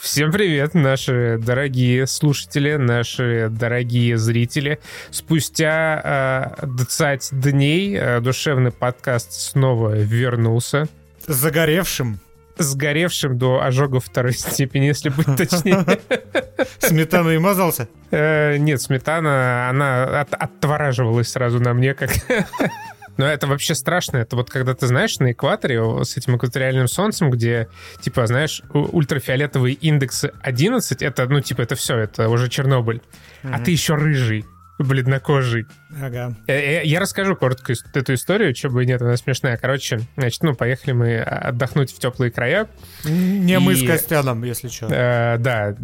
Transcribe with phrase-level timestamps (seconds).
[0.00, 4.80] Всем привет, наши дорогие слушатели, наши дорогие зрители.
[5.10, 10.88] Спустя э, 20 дней э, душевный подкаст снова вернулся.
[11.26, 12.18] Загоревшим.
[12.58, 15.84] Сгоревшим до ожога второй степени, если быть точнее.
[16.78, 17.88] Сметаной мазался?
[18.10, 22.10] Э, нет, сметана, она от, отвораживалась сразу на мне, как
[23.16, 24.18] но это вообще страшно.
[24.18, 27.68] Это вот когда ты знаешь на экваторе с этим экваториальным солнцем, где,
[28.00, 33.00] типа, знаешь, ультрафиолетовые индексы 11, это, ну, типа, это все, это уже Чернобыль.
[33.42, 33.50] Mm-hmm.
[33.52, 34.44] А ты еще рыжий
[34.78, 35.66] бледнокожий.
[36.02, 36.34] Ага.
[36.46, 39.56] Я, я, я расскажу коротко эту историю, что бы нет, она смешная.
[39.56, 42.68] Короче, значит, ну, поехали мы отдохнуть в теплые края.
[43.04, 44.86] Не и, мы с Костяном, если что.
[44.86, 45.74] Э, да,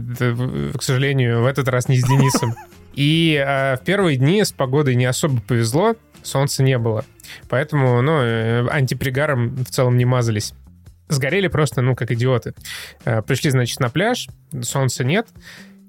[0.77, 2.55] к сожалению, в этот раз не с Денисом.
[2.95, 7.05] И э, в первые дни с погодой не особо повезло, солнца не было.
[7.49, 10.55] Поэтому, ну, э, антипригаром в целом не мазались.
[11.09, 12.55] Сгорели просто, ну, как идиоты.
[13.05, 14.29] Э, пришли, значит, на пляж,
[14.63, 15.27] солнца нет.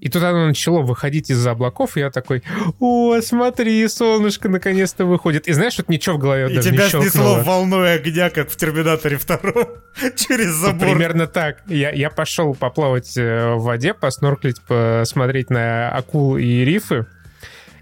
[0.01, 2.41] И тут оно начало выходить из-за облаков, и я такой,
[2.79, 5.47] о, смотри, солнышко наконец-то выходит.
[5.47, 8.55] И знаешь, вот ничего в голове и даже тебя не снесло волной огня, как в
[8.57, 10.89] «Терминаторе 2» через забор.
[10.89, 11.61] Примерно так.
[11.67, 17.05] Я, я пошел поплавать э, в воде, поснорклить, посмотреть на акул и рифы.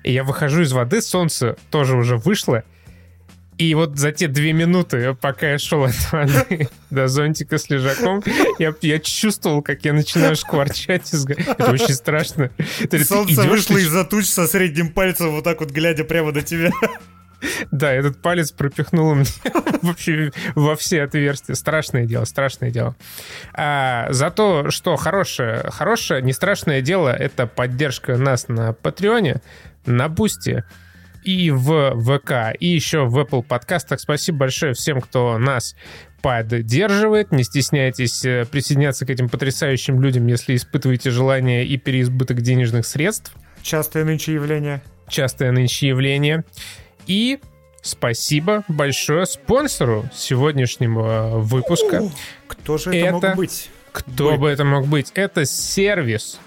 [0.09, 2.63] И я выхожу из воды, солнце тоже уже вышло,
[3.59, 8.23] и вот за те две минуты, пока я шел от воды до зонтика с лежаком,
[8.57, 11.13] я, я чувствовал, как я начинаю шкварчать.
[11.13, 12.49] Это очень страшно.
[13.05, 16.71] Солнце вышло из-за туч со средним пальцем, вот так вот глядя прямо на тебя.
[17.71, 19.25] Да, этот палец пропихнул мне
[19.81, 21.55] вообще во все отверстия.
[21.55, 22.95] Страшное дело, страшное дело.
[23.53, 29.41] А, зато что хорошее, хорошее, не страшное дело, это поддержка нас на Патреоне,
[29.85, 30.63] на Бусти
[31.23, 33.99] и в ВК, и еще в Apple подкастах.
[33.99, 35.75] Спасибо большое всем, кто нас
[36.21, 37.31] поддерживает.
[37.31, 43.33] Не стесняйтесь э, присоединяться к этим потрясающим людям, если испытываете желание и переизбыток денежных средств.
[43.61, 44.81] Частое нынче явление.
[45.07, 46.43] Частое нынче явление.
[47.07, 47.39] И
[47.81, 52.03] спасибо большое спонсору сегодняшнего выпуска.
[52.47, 53.69] Кто же это, это мог быть?
[53.91, 55.11] Кто бы это мог быть?
[55.15, 56.39] Это сервис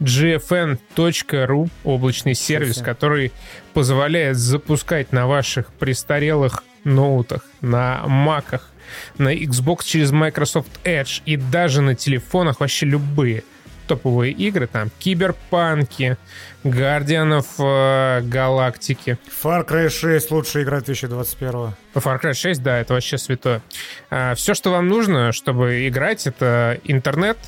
[0.00, 3.32] gfn.ru, облачный сервис, который
[3.72, 8.70] позволяет запускать на ваших престарелых ноутах, на маках,
[9.18, 13.42] на Xbox через Microsoft Edge и даже на телефонах вообще любые
[13.86, 16.16] топовые игры, там, Киберпанки,
[16.64, 19.18] Гардианов э, Галактики.
[19.42, 21.52] Far Cry 6 лучшая игра 2021
[21.94, 23.62] Far Cry 6, да, это вообще святое.
[24.10, 27.38] А, все, что вам нужно, чтобы играть, это интернет,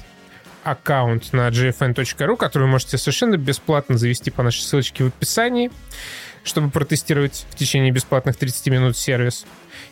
[0.71, 5.71] аккаунт на gfn.ru, который вы можете совершенно бесплатно завести по нашей ссылочке в описании,
[6.45, 9.47] чтобы протестировать в течение бесплатных 30 минут сервис.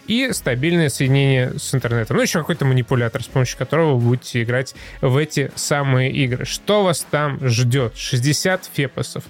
[0.07, 2.17] И стабильное соединение с интернетом.
[2.17, 6.45] Ну, еще какой-то манипулятор, с помощью которого вы будете играть в эти самые игры.
[6.45, 7.97] Что вас там ждет?
[7.97, 9.25] 60 фепосов,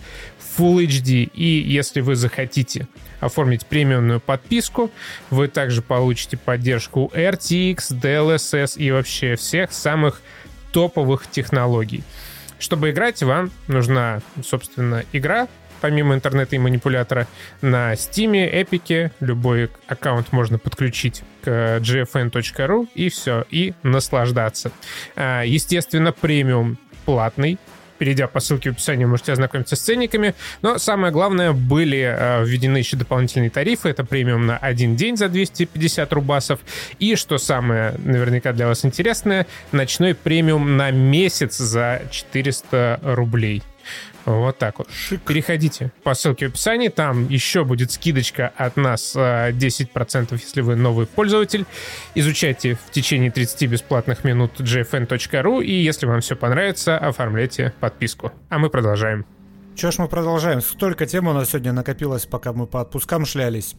[0.57, 1.31] Full HD.
[1.33, 2.89] И если вы захотите
[3.21, 4.91] оформить премиумную подписку,
[5.31, 10.21] вы также получите поддержку RTX, DLSS и вообще всех самых
[10.77, 12.05] топовых технологий.
[12.59, 15.49] Чтобы играть, вам нужна, собственно, игра,
[15.81, 17.27] помимо интернета и манипулятора,
[17.63, 24.71] на Steam, Epic, любой аккаунт можно подключить к gfn.ru и все, и наслаждаться.
[25.15, 26.77] А, естественно, премиум
[27.07, 27.59] платный,
[27.99, 30.35] Перейдя по ссылке в описании, можете ознакомиться с ценниками.
[30.63, 33.89] Но самое главное, были э, введены еще дополнительные тарифы.
[33.89, 36.61] Это премиум на один день за 250 рубасов.
[36.99, 43.63] И, что самое наверняка для вас интересное, ночной премиум на месяц за 400 рублей.
[44.27, 44.91] Вот так вот.
[44.91, 45.23] Шик.
[45.23, 50.75] Переходите по ссылке в описании, там еще будет скидочка от нас 10%, э, если вы
[50.77, 51.65] новый пользователь.
[52.15, 58.33] Изучайте в течение 30 бесплатных минут gfn.ru, и если вам все понравится, оформляйте подписку.
[58.49, 59.25] А мы продолжаем.
[59.77, 60.61] Че ж мы продолжаем?
[60.61, 63.77] Столько тем у нас сегодня накопилось, пока мы по отпускам шлялись.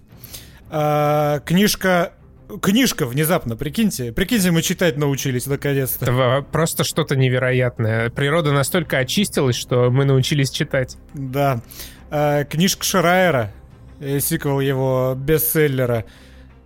[0.69, 2.14] А, книжка
[2.62, 4.12] книжка внезапно, прикиньте.
[4.12, 6.46] Прикиньте, мы читать научились наконец-то.
[6.52, 8.09] Просто что-то невероятное.
[8.09, 10.97] Природа настолько очистилась, что мы научились читать.
[11.14, 11.61] Да.
[12.09, 13.52] А, книжка Шрайера,
[13.99, 16.05] э, сиквел его бестселлера.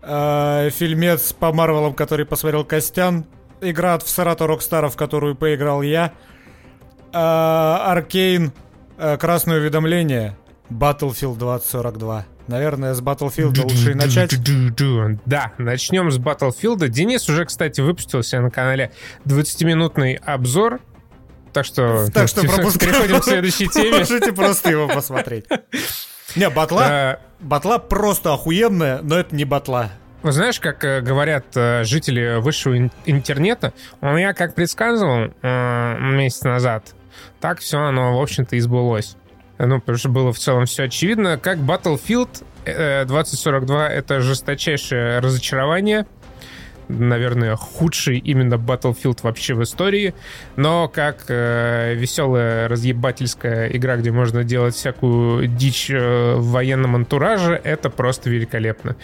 [0.02, 3.26] А, фильмец по Марвелам, который посмотрел Костян.
[3.62, 6.14] Игра от стартапа Rockstar'а, в которую поиграл я.
[7.14, 8.54] Arcane.
[9.20, 10.38] Красное уведомление.
[10.70, 12.26] Battlefield 2042.
[12.52, 14.32] Наверное, с Battlefield лучше и начать.
[15.26, 16.88] Да, начнем с Battlefield.
[16.90, 18.92] Денис уже, кстати, выпустил себе на канале
[19.26, 20.80] 20-минутный обзор.
[21.54, 24.00] Так что, так что переходим к следующей теме.
[24.00, 25.46] Можете просто его посмотреть.
[26.36, 29.90] Не, батла, батла просто охуенная, но это не батла.
[30.24, 35.98] Вы знаешь, как э, говорят э, жители высшего ин- интернета, у меня, как предсказывал э,
[36.00, 36.94] месяц назад,
[37.40, 39.18] так все оно, в общем-то, и сбылось.
[39.64, 41.38] Ну, потому что было в целом все очевидно.
[41.38, 46.06] Как Battlefield э, 2042— это жесточайшее разочарование—
[47.00, 50.14] наверное, худший именно Battlefield вообще в истории,
[50.56, 57.60] но как э, веселая разъебательская игра, где можно делать всякую дичь э, в военном антураже,
[57.64, 58.96] это просто великолепно.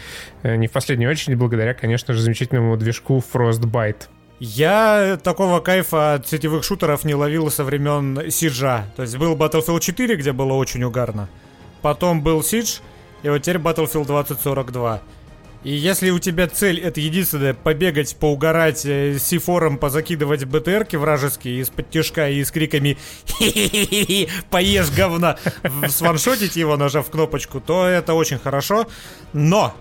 [0.44, 4.08] Э, не в последнюю очередь благодаря, конечно же, замечательному движку Frostbite.
[4.40, 8.86] Я такого кайфа от сетевых шутеров не ловил со времен Сиджа.
[8.96, 11.28] То есть был Battlefield 4, где было очень угарно.
[11.82, 12.80] Потом был Сидж,
[13.24, 15.02] и вот теперь Battlefield 2042.
[15.64, 21.90] И если у тебя цель это единственное побегать, поугарать, э, сифором позакидывать БТРки вражеские из-под
[21.90, 25.38] тяжка и с криками «Хи-хи-хи, поешь говна!»
[25.90, 28.88] сваншотить его, нажав кнопочку, то это очень хорошо.
[29.34, 29.74] Но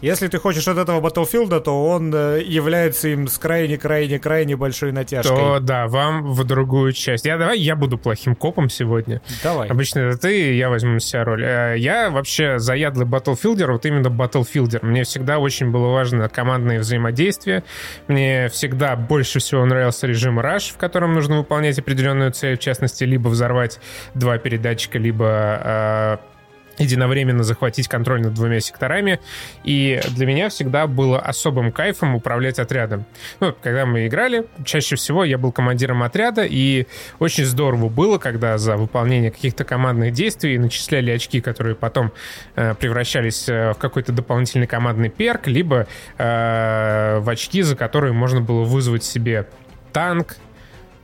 [0.00, 5.36] если ты хочешь от этого Battlefield, то он э, является им с крайне-крайне-крайне большой натяжкой.
[5.36, 7.24] То да, вам в другую часть.
[7.24, 9.20] Я давай я буду плохим копом сегодня.
[9.42, 9.68] Давай.
[9.68, 11.44] Обычно это ты, я возьму на себя роль.
[11.44, 14.84] Э, я вообще заядлый Battlefielder, вот именно Battlefielder.
[14.84, 17.64] Мне всегда очень было важно командное взаимодействие.
[18.06, 23.04] Мне всегда больше всего нравился режим Rush, в котором нужно выполнять определенную цель, в частности,
[23.04, 23.80] либо взорвать
[24.14, 26.37] два передатчика, либо э,
[26.78, 29.20] единовременно захватить контроль над двумя секторами.
[29.64, 33.04] И для меня всегда было особым кайфом управлять отрядом.
[33.40, 36.86] Ну, когда мы играли, чаще всего я был командиром отряда, и
[37.18, 42.12] очень здорово было, когда за выполнение каких-то командных действий начисляли очки, которые потом
[42.56, 45.86] э, превращались э, в какой-то дополнительный командный перк, либо
[46.18, 49.46] э, в очки, за которые можно было вызвать себе
[49.92, 50.36] танк,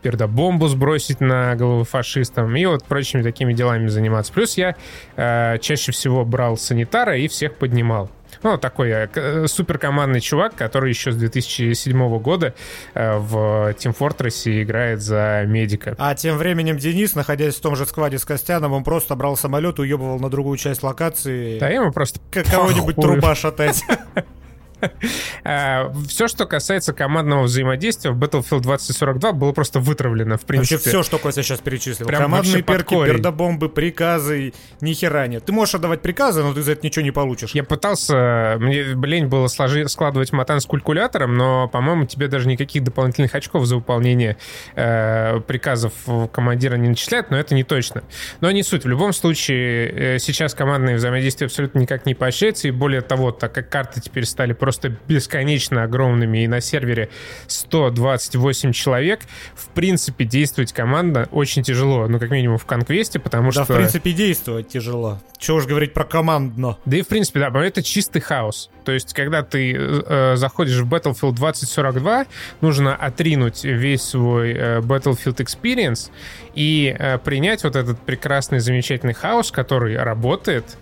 [0.05, 4.31] пердобомбу сбросить на голову фашистам и вот прочими такими делами заниматься.
[4.35, 4.77] Плюс я
[5.17, 8.11] э, чаще всего брал санитара и всех поднимал.
[8.43, 12.55] Ну, такой э, суперкомандный чувак, который еще с 2007 года
[12.93, 15.95] э, в Team Fortress играет за медика.
[15.99, 19.79] А тем временем Денис, находясь в том же скваде с Костяном, он просто брал самолет,
[19.79, 21.59] уебывал на другую часть локации.
[21.59, 23.83] Да, ему просто Кого-нибудь труба шатать.
[25.47, 30.77] А, все, что касается командного взаимодействия в Battlefield 2042 было просто вытравлено, в принципе.
[30.77, 32.07] Вообще все, что Костя сейчас перечислил.
[32.07, 35.45] Прям Командные перки, пердобомбы, приказы, ни хера нет.
[35.45, 37.51] Ты можешь отдавать приказы, но ты за это ничего не получишь.
[37.51, 42.83] Я пытался, мне лень было сложи, складывать матан с калькулятором, но, по-моему, тебе даже никаких
[42.83, 44.39] дополнительных очков за выполнение
[44.77, 45.93] э, приказов
[46.33, 48.03] командира не начисляют, но это не точно.
[48.41, 48.85] Но не суть.
[48.85, 53.53] В любом случае, э, сейчас командное взаимодействие абсолютно никак не поощряется, и более того, так
[53.53, 57.09] как карты теперь стали просто бесконечно огромными, и на сервере
[57.47, 59.21] 128 человек,
[59.55, 63.73] в принципе, действовать команда очень тяжело, ну, как минимум в конквесте, потому да, что...
[63.73, 65.21] Да, в принципе, действовать тяжело.
[65.39, 66.79] Чего уж говорить про командно.
[66.85, 68.71] Да и, в принципе, да, это чистый хаос.
[68.85, 72.27] То есть, когда ты э, заходишь в Battlefield 2042,
[72.61, 76.11] нужно отринуть весь свой э, Battlefield Experience
[76.55, 80.77] и э, принять вот этот прекрасный, замечательный хаос, который работает,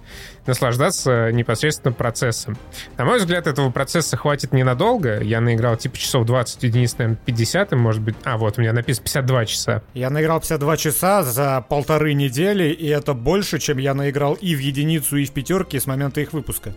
[0.46, 2.56] наслаждаться непосредственно процессом.
[2.96, 5.20] На мой взгляд, этого процесса хватит ненадолго.
[5.20, 8.16] Я наиграл типа часов 20, единиц, наверное, 50, может быть...
[8.24, 9.82] А, вот, у меня написано 52 часа.
[9.94, 14.58] Я наиграл 52 часа за полторы недели, и это больше, чем я наиграл и в
[14.58, 16.72] единицу, и в пятерке с момента их выпуска.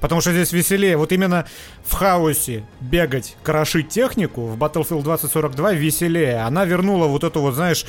[0.00, 0.96] Потому что здесь веселее.
[0.96, 1.46] Вот именно
[1.84, 6.38] в хаосе бегать, крошить технику в Battlefield 2042 веселее.
[6.38, 7.84] Она вернула вот эту вот, знаешь,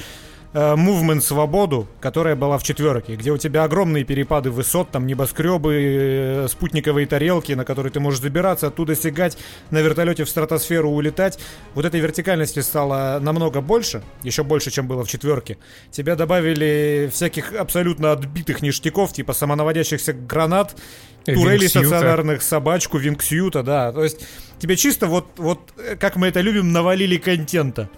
[0.53, 5.73] Movement э, свободу, которая была в четверке, где у тебя огромные перепады высот, там небоскребы,
[5.73, 9.37] э, спутниковые тарелки, на которые ты можешь забираться, оттуда сигать,
[9.69, 11.40] на вертолете в стратосферу улетать.
[11.73, 15.57] Вот этой вертикальности стало намного больше, еще больше, чем было в четверке.
[15.90, 20.76] Тебя добавили всяких абсолютно отбитых ништяков, типа самонаводящихся гранат,
[21.23, 23.92] турелей стационарных, собачку, винксьюта, да.
[23.94, 24.26] То есть
[24.59, 27.90] тебе чисто вот, вот, э, как мы это любим, навалили контента.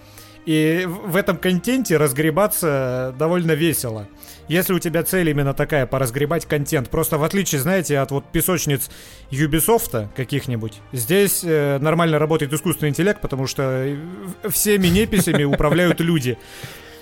[0.46, 4.08] И в этом контенте разгребаться довольно весело.
[4.50, 6.90] Если у тебя цель именно такая, поразгребать контент.
[6.90, 8.90] Просто в отличие, знаете, от вот песочниц
[9.32, 13.98] Ubisoft каких-нибудь, здесь э, нормально работает искусственный интеллект, потому что э,
[14.50, 16.38] всеми неписями управляют люди.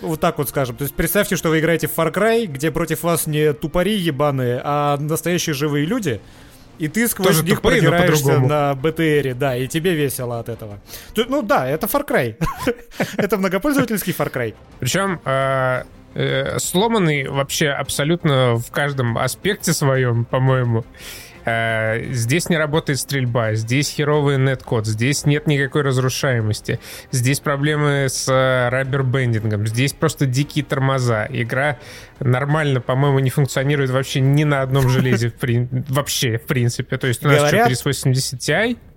[0.01, 0.75] Вот так вот скажем.
[0.75, 4.61] То есть представьте, что вы играете в Far Cry, где против вас не тупари ебаные,
[4.63, 6.21] а настоящие живые люди—
[6.79, 10.79] и ты сквозь Тоже них тупые, продираешься на БТРе, да, и тебе весело от этого.
[11.15, 12.35] Ну да, это Far Cry.
[13.17, 14.55] это многопользовательский Far Cry.
[14.79, 15.83] Причем э,
[16.15, 20.85] э, сломанный вообще абсолютно в каждом аспекте своем, по-моему.
[21.45, 26.79] Э, здесь не работает стрельба, здесь херовый неткод, здесь нет никакой разрушаемости,
[27.11, 28.27] здесь проблемы с
[28.71, 31.27] раббербендингом, здесь просто дикие тормоза.
[31.29, 31.77] Игра
[32.19, 35.33] нормально, по-моему, не функционирует вообще ни на одном железе,
[35.89, 36.97] вообще, в принципе.
[36.97, 37.67] То есть у нас Говорят...
[37.67, 38.90] 3080 Ti, Э,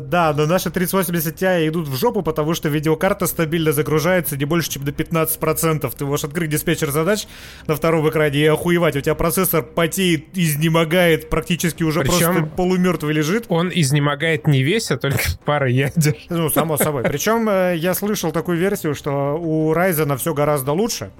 [0.00, 4.70] да, но наши 3080 Ti идут в жопу, потому что видеокарта стабильно загружается не больше,
[4.70, 5.92] чем до 15%.
[5.96, 7.26] Ты можешь открыть диспетчер задач
[7.66, 8.96] на втором экране и охуевать.
[8.96, 13.46] У тебя процессор потеет, изнемогает, практически уже Причем просто полумертвый лежит.
[13.48, 16.16] Он изнемогает не весь, а только пара ядер.
[16.28, 17.02] Ну, само собой.
[17.04, 21.10] Причем э, я слышал такую версию, что у Ryzen все гораздо лучше.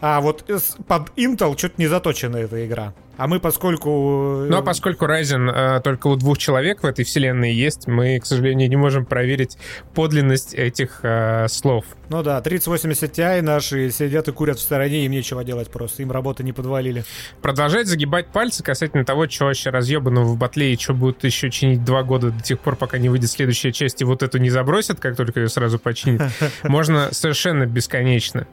[0.00, 0.44] А вот
[0.86, 2.94] под Intel что-то не заточена эта игра.
[3.16, 4.44] А мы, поскольку...
[4.44, 8.26] Э, Но поскольку Ryzen э, только у двух человек в этой вселенной есть, мы, к
[8.26, 9.56] сожалению, не можем проверить
[9.94, 11.84] подлинность этих э, слов.
[12.08, 16.10] Ну да, 3080 Ti наши сидят и курят в стороне, им нечего делать просто, им
[16.10, 17.04] работы не подвалили.
[17.40, 21.84] Продолжать загибать пальцы касательно того, что вообще разъебано в батле и что будут еще чинить
[21.84, 24.98] два года до тех пор, пока не выйдет следующая часть, и вот эту не забросят,
[24.98, 26.32] как только ее сразу починят,
[26.64, 28.46] можно совершенно бесконечно.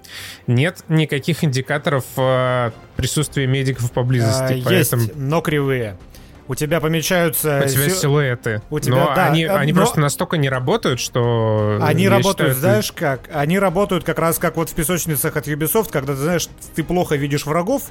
[0.46, 2.06] Нет никаких индикаторов
[2.96, 4.51] присутствия медиков поблизости.
[4.56, 5.10] Есть, поэтому...
[5.16, 5.98] но кривые.
[6.48, 7.64] У тебя помечаются...
[7.66, 7.96] У тебя си...
[7.96, 8.62] силуэты.
[8.70, 9.82] У тебя, но да, они, э, они но...
[9.82, 11.78] просто настолько не работают, что...
[11.82, 13.30] Они работают, считаю, знаешь как?
[13.34, 17.16] Они работают как раз как вот в песочницах от Ubisoft, когда, ты знаешь, ты плохо
[17.16, 17.84] видишь врагов,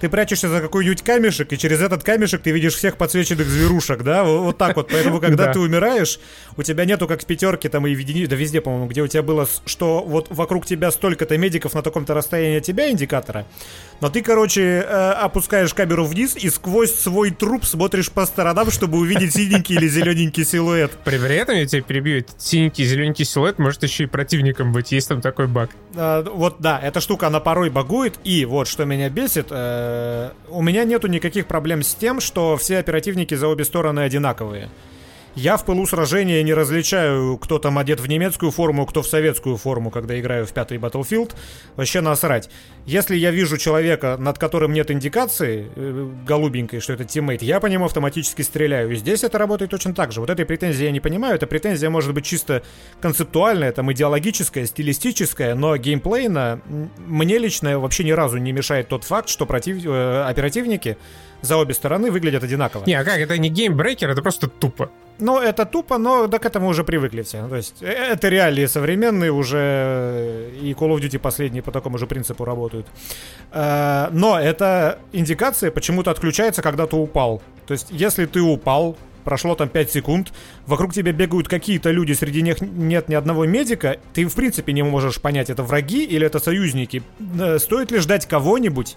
[0.00, 4.22] ты прячешься за какой-нибудь камешек, и через этот камешек ты видишь всех подсвеченных зверушек, да?
[4.24, 4.88] Вот, вот так вот.
[4.90, 6.20] Поэтому, когда ты умираешь,
[6.56, 9.06] у тебя нету как в пятерке там и в единице, да везде, по-моему, где у
[9.06, 13.44] тебя было, что вот вокруг тебя столько-то медиков на таком-то расстоянии от тебя индикатора,
[14.00, 18.98] но ты, короче, э, опускаешь камеру вниз и сквозь свой труп смотришь по сторонам, чтобы
[18.98, 20.92] увидеть синенький или зелененький силуэт.
[21.04, 25.08] При, при этом я тебя перебью, синенький зелененький силуэт может еще и противником быть, есть
[25.08, 25.70] там такой баг.
[25.96, 30.62] А, вот да, эта штука, она порой багует, и вот что меня бесит, э, у
[30.62, 34.70] меня нету никаких проблем с тем, что все оперативники за обе стороны одинаковые.
[35.34, 39.56] Я в пылу сражения не различаю, кто там одет в немецкую форму, кто в советскую
[39.56, 41.34] форму, когда играю в пятый Battlefield.
[41.76, 42.50] Вообще насрать.
[42.86, 47.66] Если я вижу человека, над которым нет индикации э, голубенькой, что это тиммейт, я по
[47.66, 48.90] нему автоматически стреляю.
[48.90, 50.20] И здесь это работает точно так же.
[50.20, 51.36] Вот этой претензии я не понимаю.
[51.36, 52.62] Эта претензия может быть чисто
[53.00, 56.60] концептуальная, там идеологическая, стилистическая, но геймплейно
[56.96, 59.84] мне лично вообще ни разу не мешает тот факт, что против...
[59.84, 60.96] э, оперативники
[61.42, 62.84] за обе стороны выглядят одинаково.
[62.86, 63.18] Не, а как?
[63.18, 64.90] Это не геймбрейкер, это просто тупо.
[65.20, 67.48] Ну, это тупо, но да к этому уже привыкли все.
[67.48, 71.98] То есть, э, это реалии современные уже, э, и Call of Duty последние по такому
[71.98, 72.86] же принципу работают.
[73.52, 77.42] Э, но эта индикация почему-то отключается, когда ты упал.
[77.66, 78.96] То есть, если ты упал,
[79.28, 80.32] прошло там 5 секунд,
[80.66, 84.82] вокруг тебя бегают какие-то люди, среди них нет ни одного медика, ты в принципе не
[84.82, 87.02] можешь понять, это враги или это союзники.
[87.58, 88.96] Стоит ли ждать кого-нибудь,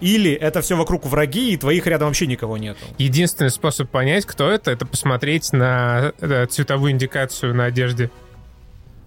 [0.00, 2.78] или это все вокруг враги, и твоих рядом вообще никого нету.
[2.98, 8.08] Единственный способ понять, кто это, это посмотреть на э, цветовую индикацию на одежде.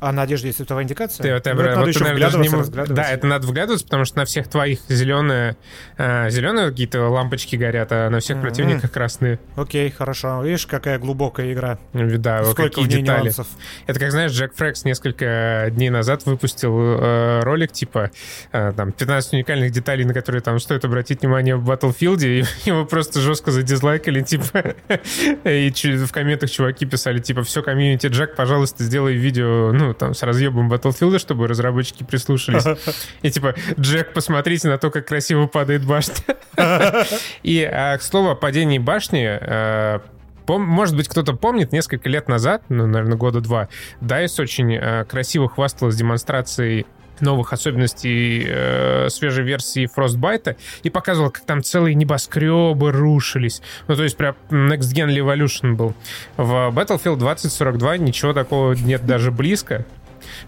[0.05, 1.23] А на одежде есть цветовая индикация?
[1.23, 2.93] Ты, ты, ну, это надо еще наверное, не...
[2.93, 5.57] Да, это надо вглядываться, потому что на всех твоих зеленые,
[5.97, 8.41] э, зеленые какие-то лампочки горят, а на всех mm-hmm.
[8.41, 9.39] противниках красные.
[9.55, 10.43] Окей, хорошо.
[10.43, 11.79] Видишь, какая глубокая игра.
[11.93, 13.23] Да, Сколько какие детали.
[13.23, 13.47] Нюансов.
[13.87, 18.11] Это как, знаешь, Джек Фрекс несколько дней назад выпустил э, ролик, типа,
[18.51, 22.85] э, там, 15 уникальных деталей, на которые там стоит обратить внимание в Battlefield, и его
[22.85, 24.75] просто жестко задизлайкали, типа,
[25.49, 30.23] и в комментах чуваки писали, типа, все, комьюнити Джек, пожалуйста, сделай видео, ну, там, с
[30.23, 32.65] разъебом Battlefield, чтобы разработчики прислушались.
[33.21, 36.15] И типа, Джек, посмотрите на то, как красиво падает башня.
[37.43, 39.99] И, а, к слову, о падении башни, э,
[40.47, 43.69] может быть, кто-то помнит, несколько лет назад, ну, наверное, года два,
[44.01, 46.85] DICE очень э, красиво хвасталась демонстрацией
[47.21, 53.61] новых особенностей э, свежей версии Frostbite и показывал, как там целые небоскребы рушились.
[53.87, 55.93] Ну, то есть прям Next Gen Revolution был.
[56.37, 59.85] В Battlefield 2042 ничего такого нет даже близко.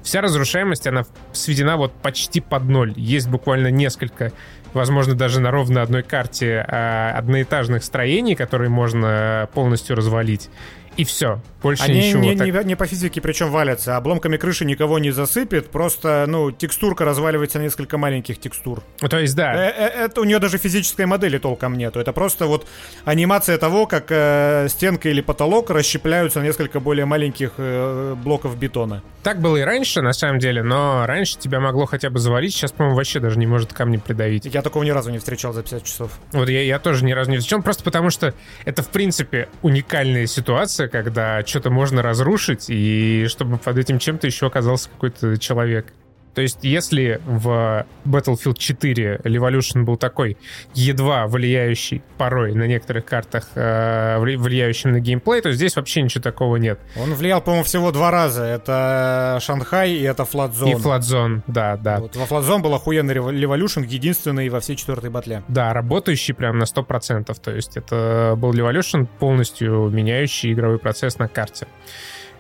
[0.02, 2.94] Вся разрушаемость, она сведена вот почти под ноль.
[2.96, 4.32] Есть буквально несколько,
[4.74, 10.50] возможно, даже на ровно одной карте э, одноэтажных строений, которые можно полностью развалить
[10.98, 11.40] и все.
[11.62, 12.22] Больше Они ничего.
[12.22, 12.48] Не, так...
[12.48, 13.98] не, не по физике причем валятся.
[13.98, 15.70] Обломками крыши никого не засыпет.
[15.70, 18.84] Просто, ну, текстурка разваливается на несколько маленьких текстур.
[19.02, 19.54] Ну, то есть, да.
[19.56, 22.00] Э, э, это у нее даже физической модели толком нету.
[22.00, 22.68] Это просто вот
[23.06, 29.04] анимация того, как э, стенка или потолок расщепляются на несколько более маленьких э, блоков бетона.
[29.24, 32.54] Так было и раньше, на самом деле, но раньше тебя могло хотя бы завалить.
[32.54, 34.46] Сейчас, по-моему, вообще даже не может камни придавить.
[34.46, 36.12] Я такого ни разу не встречал за 50 часов.
[36.32, 40.28] Вот я, я тоже ни разу не встречал, просто потому что это, в принципе, уникальная
[40.28, 45.94] ситуация, когда что-то можно разрушить, и чтобы под этим чем-то еще оказался какой-то человек.
[46.38, 50.38] То есть, если в Battlefield 4 Revolution был такой
[50.76, 56.58] едва влияющий порой на некоторых картах, э, влияющим на геймплей, то здесь вообще ничего такого
[56.58, 56.80] нет.
[56.96, 58.44] Он влиял, по-моему, всего два раза.
[58.44, 60.70] Это Шанхай и это Флатзон.
[60.70, 62.02] И Флатзон, да, да.
[62.02, 65.42] Вот во Флатзон был охуенный Revolution, единственный во всей четвертой батле.
[65.48, 67.36] Да, работающий прям на 100%.
[67.42, 71.66] То есть это был Revolution, полностью меняющий игровой процесс на карте.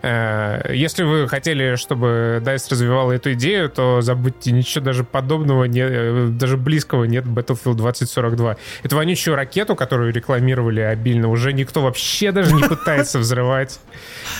[0.01, 5.81] Э, если вы хотели, чтобы DICE развивала эту идею, то забудьте, ничего даже подобного, не,
[5.81, 8.57] э, даже близкого нет Battlefield 2042.
[8.83, 13.79] Эту вонючую ракету, которую рекламировали обильно, уже никто вообще даже не пытается взрывать.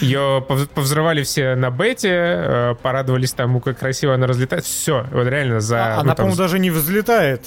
[0.02, 4.64] Ее повзрывали все на бете, э, порадовались тому, как красиво она разлетает.
[4.66, 5.86] Все, вот реально за...
[5.86, 7.42] А, ну, она, по-моему, даже не взлетает.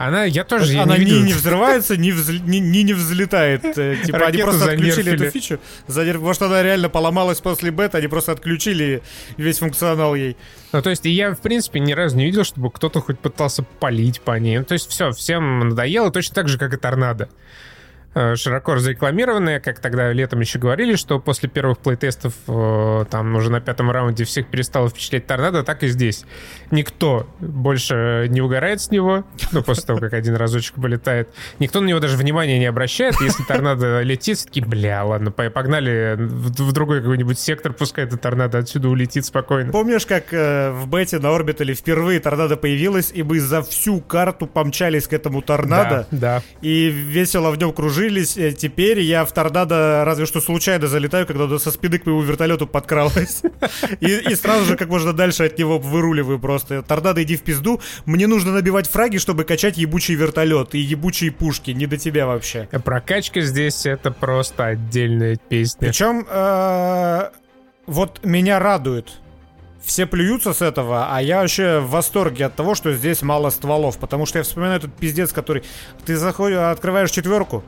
[0.00, 3.62] Она, я тоже Она не, не, не взрывается, не, взл, не, не, не взлетает.
[3.76, 5.60] Э, типа Ракету они просто отключили эту фичу.
[5.88, 6.22] Занерв...
[6.22, 9.02] Может, она реально поломалась после бета, они просто отключили
[9.36, 10.38] весь функционал ей.
[10.72, 14.22] Ну, то есть я, в принципе, ни разу не видел, чтобы кто-то хоть пытался полить
[14.22, 14.60] по ней.
[14.60, 17.28] Ну, то есть все, всем надоело, точно так же, как и торнадо.
[18.12, 23.52] Э, широко разрекламированные, как тогда летом еще говорили, что после первых плейтестов э, там уже
[23.52, 26.24] на пятом раунде всех перестало впечатлять торнадо, так и здесь.
[26.72, 31.28] Никто больше не угорает с него, ну, после того, как один разочек полетает.
[31.60, 33.14] Никто на него даже внимания не обращает.
[33.20, 38.58] Если торнадо летит, все таки бля, ладно, погнали в другой какой-нибудь сектор, пускай это торнадо
[38.58, 39.70] отсюда улетит спокойно.
[39.70, 44.48] Помнишь, как э, в бете на орбитале впервые торнадо появилась, и мы за всю карту
[44.48, 46.42] помчались к этому торнадо, да, да.
[46.60, 48.36] и весело в нем кружили сложились.
[48.36, 52.66] Э, теперь я в торнадо разве что случайно залетаю, когда со спины к моему вертолету
[52.66, 53.42] подкралась.
[54.00, 56.82] И, и сразу же как можно дальше от него выруливаю просто.
[56.82, 57.80] Торнадо, иди в пизду.
[58.06, 61.72] Мне нужно набивать фраги, чтобы качать ебучий вертолет и ебучие пушки.
[61.72, 62.68] Не до тебя вообще.
[62.84, 65.88] Прокачка здесь это просто отдельная песня.
[65.88, 67.30] Причем э,
[67.86, 69.20] вот меня радует
[69.82, 73.98] все плюются с этого, а я вообще в восторге от того, что здесь мало стволов,
[73.98, 75.64] потому что я вспоминаю этот пиздец, который...
[76.04, 77.64] Ты заходишь, открываешь четверку,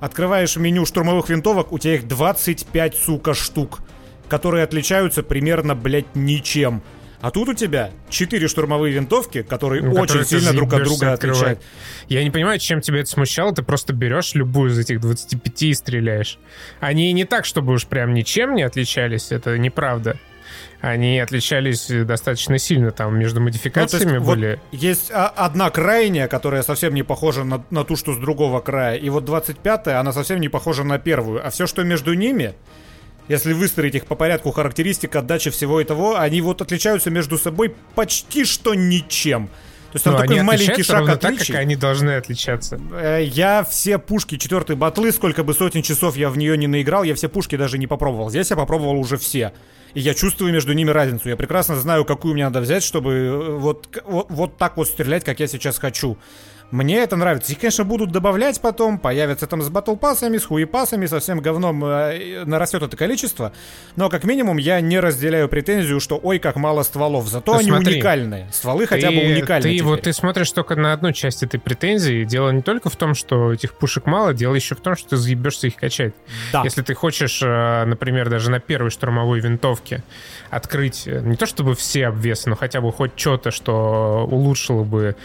[0.00, 3.80] Открываешь меню штурмовых винтовок, у тебя их 25, сука, штук,
[4.28, 6.82] которые отличаются примерно, блядь, ничем.
[7.20, 11.12] А тут у тебя 4 штурмовые винтовки, которые ну, очень которые сильно друг от друга
[11.12, 11.38] открывать.
[11.38, 11.62] отличают.
[12.08, 13.54] Я не понимаю, чем тебя это смущало.
[13.54, 16.38] Ты просто берешь любую из этих 25 и стреляешь.
[16.78, 20.18] Они не так, чтобы уж прям ничем не отличались, это неправда
[20.80, 24.60] они отличались достаточно сильно там между модификациями ну, есть, были.
[24.72, 28.96] Вот есть одна крайняя, которая совсем не похожа на, на ту, что с другого края,
[28.96, 32.54] и вот 25-я, она совсем не похожа на первую, а все, что между ними,
[33.28, 37.74] если выстроить их по порядку характеристик, отдачи всего и того, они вот отличаются между собой
[37.94, 39.48] почти что ничем.
[39.92, 41.38] То есть там Но такой маленький шаг отличий.
[41.38, 42.80] так, как они должны отличаться.
[42.92, 47.04] Э, я все пушки четвертой батлы, сколько бы сотен часов я в нее не наиграл,
[47.04, 48.30] я все пушки даже не попробовал.
[48.30, 49.52] Здесь я попробовал уже все
[49.96, 51.30] и я чувствую между ними разницу.
[51.30, 55.24] Я прекрасно знаю, какую мне надо взять, чтобы э, вот, вот, вот так вот стрелять,
[55.24, 56.18] как я сейчас хочу.
[56.70, 57.52] Мне это нравится.
[57.52, 62.44] Их, конечно, будут добавлять потом, появятся там с батлпассами, с хуепассами, со всем говном э,
[62.44, 63.52] нарастет это количество.
[63.94, 67.28] Но, как минимум, я не разделяю претензию, что ой, как мало стволов.
[67.28, 68.48] Зато ну, они смотри, уникальные.
[68.52, 69.78] Стволы ты, хотя бы уникальные.
[69.78, 72.24] Ты, вот, ты смотришь только на одну часть этой претензии.
[72.24, 75.16] Дело не только в том, что этих пушек мало, дело еще в том, что ты
[75.16, 76.14] заебешься их качать.
[76.52, 76.62] Да.
[76.64, 80.02] Если ты хочешь, э, например, даже на первой штурмовой винтовке
[80.50, 85.16] открыть э, не то чтобы все обвесы, но хотя бы хоть что-то, что улучшило бы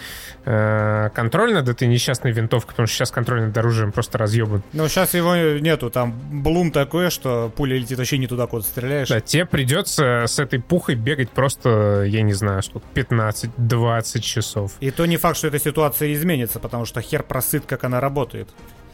[0.45, 4.63] э, контроль над этой несчастной винтовкой, потому что сейчас контроль над оружием просто разъебан.
[4.73, 9.09] Ну, сейчас его нету, там блум такой, что пуля летит вообще не туда, куда стреляешь.
[9.09, 14.73] Да, тебе придется с этой пухой бегать просто, я не знаю, сколько, 15-20 часов.
[14.79, 18.49] И то не факт, что эта ситуация изменится, потому что хер просыт, как она работает.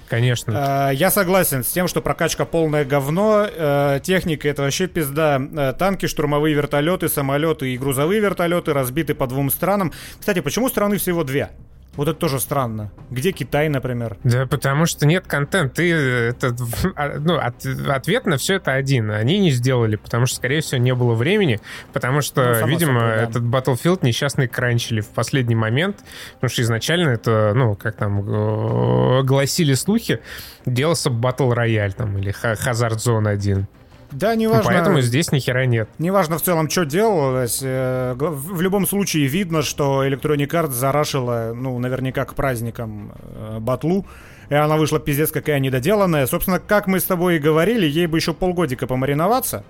[0.07, 0.89] Конечно.
[0.89, 3.47] Э, я согласен с тем, что прокачка полное говно.
[3.49, 5.41] Э, техника это вообще пизда.
[5.57, 9.91] Э, танки, штурмовые вертолеты, самолеты и грузовые вертолеты разбиты по двум странам.
[10.19, 11.49] Кстати, почему страны всего две?
[11.97, 12.91] Вот это тоже странно.
[13.09, 14.17] Где Китай, например?
[14.23, 15.75] Да, потому что нет контента.
[15.75, 16.55] Ты, это,
[16.95, 19.09] а, ну, от, ответ на все это один.
[19.11, 21.59] Они не сделали, потому что, скорее всего, не было времени,
[21.93, 23.23] потому что, ну, видимо, собой, да.
[23.23, 25.97] этот Battlefield несчастный кранчили в последний момент,
[26.35, 30.21] потому что изначально это, ну, как там гласили слухи,
[30.67, 33.67] делался Battle Royale там или Hazard Zone 1.
[34.11, 34.63] Да, неважно.
[34.65, 35.89] Поэтому здесь ни хера нет.
[35.97, 37.59] Неважно в целом, что делалось.
[37.61, 44.05] Э, в любом случае видно, что Electronic Arts зарашила, ну, наверняка к праздникам э, батлу.
[44.49, 46.25] И она вышла пиздец какая недоделанная.
[46.25, 49.63] Собственно, как мы с тобой и говорили, ей бы еще полгодика помариноваться.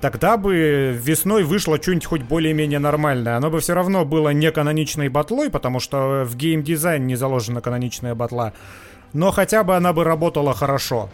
[0.00, 3.36] Тогда бы весной вышло что-нибудь хоть более-менее нормальное.
[3.36, 8.14] Оно бы все равно было не каноничной батлой, потому что в геймдизайн не заложена каноничная
[8.14, 8.52] батла.
[9.12, 11.08] Но хотя бы она бы работала хорошо.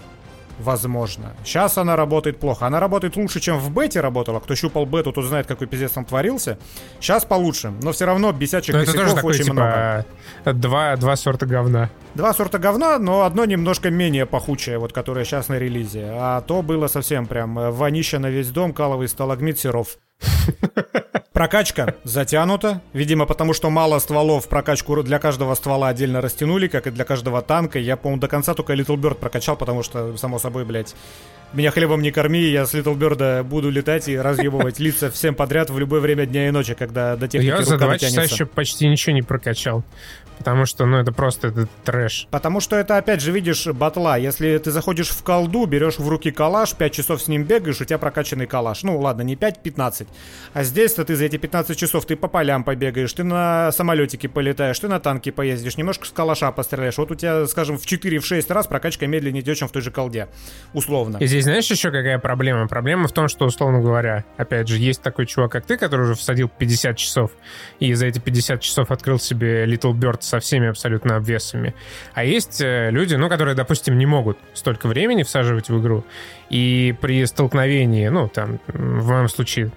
[0.60, 1.34] Возможно.
[1.44, 2.66] Сейчас она работает плохо.
[2.66, 4.40] Она работает лучше, чем в бете работала.
[4.40, 6.58] Кто щупал бету, тот знает, какой пиздец там творился.
[7.00, 10.06] Сейчас получше, но все равно бесячих Но это тоже такой, очень типа, много.
[10.44, 11.90] Два, два сорта говна.
[12.14, 16.10] Два сорта говна, но одно немножко менее пахучее, вот которое сейчас на релизе.
[16.12, 19.96] А то было совсем прям э, вонища на весь дом, каловый сталагмит серов.
[21.32, 26.90] Прокачка затянута, видимо, потому что мало стволов прокачку для каждого ствола отдельно растянули, как и
[26.90, 27.78] для каждого танка.
[27.78, 30.96] Я, по-моему, до конца только Little Bird прокачал, потому что, само собой, блядь,
[31.52, 35.70] меня хлебом не корми, я с Little Bird буду летать и разъебывать лица всем подряд
[35.70, 38.88] в любое время дня и ночи, когда до техники Я за два часа еще почти
[38.88, 39.84] ничего не прокачал.
[40.40, 42.26] Потому что, ну, это просто это трэш.
[42.30, 44.16] Потому что это, опять же, видишь, батла.
[44.16, 47.84] Если ты заходишь в колду, берешь в руки калаш, 5 часов с ним бегаешь, у
[47.84, 48.82] тебя прокачанный калаш.
[48.82, 50.08] Ну, ладно, не 5, 15.
[50.54, 54.78] А здесь-то ты за эти 15 часов ты по полям побегаешь, ты на самолетике полетаешь,
[54.78, 56.96] ты на танке поездишь, немножко с калаша постреляешь.
[56.96, 60.28] Вот у тебя, скажем, в 4-6 раз прокачка медленнее идет, чем в той же колде.
[60.72, 61.18] Условно.
[61.18, 62.66] И здесь знаешь еще какая проблема?
[62.66, 66.14] Проблема в том, что, условно говоря, опять же, есть такой чувак, как ты, который уже
[66.14, 67.32] всадил 50 часов,
[67.78, 71.74] и за эти 50 часов открыл себе Little Bird со всеми абсолютно обвесами.
[72.14, 76.04] А есть э, люди, ну, которые, допустим, не могут столько времени всаживать в игру,
[76.48, 79.72] и при столкновении, ну, там, в моем случае,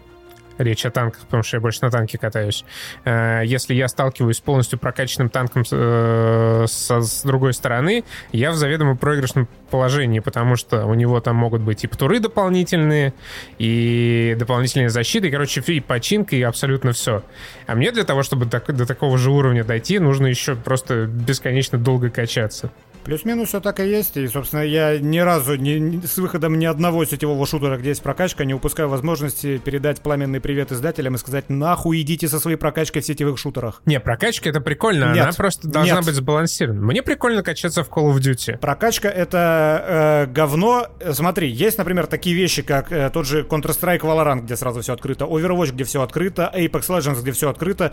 [0.57, 2.65] речь о танках, потому что я больше на танке катаюсь.
[3.05, 8.55] Э, Если я сталкиваюсь с полностью прокачанным танком э, со- с другой стороны, я в
[8.55, 13.13] заведомо проигрышном положении, потому что у него там могут быть и птуры дополнительные,
[13.57, 17.23] и дополнительные защиты, и, короче, и починка, и абсолютно все.
[17.67, 22.09] А мне для того, чтобы до такого же уровня дойти, нужно еще просто бесконечно долго
[22.09, 22.71] качаться.
[23.05, 24.15] Плюс-минус все так и есть.
[24.17, 28.45] И, собственно, я ни разу ни- с выходом ни одного сетевого шутера, где есть прокачка,
[28.45, 33.05] не упускаю возможности передать пламенный привет издателям и сказать, нахуй идите со своей прокачкой в
[33.05, 33.81] сетевых шутерах.
[33.85, 35.23] Не, прокачка это прикольно, Нет.
[35.23, 36.05] она просто должна Нет.
[36.05, 36.81] быть сбалансирована.
[36.81, 38.57] Мне прикольно качаться в Call of Duty.
[38.57, 40.87] Прокачка это э, говно.
[41.11, 45.25] Смотри, есть, например, такие вещи, как э, тот же Counter-Strike Valorant, где сразу все открыто,
[45.25, 47.91] Overwatch, где все открыто, Apex Legends, где все открыто,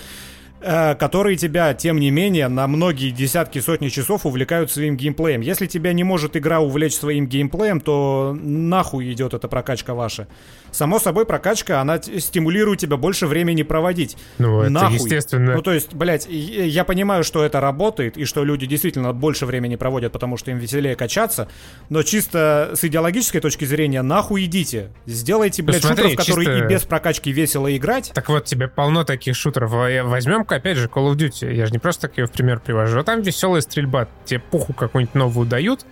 [0.60, 5.40] которые тебя, тем не менее, на многие десятки, сотни часов увлекают своим геймплеем.
[5.40, 10.28] Если тебя не может игра увлечь своим геймплеем, то нахуй идет эта прокачка ваша.
[10.70, 14.16] Само собой, прокачка, она стимулирует тебя больше времени проводить.
[14.38, 14.94] Ну, это Нахуй.
[14.94, 15.54] естественно.
[15.56, 19.74] Ну, то есть, блядь, я понимаю, что это работает, и что люди действительно больше времени
[19.76, 21.48] проводят, потому что им веселее качаться,
[21.88, 24.90] но чисто с идеологической точки зрения, нахуй идите.
[25.06, 28.12] Сделайте, блядь, Ну, смотри, шутеров, которые чисто- и без прокачки весело играть.
[28.14, 29.72] Так вот, тебе полно таких шутеров.
[29.74, 30.02] А
[30.50, 31.54] Возьмем-ка, опять же, Call of Duty.
[31.54, 32.98] Я же не просто так ее в пример привожу.
[32.98, 34.08] А там веселая стрельба.
[34.24, 35.86] Тебе пуху какую-нибудь новую дают,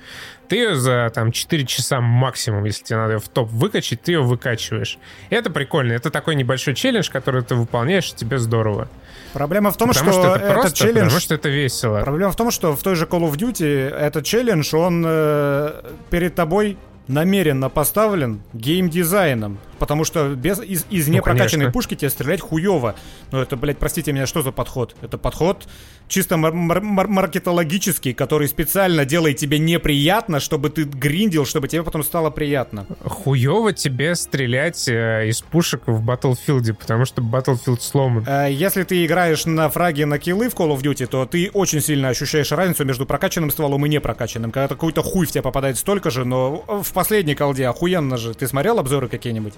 [0.49, 4.13] ты ее за там 4 часа максимум, если тебе надо ее в топ выкачать, ты
[4.13, 4.99] ее выкачиваешь.
[5.31, 5.93] И это прикольно.
[5.93, 8.89] Это такой небольшой челлендж, который ты выполняешь, и тебе здорово.
[9.35, 11.05] Проблема в том, потому что, что, это этот просто, челлендж...
[11.05, 12.01] потому что это весело.
[12.01, 16.35] Проблема в том, что в той же Call of Duty этот челлендж, он э, перед
[16.35, 19.59] тобой намеренно поставлен геймдизайном.
[19.79, 21.73] Потому что без, из, из Ну, непрокачанной конечно.
[21.73, 22.95] пушки тебе стрелять хуево.
[23.33, 24.95] Ну это, блядь, простите меня, что за подход?
[25.01, 25.67] Это подход
[26.09, 31.83] чисто мар- мар- мар- маркетологический, который специально делает тебе неприятно, чтобы ты гриндил, чтобы тебе
[31.83, 32.87] потом стало приятно.
[33.05, 38.25] Хуево тебе стрелять э, из пушек в Battlefield, потому что Battlefield сломан.
[38.27, 41.81] Э, Если ты играешь на фраге на киллы в Call of Duty, то ты очень
[41.81, 44.51] сильно ощущаешь разницу между прокачанным стволом и непрокачанным.
[44.51, 48.35] Когда какой-то хуй в тебя попадает столько же, но в последней колде охуенно же.
[48.35, 49.55] Ты смотрел обзоры какие-нибудь?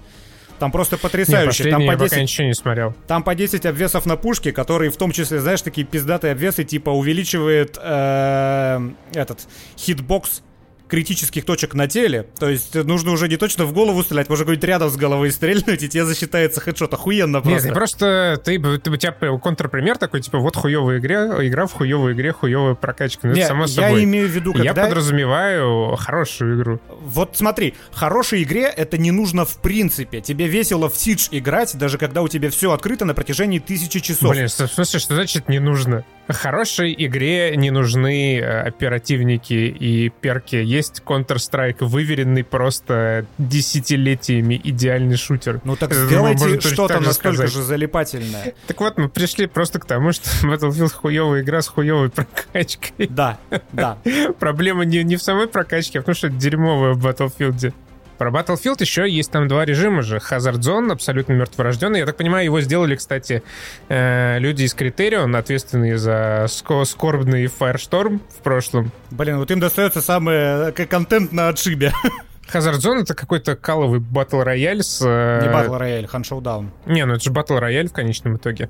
[0.60, 1.64] Там просто Не, потрясающе.
[1.64, 2.94] Там последний по, я пока 10, ничего не смотрел.
[3.06, 6.90] там по 10 обвесов на пушке, которые в том числе, знаешь, такие пиздатые обвесы, типа
[6.90, 10.42] увеличивает э, этот хитбокс
[10.90, 12.26] критических точек на теле.
[12.38, 15.82] То есть нужно уже не точно в голову стрелять, можно какой-нибудь рядом с головой стрельнуть,
[15.82, 16.92] и тебе засчитается хедшот.
[16.92, 17.68] Охуенно Нет, просто.
[17.68, 22.12] ты просто ты, ты- у тебя контрпример такой, типа, вот хуевая игра, игра в хуевой
[22.12, 23.28] игре, хуевая прокачка.
[23.28, 24.04] Ну, Не, это само я собой.
[24.04, 24.84] имею в виду, Я когда...
[24.88, 26.80] подразумеваю хорошую игру.
[27.00, 30.20] Вот смотри, хорошей игре это не нужно в принципе.
[30.20, 34.30] Тебе весело в Сидж играть, даже когда у тебя все открыто на протяжении тысячи часов.
[34.32, 36.04] Блин, в смысле, что значит не нужно?
[36.32, 40.56] Хорошей игре не нужны э, оперативники и перки.
[40.56, 45.60] Есть Counter-Strike, выверенный просто десятилетиями идеальный шутер.
[45.64, 48.54] Ну так сделайте что-то настолько же залипательное.
[48.66, 53.08] Так вот, мы пришли просто к тому, что Battlefield хуевая игра с хуевой прокачкой.
[53.08, 53.38] Да,
[53.72, 53.98] да.
[54.38, 57.72] Проблема не, не в самой прокачке, а в том, что это дерьмовое в Battlefield.
[58.20, 60.18] Про Battlefield еще есть там два режима же.
[60.18, 62.00] Hazard Zone, абсолютно мертворожденный.
[62.00, 63.42] Я так понимаю, его сделали, кстати,
[63.88, 68.92] э, люди из Criterion, ответственные за ско- скорбный Firestorm в прошлом.
[69.10, 71.94] Блин, вот им достается самый э, контент на отшибе.
[72.52, 75.00] Hazard Zone— это какой-то каловый батл рояль с...
[75.02, 76.70] э, Не Battle Royale, Хан.
[76.84, 78.68] Не, ну это же батл рояль в конечном итоге.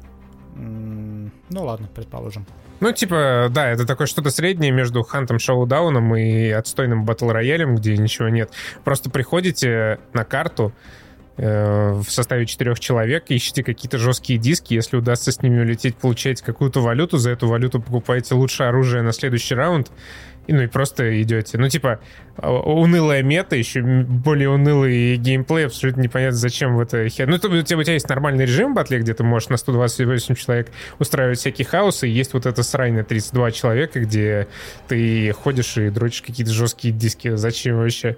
[0.54, 1.30] Ну
[1.64, 2.46] ладно, предположим.
[2.80, 7.96] Ну, типа, да, это такое что-то среднее между Хантом Шоудауном и отстойным батл роялем, где
[7.96, 8.50] ничего нет.
[8.84, 10.72] Просто приходите на карту,
[11.36, 16.42] э, в составе четырех человек, ищите какие-то жесткие диски, если удастся с ними улететь, получаете
[16.42, 19.90] какую-то валюту, за эту валюту покупаете лучшее оружие на следующий раунд,
[20.46, 21.58] и, ну и просто идете.
[21.58, 22.00] Ну, типа,
[22.36, 27.28] а, унылая мета, еще более унылый геймплей, абсолютно непонятно, зачем в это хер...
[27.28, 29.56] Ну, то, у, тебя, у тебя есть нормальный режим в батле, где ты можешь на
[29.56, 34.48] 128 человек устраивать всякие хаосы, и есть вот это срань на 32 человека, где
[34.88, 37.36] ты ходишь и дрочишь какие-то жесткие диски.
[37.36, 38.16] Зачем вообще?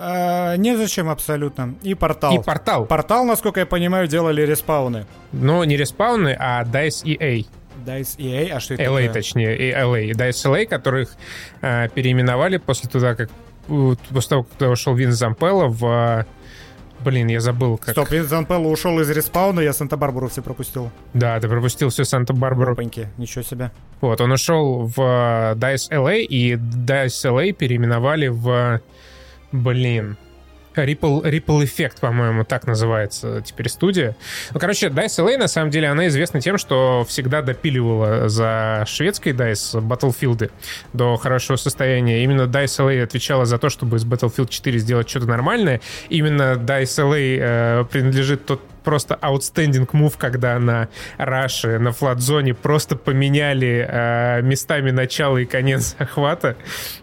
[0.00, 1.74] А, незачем абсолютно.
[1.82, 2.34] И портал.
[2.34, 2.86] И портал.
[2.86, 5.06] Портал, насколько я понимаю, делали респауны.
[5.32, 7.46] Но не респауны, а DICE EA.
[7.84, 9.12] DICE EA, а что это LA, такое?
[9.12, 10.10] точнее, и LA.
[10.12, 11.16] DICE LA, которых
[11.62, 13.30] э, переименовали после туда, как
[13.66, 16.26] после того, когда ушел Винс Зампелло в...
[17.00, 17.90] Блин, я забыл, как...
[17.90, 20.90] Стоп, Винс Зампелло ушел из респауна, я Санта-Барбару все пропустил.
[21.14, 22.72] Да, ты пропустил всю Санта-Барбару.
[22.72, 23.70] Опаньки, ничего себе.
[24.00, 24.98] Вот, он ушел в
[25.54, 28.80] DICE LA, и DICE LA переименовали в...
[29.52, 30.16] Блин,
[30.84, 34.16] Ripple, Ripple Effect, по-моему, так называется теперь студия.
[34.52, 39.32] Ну, короче, DICE LA, на самом деле, она известна тем, что всегда допиливала за шведской
[39.32, 40.50] DICE Battlefield
[40.92, 42.24] до хорошего состояния.
[42.24, 45.80] Именно DICE LA отвечала за то, чтобы из Battlefield 4 сделать что-то нормальное.
[46.08, 50.88] Именно DICE LA э, принадлежит тот просто outstanding move, когда на
[51.18, 56.56] Раше, на флат-зоне просто поменяли э, местами начало и конец охвата.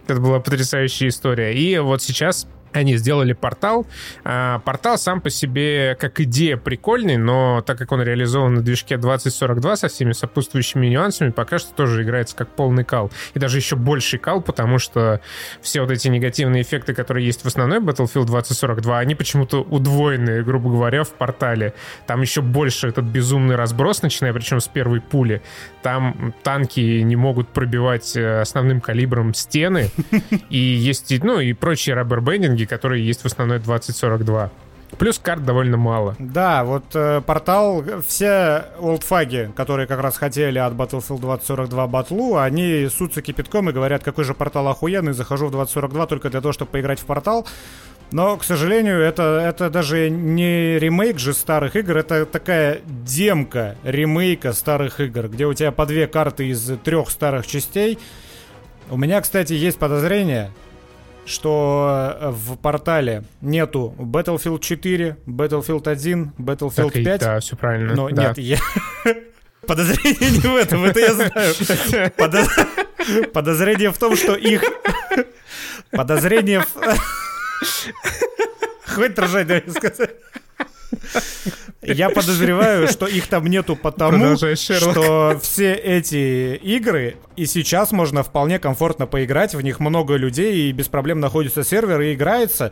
[0.08, 1.54] Это была потрясающая история.
[1.54, 3.86] И вот сейчас они сделали портал.
[4.24, 8.98] А, портал сам по себе как идея прикольный, но так как он реализован на движке
[8.98, 13.12] 2042 со всеми сопутствующими нюансами, пока что тоже играется как полный кал.
[13.34, 15.22] И даже еще больший кал, потому что
[15.62, 20.70] все вот эти негативные эффекты, которые есть в основной Battlefield 2042, они почему-то удвоены, грубо
[20.70, 21.74] говоря, в портале.
[22.08, 25.42] Там еще больше этот безумный разброс, начиная причем с первой пули.
[25.82, 29.90] Там танки не могут пробивать э, основным калибром стены.
[30.50, 31.96] И есть, ну, и прочие
[32.66, 34.52] раббербендинги, которые есть в основной 2042.
[34.98, 36.16] Плюс карт довольно мало.
[36.20, 42.88] Да, вот э, портал, все олдфаги, которые как раз хотели от Battlefield 2042 батлу, они
[42.88, 46.72] сутся кипятком и говорят, какой же портал охуенный, захожу в 2042 только для того, чтобы
[46.72, 47.46] поиграть в портал.
[48.12, 54.54] Но, к сожалению, это, это даже не ремейк же старых игр, это такая демка ремейка
[54.54, 57.98] старых игр, где у тебя по две карты из трех старых частей.
[58.92, 60.52] У меня, кстати, есть подозрение,
[61.26, 67.22] что э, в портале нету Battlefield 4, Battlefield 1, Battlefield Так и- 5.
[67.22, 67.96] да, все правильно.
[67.96, 68.28] Но да.
[68.30, 68.58] нет, я...
[69.68, 71.54] Подозрение не в этом, это я знаю.
[72.18, 74.64] Подо- Подозрение в том, что их...
[75.92, 76.68] Подозрение в...
[78.86, 80.12] Хватит ржать, дай сказать.
[81.88, 88.60] Я подозреваю, что их там нету потому, что все эти игры и сейчас можно вполне
[88.60, 92.72] комфортно поиграть, в них много людей и без проблем находится сервер и играется.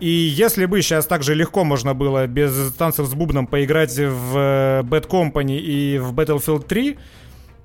[0.00, 4.36] И если бы сейчас так же легко можно было без танцев с бубном поиграть в
[4.36, 6.98] э, Bad Company и в Battlefield 3,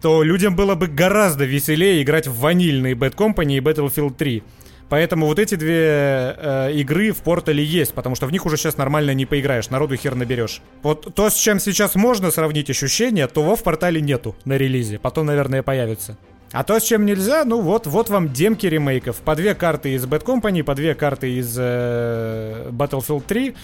[0.01, 4.43] то людям было бы гораздо веселее играть в ванильные Bad Company и Battlefield 3.
[4.89, 8.77] Поэтому вот эти две э, игры в портале есть, потому что в них уже сейчас
[8.77, 10.61] нормально не поиграешь, народу хер наберешь.
[10.83, 14.99] Вот то, с чем сейчас можно сравнить ощущения, того в портале нету на релизе.
[14.99, 16.17] Потом, наверное, появится.
[16.51, 19.17] А то, с чем нельзя, ну вот, вот вам демки ремейков.
[19.17, 23.55] По две карты из Bad Company, по две карты из э, Battlefield 3.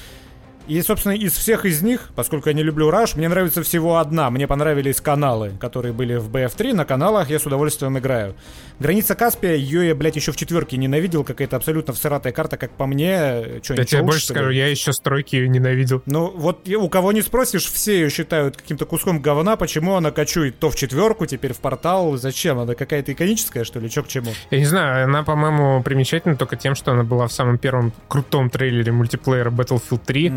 [0.67, 4.30] И, собственно, из всех из них, поскольку я не люблю Rush, мне нравится всего одна.
[4.30, 6.74] Мне понравились каналы, которые были в BF3.
[6.74, 8.36] На каналах я с удовольствием играю.
[8.80, 11.24] Граница Каспия, ее я, блядь, еще в четверке ненавидел.
[11.24, 13.62] Какая-то абсолютно всратая карта, как по мне.
[13.63, 16.02] Что, Я тебе больше скажу, я еще стройки ее ненавидел.
[16.06, 19.56] ну, вот у кого не спросишь, все ее считают каким-то куском говна.
[19.56, 22.17] Почему она кочует то в четверку, теперь в портал?
[22.17, 22.60] Зачем?
[22.60, 23.89] Она какая-то иконическая, что ли?
[23.89, 24.32] Че к чему?
[24.50, 28.50] Я не знаю, она, по-моему, примечательна только тем, что она была в самом первом крутом
[28.50, 30.34] трейлере мультиплеера Battlefield 3.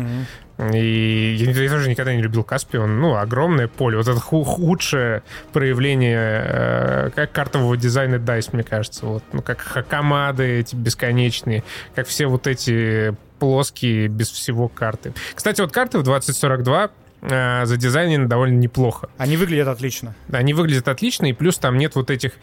[0.73, 2.99] И я, я тоже никогда не любил Каспион.
[2.99, 3.97] Ну, огромное поле.
[3.97, 9.05] Вот это ху- худшее проявление э, как картового дизайна DICE, мне кажется.
[9.05, 15.13] Вот, ну, как хакамады эти бесконечные, как все вот эти плоские, без всего карты.
[15.33, 16.89] Кстати, вот карты в 2042
[17.29, 19.09] э, задизайнены довольно неплохо.
[19.17, 20.15] Они выглядят отлично.
[20.31, 22.33] Они выглядят отлично, и плюс там нет вот этих,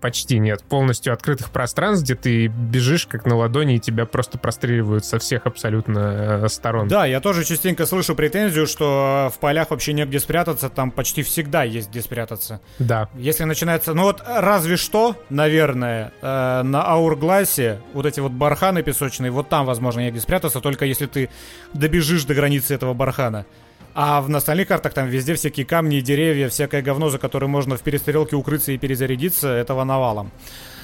[0.00, 5.04] почти нет, полностью открытых пространств, где ты бежишь как на ладони, и тебя просто простреливают
[5.04, 6.88] со всех абсолютно э, сторон.
[6.88, 11.64] Да, я тоже частенько слышу претензию, что в полях вообще негде спрятаться, там почти всегда
[11.64, 12.60] есть где спрятаться.
[12.78, 13.08] Да.
[13.14, 19.30] Если начинается, ну вот разве что, наверное, э, на Аургласе вот эти вот барханы песочные,
[19.30, 21.28] вот там, возможно, негде спрятаться, только если ты
[21.72, 23.46] добежишь до границы этого бархана.
[23.94, 27.82] А в остальных картах там везде всякие камни, деревья, всякое говно, за которое можно в
[27.82, 30.30] перестрелке укрыться и перезарядиться, этого навалом.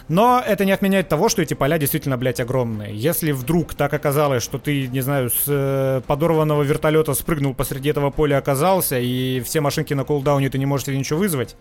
[0.08, 2.94] Но это не отменяет того, что эти поля действительно, блядь, огромные.
[2.94, 8.10] Если вдруг так оказалось, что ты, не знаю, с э, подорванного вертолета спрыгнул посреди этого
[8.10, 11.56] поля оказался, и все машинки на кулдауне ты не можешь ничего вызвать,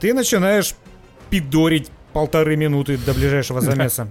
[0.00, 0.74] ты начинаешь
[1.30, 4.08] пидорить полторы минуты до ближайшего замеса.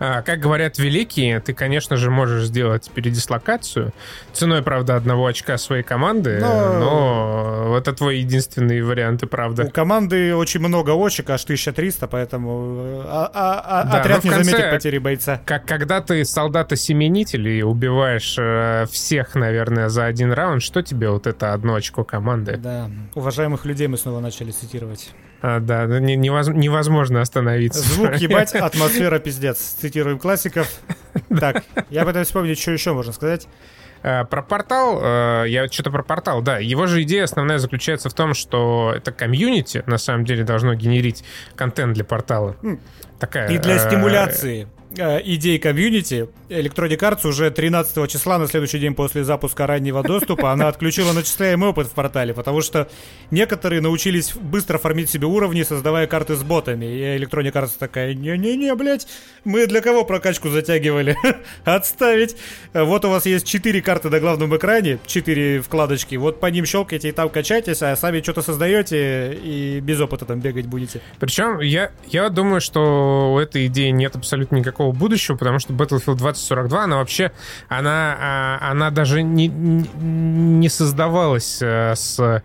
[0.00, 3.92] А, как говорят великие, ты, конечно же, можешь сделать передислокацию
[4.32, 9.64] ценой, правда, одного очка своей команды, но, но это твой единственный вариант, и правда.
[9.64, 14.44] У команды очень много очек, аж 1300, поэтому а, а, а, да, отряд не конце,
[14.44, 15.40] заметит потери бойца.
[15.44, 21.26] Как, когда ты солдата-семенитель и убиваешь э, всех, наверное, за один раунд, что тебе вот
[21.26, 22.56] это одно очко команды?
[22.56, 25.10] Да, уважаемых людей мы снова начали цитировать.
[25.40, 27.80] А, да, ну, невозможно остановиться.
[27.80, 29.58] Звук ебать, атмосфера пиздец.
[29.58, 30.68] Цитируем классиков.
[31.40, 33.48] Так, я пытаюсь вспомнить, что еще можно сказать.
[34.02, 36.58] Э, про портал, э, я что-то про портал, да.
[36.58, 41.24] Его же идея основная заключается в том, что это комьюнити на самом деле должно генерить
[41.54, 42.56] контент для портала.
[43.18, 43.48] Такая.
[43.50, 46.28] И для э, стимуляции Э, идей комьюнити.
[46.48, 51.68] Electronic Arts уже 13 числа, на следующий день после запуска раннего доступа, она отключила начисляемый
[51.68, 52.88] опыт в портале, потому что
[53.30, 56.86] некоторые научились быстро фармить себе уровни, создавая карты с ботами.
[56.86, 59.06] И Electronic Arts такая, не-не-не, блядь,
[59.44, 61.16] мы для кого прокачку затягивали?
[61.64, 62.36] Отставить.
[62.72, 67.10] Вот у вас есть 4 карты на главном экране, 4 вкладочки, вот по ним щелкайте
[67.10, 71.02] и там качайтесь, а сами что-то создаете и без опыта там бегать будете.
[71.20, 75.72] Причем я, я думаю, что у этой идеи нет абсолютно никакого никакого будущего, потому что
[75.72, 77.32] Battlefield 2042, она вообще,
[77.68, 82.42] она, а, она даже не, не создавалась э, с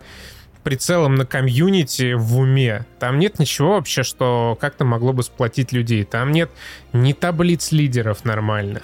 [0.64, 2.86] прицелом на комьюнити в уме.
[2.98, 6.04] Там нет ничего вообще, что как-то могло бы сплотить людей.
[6.04, 6.50] Там нет
[6.92, 8.82] ни таблиц лидеров нормальных.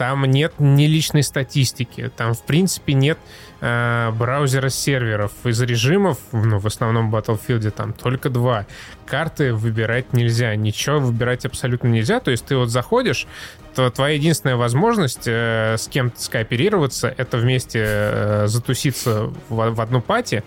[0.00, 2.10] Там нет ни личной статистики.
[2.16, 3.18] Там, в принципе, нет
[3.60, 5.32] э, браузера серверов.
[5.44, 8.64] Из режимов, ну, в основном в Battlefield, там только два.
[9.04, 10.56] Карты выбирать нельзя.
[10.56, 12.18] Ничего выбирать абсолютно нельзя.
[12.20, 13.26] То есть ты вот заходишь,
[13.74, 20.00] то твоя единственная возможность э, с кем-то скооперироваться, это вместе э, затуситься в, в одну
[20.00, 20.42] пати,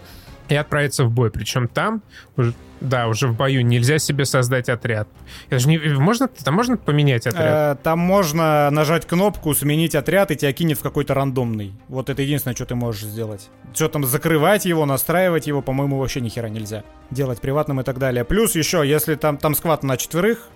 [0.49, 1.29] и отправиться в бой.
[1.29, 2.01] Причем там,
[2.37, 5.07] уже, да, уже в бою нельзя себе создать отряд.
[5.49, 7.77] Это же не, можно, там можно поменять отряд?
[7.77, 11.73] Э, там можно нажать кнопку, сменить отряд, и тебя кинет в какой-то рандомный.
[11.87, 13.49] Вот это единственное, что ты можешь сделать.
[13.73, 16.83] Что там, закрывать его, настраивать его, по-моему, вообще ни хера нельзя.
[17.09, 18.25] Делать приватным и так далее.
[18.25, 20.49] Плюс еще, если там, там сквад на четверых,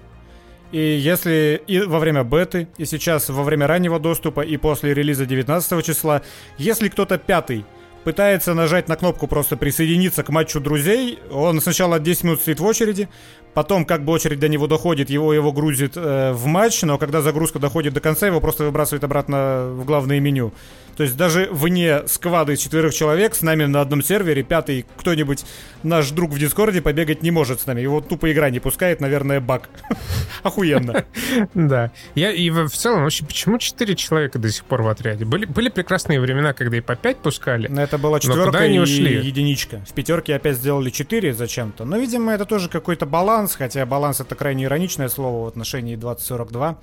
[0.73, 5.25] и если и во время беты, и сейчас во время раннего доступа, и после релиза
[5.25, 6.23] 19 числа,
[6.57, 7.65] если кто-то пятый
[8.07, 11.19] пытается нажать на кнопку просто присоединиться к матчу друзей.
[11.29, 13.09] Он сначала 10 минут стоит в очереди,
[13.57, 17.23] потом как бы очередь до него доходит, его его грузит э, в матч, но когда
[17.23, 20.53] загрузка доходит до конца, его просто выбрасывает обратно в главное меню.
[20.97, 25.45] То есть даже вне сквады из четверых человек с нами на одном сервере, пятый кто-нибудь,
[25.83, 27.81] наш друг в Дискорде, побегать не может с нами.
[27.81, 29.69] Его тупо игра не пускает, наверное, баг.
[30.43, 31.05] Охуенно.
[31.53, 31.91] Да.
[32.15, 35.25] Я и в целом, вообще, почему четыре человека до сих пор в отряде?
[35.25, 37.67] Были, были прекрасные времена, когда и по пять пускали.
[37.67, 39.81] Но это была четверка и единичка.
[39.87, 41.85] В пятерке опять сделали четыре зачем-то.
[41.85, 46.79] Но, видимо, это тоже какой-то баланс, хотя баланс это крайне ироничное слово в отношении 2042.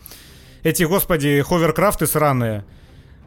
[0.62, 2.64] Эти, господи, ховеркрафты сраные.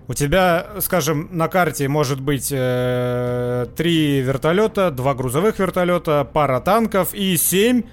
[0.07, 7.13] У тебя, скажем, на карте может быть э, три вертолета, два грузовых вертолета, пара танков
[7.13, 7.83] и семь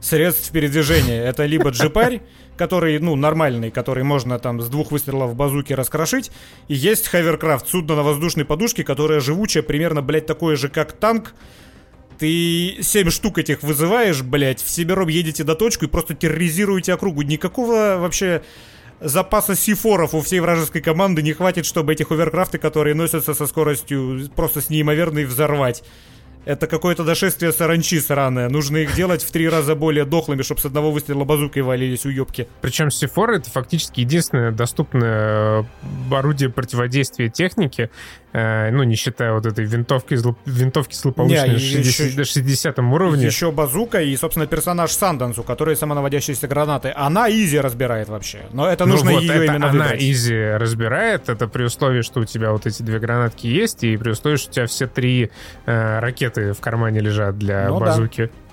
[0.00, 1.22] средств передвижения.
[1.22, 2.20] Это либо джипарь,
[2.56, 6.30] который, ну, нормальный, который можно там с двух выстрелов базуки раскрошить,
[6.68, 11.34] и есть хаверкрафт, судно на воздушной подушке, которое живучее, примерно, блядь, такое же, как танк,
[12.18, 17.22] ты семь штук этих вызываешь, блядь, в Сибиром едете до точку и просто терроризируете округу.
[17.22, 18.42] Никакого вообще
[19.00, 24.28] запаса сифоров у всей вражеской команды не хватит, чтобы эти ховеркрафты, которые носятся со скоростью
[24.34, 25.82] просто с неимоверной, взорвать.
[26.46, 28.48] Это какое-то дошествие саранчи сраное.
[28.48, 32.46] Нужно их делать в три раза более дохлыми, чтобы с одного выстрела базукой валились уебки.
[32.60, 35.62] Причем сифоры это фактически единственное доступное
[36.10, 37.90] э, орудие противодействия техники,
[38.32, 43.26] э, ну, не считая вот этой винтовки, винтовки злополучной на 60, до 60 уровне.
[43.26, 46.92] Еще базука и, собственно, персонаж Сандансу, который самонаводящиеся гранаты.
[46.94, 48.42] Она изи разбирает вообще.
[48.52, 50.00] Но это ну нужно ну вот, ее это именно она выбрать.
[50.00, 51.28] изи разбирает.
[51.28, 54.50] Это при условии, что у тебя вот эти две гранатки есть, и при условии, что
[54.50, 55.32] у тебя все три
[55.66, 58.26] э, ракеты в кармане лежат для ну, базуки.
[58.26, 58.45] Да.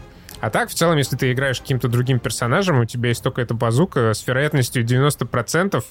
[0.44, 3.54] А так, в целом, если ты играешь каким-то другим персонажем, у тебя есть только эта
[3.54, 5.82] базука, с вероятностью 90%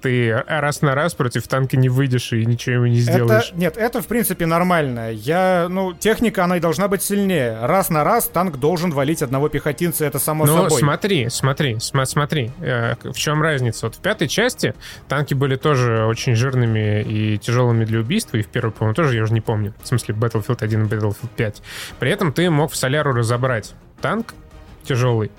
[0.00, 3.50] ты раз на раз против танка не выйдешь и ничего ему не сделаешь.
[3.50, 5.12] Это, нет, это, в принципе, нормально.
[5.12, 7.56] Я, ну, техника, она и должна быть сильнее.
[7.62, 10.80] Раз на раз танк должен валить одного пехотинца, это само Но собой.
[10.80, 13.86] смотри, смотри, см- смотри, э, в чем разница?
[13.86, 14.74] Вот в пятой части
[15.06, 19.22] танки были тоже очень жирными и тяжелыми для убийства, и в первой, по-моему, тоже, я
[19.22, 19.72] уже не помню.
[19.80, 21.62] В смысле, Battlefield 1 и Battlefield 5.
[22.00, 24.34] При этом ты мог в Соляру разобрать танк
[24.82, 25.30] тяжелый,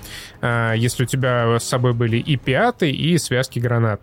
[0.41, 4.01] э, если у тебя с собой были и пиаты, и связки гранат.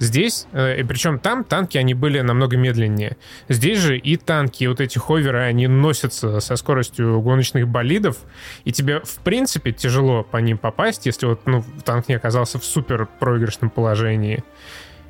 [0.00, 3.16] Здесь, э, и причем там танки, они были намного медленнее.
[3.48, 8.16] Здесь же и танки, и вот эти ховеры, они носятся со скоростью гоночных болидов,
[8.64, 12.64] и тебе, в принципе, тяжело по ним попасть, если вот ну, танк не оказался в
[12.64, 14.42] супер проигрышном положении.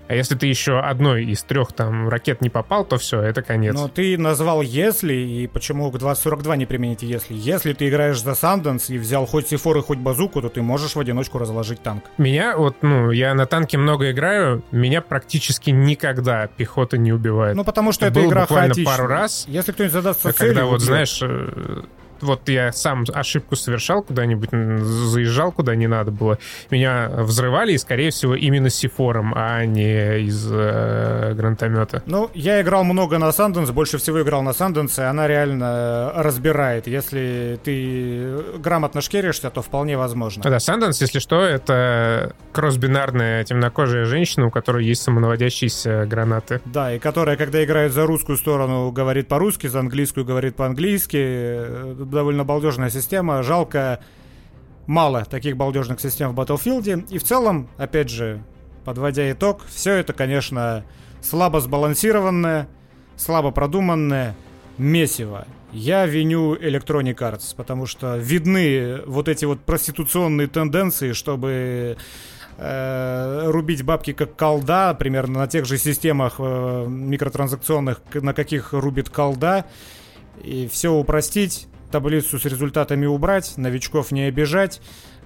[0.07, 3.75] А если ты еще одной из трех там ракет не попал, то все, это конец.
[3.75, 7.35] Но ты назвал «если», и почему к 2042 не применить «если»?
[7.35, 10.95] Если ты играешь за Санденс и взял хоть сифор и хоть базуку, то ты можешь
[10.95, 12.05] в одиночку разложить танк.
[12.19, 17.57] Меня вот, ну, я на танке много играю, меня практически никогда пехота не убивает.
[17.57, 18.97] Ну, потому что это, игра буквально хаотичная.
[18.97, 19.45] пару раз.
[19.49, 20.55] Если кто-нибудь задастся А целью...
[20.55, 20.87] когда вот, убьет.
[20.87, 21.83] знаешь, э,
[22.25, 26.39] вот я сам ошибку совершал куда-нибудь, заезжал куда не надо было,
[26.71, 32.03] меня взрывали, и, скорее всего, именно сифором, а не из э, гранатомета.
[32.07, 36.23] Ну, я играл много на Санденс, больше всего играл на Санденс, и она реально э,
[36.23, 36.87] разбирает.
[36.87, 40.43] Если ты грамотно шкеришься, то вполне возможно.
[40.43, 46.61] Да, Санденс, если что, это кросс-бинарная темнокожая женщина, у которой есть самонаводящиеся гранаты.
[46.65, 51.95] Да, и которая, когда играет за русскую сторону, говорит по-русски, за английскую говорит по-английски.
[52.15, 53.43] Довольно балдежная система.
[53.43, 54.01] Жалко,
[54.87, 57.09] мало таких балдежных систем в Battlefield.
[57.11, 58.43] И в целом, опять же,
[58.85, 60.85] подводя итог, все это, конечно,
[61.21, 62.69] слабо сбалансированное,
[63.17, 64.37] слабо продуманное
[64.79, 65.47] месиво.
[65.73, 71.97] Я виню Electronic Arts, потому что видны вот эти вот проституционные тенденции, чтобы
[72.59, 79.11] э, рубить бабки как колда, примерно на тех же системах э, микротранзакционных, на каких рубит
[79.11, 79.65] колда,
[80.43, 84.81] и все упростить, таблицу с результатами убрать, новичков не обижать,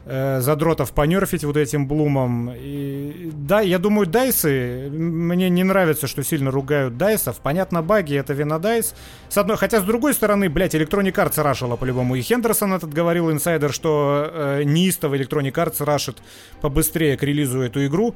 [0.04, 2.52] э, задротов понерфить вот этим блумом.
[2.54, 7.40] И, да, я думаю, дайсы, мне не нравится, что сильно ругают дайсов.
[7.40, 8.94] Понятно, баги, это вина дайс.
[9.30, 12.16] С одной, хотя, с другой стороны, блядь, Electronic Arts рашила по-любому.
[12.16, 16.18] И Хендерсон этот говорил, инсайдер, что э, неистово Electronic Arts рашит
[16.60, 18.14] побыстрее к релизу эту игру.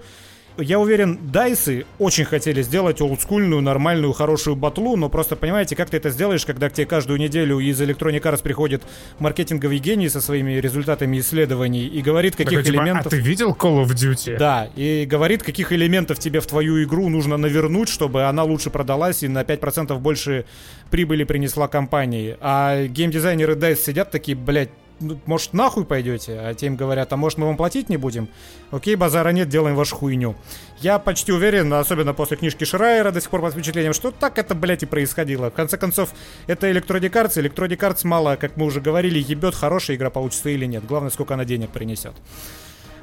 [0.59, 5.97] Я уверен, дайсы очень хотели сделать олдскульную, нормальную, хорошую батлу, но просто понимаете, как ты
[5.97, 8.83] это сделаешь, когда к тебе каждую неделю из Electronic Arts приходит
[9.19, 13.07] маркетинговый гений со своими результатами исследований и говорит, каких Такой, типа, элементов...
[13.07, 14.37] а ты видел Call of Duty?
[14.37, 19.23] Да, и говорит, каких элементов тебе в твою игру нужно навернуть, чтобы она лучше продалась
[19.23, 20.45] и на 5% больше
[20.91, 22.37] прибыли принесла компании.
[22.41, 24.71] А геймдизайнеры DICE сидят такие, блядь,
[25.01, 26.39] ну, может, нахуй пойдете?
[26.39, 28.29] А те им говорят, а может, мы вам платить не будем?
[28.71, 30.37] Окей, базара нет, делаем вашу хуйню.
[30.81, 34.55] Я почти уверен, особенно после книжки Шрайера, до сих пор под впечатлением, что так это,
[34.55, 35.51] блядь, и происходило.
[35.51, 36.11] В конце концов,
[36.47, 37.37] это Electronic Arts.
[37.37, 40.85] Electronic Arts мало, как мы уже говорили, ебет, хорошая игра получится или нет.
[40.87, 42.15] Главное, сколько она денег принесет.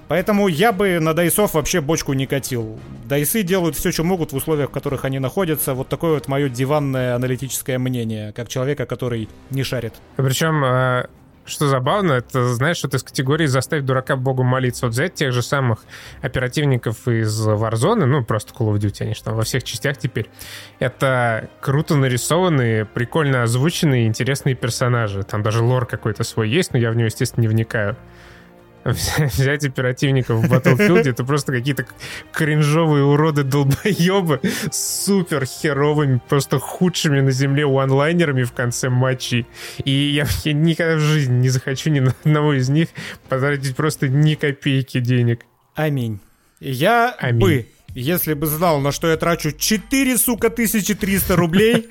[0.09, 2.79] Поэтому я бы на дайсов вообще бочку не катил.
[3.05, 5.75] Дайсы делают все, что могут в условиях, в которых они находятся.
[5.75, 9.93] Вот такое вот мое диванное аналитическое мнение, как человека, который не шарит.
[10.15, 11.05] Причем, э,
[11.49, 14.85] что забавно, это, знаешь, что-то из категории «заставь дурака Богу молиться».
[14.85, 15.79] Вот взять тех же самых
[16.21, 20.29] оперативников из Warzone, ну, просто Call of Duty, они же там во всех частях теперь.
[20.79, 25.23] Это круто нарисованные, прикольно озвученные, интересные персонажи.
[25.23, 27.97] Там даже лор какой-то свой есть, но я в него, естественно, не вникаю.
[28.86, 31.86] Взять оперативников в Battlefield это просто какие-то
[32.32, 34.39] кринжовые уроды долбоебы
[34.71, 39.45] с супер херовыми, просто худшими на земле онлайнерами в конце матчей.
[39.84, 42.89] И я, я никогда в жизни не захочу ни на одного из них
[43.27, 45.45] потратить просто ни копейки денег.
[45.75, 46.19] Аминь.
[46.59, 47.39] Я Аминь.
[47.39, 51.88] бы, если бы знал, на что я трачу 4, сука, 1300 рублей,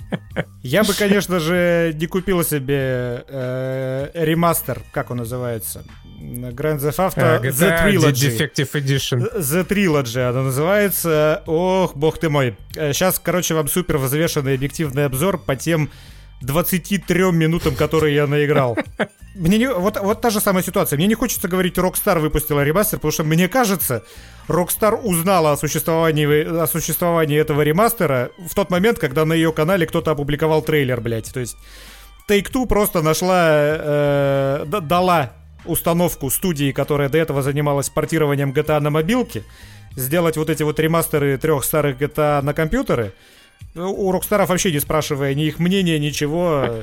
[0.62, 5.84] я бы, конечно же, не купил себе э, ремастер, как он называется,
[6.18, 8.38] Grand Theft Auto А, The GTA Trilogy.
[8.38, 9.38] Defective Edition.
[9.38, 11.42] The Trilogy она называется.
[11.46, 12.56] Ох, бог ты мой.
[12.74, 15.90] Сейчас, короче, вам супер взвешенный объективный обзор по тем
[16.42, 18.76] 23 минутам, которые я наиграл.
[19.34, 20.96] Мне не, вот, вот та же самая ситуация.
[20.96, 24.02] Мне не хочется говорить, Rockstar выпустила ремастер, потому что мне кажется,
[24.48, 29.86] Rockstar узнала о существовании, о существовании этого ремастера в тот момент, когда на ее канале
[29.86, 31.32] кто-то опубликовал трейлер, блядь.
[31.32, 31.56] То есть
[32.28, 35.32] Take-Two просто нашла, э, дала
[35.66, 39.44] установку студии, которая до этого занималась портированием GTA на мобилке,
[39.94, 43.12] сделать вот эти вот ремастеры трех старых GTA на компьютеры.
[43.74, 46.82] У Рокстаров вообще не спрашивая ни их мнения, ничего.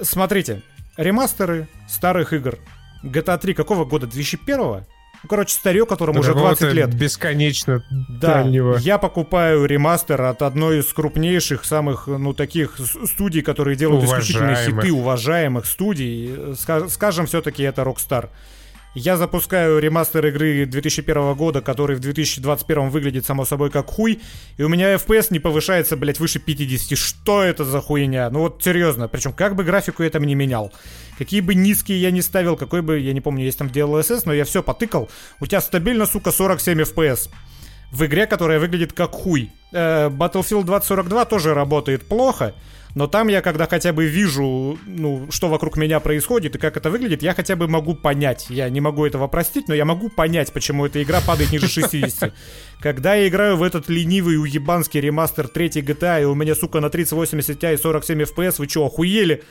[0.00, 0.62] Смотрите,
[0.96, 2.58] ремастеры старых игр.
[3.02, 4.06] GTA 3 какого года?
[4.06, 4.84] 2001 -го?
[5.22, 6.94] Ну, короче, старье, которому уже 20 лет.
[6.94, 8.76] Бесконечно да, дальнего.
[8.78, 14.92] Я покупаю ремастер от одной из крупнейших, самых, ну, таких студий, которые делают исключительно хиты,
[14.92, 16.54] уважаемых студий.
[16.88, 18.28] Скажем, все-таки это Rockstar.
[18.98, 24.20] Я запускаю ремастер игры 2001 года, который в 2021 выглядит, само собой, как хуй,
[24.56, 26.98] и у меня FPS не повышается, блядь, выше 50.
[26.98, 28.28] Что это за хуйня?
[28.28, 30.72] Ну вот серьезно, причем как бы графику я там не менял.
[31.16, 34.34] Какие бы низкие я не ставил, какой бы, я не помню, есть там DLSS, но
[34.34, 35.08] я все потыкал.
[35.38, 37.30] У тебя стабильно, сука, 47 FPS.
[37.92, 39.52] В игре, которая выглядит как хуй.
[39.70, 42.52] Э, Battlefield 2042 тоже работает плохо,
[42.98, 46.90] но там я, когда хотя бы вижу, ну, что вокруг меня происходит и как это
[46.90, 48.46] выглядит, я хотя бы могу понять.
[48.48, 52.34] Я не могу этого простить, но я могу понять, почему эта игра падает ниже 60.
[52.80, 56.90] Когда я играю в этот ленивый уебанский ремастер 3 GTA, и у меня, сука, на
[56.90, 59.44] 3080 Ti и 47 FPS, вы что, охуели?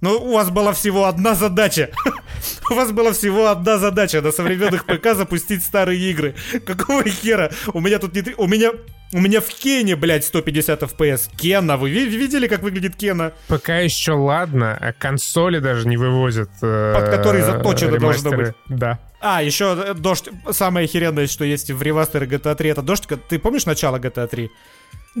[0.00, 1.90] Ну, у вас была всего одна задача.
[2.70, 6.34] у вас была всего одна задача на современных ПК запустить старые игры.
[6.64, 7.50] Какого хера?
[7.72, 8.34] У меня тут не...
[8.36, 8.72] У меня...
[9.12, 11.30] У меня в Кене, блядь, 150 FPS.
[11.36, 13.32] Кена, вы видели, как выглядит Кена?
[13.46, 16.50] ПК еще ладно, а консоли даже не вывозят.
[16.60, 18.52] Э, Под которые заточено должно быть.
[18.68, 18.98] Да.
[19.20, 20.28] А, еще э, дождь.
[20.50, 23.04] Самое охеренное, что есть в ремастере GTA 3, это дождь.
[23.28, 24.50] Ты помнишь начало GTA 3?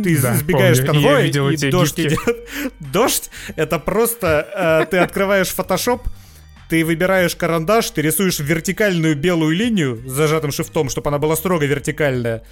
[0.02, 0.92] Ты да, сбегаешь помню.
[0.92, 2.18] конвоя, и дождь идет.
[2.80, 6.02] Дождь— это просто э, ты открываешь Photoshop,
[6.68, 11.64] ты выбираешь карандаш, ты рисуешь вертикальную белую линию с зажатым шифтом, чтобы она была строго
[11.64, 12.42] вертикальная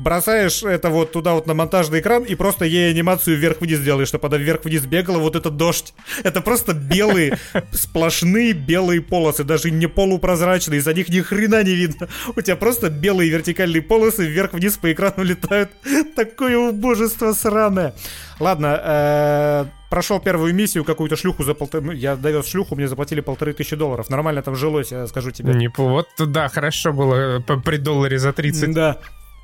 [0.00, 4.26] бросаешь это вот туда вот на монтажный экран и просто ей анимацию вверх-вниз делаешь, чтобы
[4.26, 5.94] она вверх-вниз бегала, вот этот дождь.
[6.24, 7.38] Это просто белые,
[7.72, 12.08] сплошные белые полосы, даже не полупрозрачные, за них ни хрена не видно.
[12.34, 15.70] У тебя просто белые вертикальные полосы вверх-вниз по экрану летают.
[16.16, 17.94] Такое убожество сраное.
[18.38, 21.84] Ладно, э, прошел первую миссию, какую-то шлюху за полторы...
[21.84, 24.08] Ну, я довез шлюху, мне заплатили полторы тысячи долларов.
[24.08, 25.52] Нормально там жилось, я скажу тебе.
[25.52, 28.72] Не, вот да, хорошо было при долларе за 30.
[28.72, 28.98] Да.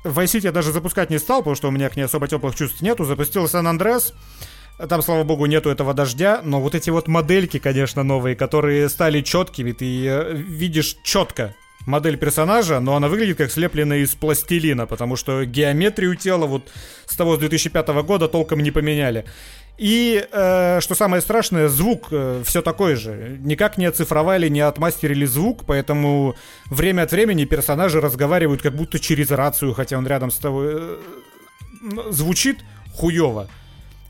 [0.07, 2.55] Vice City я даже запускать не стал, потому что у меня к ней особо теплых
[2.55, 3.05] чувств нету.
[3.05, 4.13] Запустил Сан Андреас.
[4.89, 9.21] Там, слава богу, нету этого дождя, но вот эти вот модельки, конечно, новые, которые стали
[9.21, 11.55] четкими, ты э, видишь четко
[11.87, 16.69] модель персонажа, но она выглядит как слепленная из пластилина, потому что геометрию тела вот
[17.07, 19.25] с того с 2005 года толком не поменяли.
[19.77, 23.37] И, э, что самое страшное, звук э, все такой же.
[23.41, 29.29] Никак не оцифровали, не отмастерили звук, поэтому время от времени персонажи разговаривают как будто через
[29.29, 30.67] рацию, хотя он рядом с тобой.
[30.71, 30.97] Э,
[32.09, 32.57] звучит
[32.95, 33.47] хуево.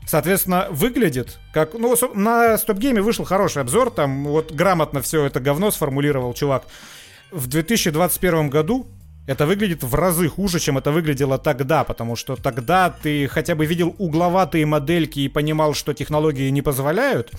[0.06, 1.74] Соответственно, выглядит как...
[1.74, 6.64] Ну, на стоп-гейме вышел хороший обзор, там вот грамотно все это говно сформулировал чувак.
[7.30, 8.86] В 2021 году
[9.28, 13.66] это выглядит в разы хуже, чем это выглядело тогда, потому что тогда ты хотя бы
[13.66, 17.30] видел угловатые модельки и понимал, что технологии не позволяют.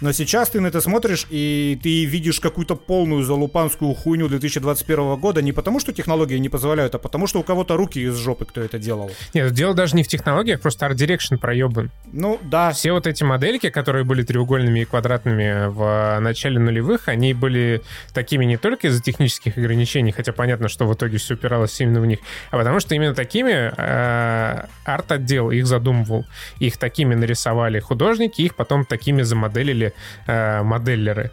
[0.00, 5.40] Но сейчас ты на это смотришь, и ты видишь какую-то полную залупанскую хуйню 2021 года
[5.40, 8.60] не потому, что технологии не позволяют, а потому, что у кого-то руки из жопы кто
[8.60, 9.10] это делал.
[9.32, 11.90] Нет, дело даже не в технологиях, просто Art Direction проебан.
[12.12, 12.72] Ну, да.
[12.72, 17.82] Все вот эти модельки, которые были треугольными и квадратными в начале нулевых, они были
[18.12, 22.06] такими не только из-за технических ограничений, хотя понятно, что в итоге все упиралось именно в
[22.06, 22.18] них,
[22.50, 26.26] а потому что именно такими э, арт-отдел их задумывал.
[26.58, 29.92] Их такими нарисовали художники, их потом такими замоделили были
[30.26, 31.30] э, моделлеры.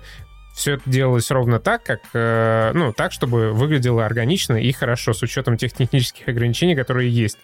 [0.54, 5.24] Все это делалось ровно так, как, э, ну, так, чтобы выглядело органично и хорошо, с
[5.24, 7.40] учетом тех технических ограничений, которые есть.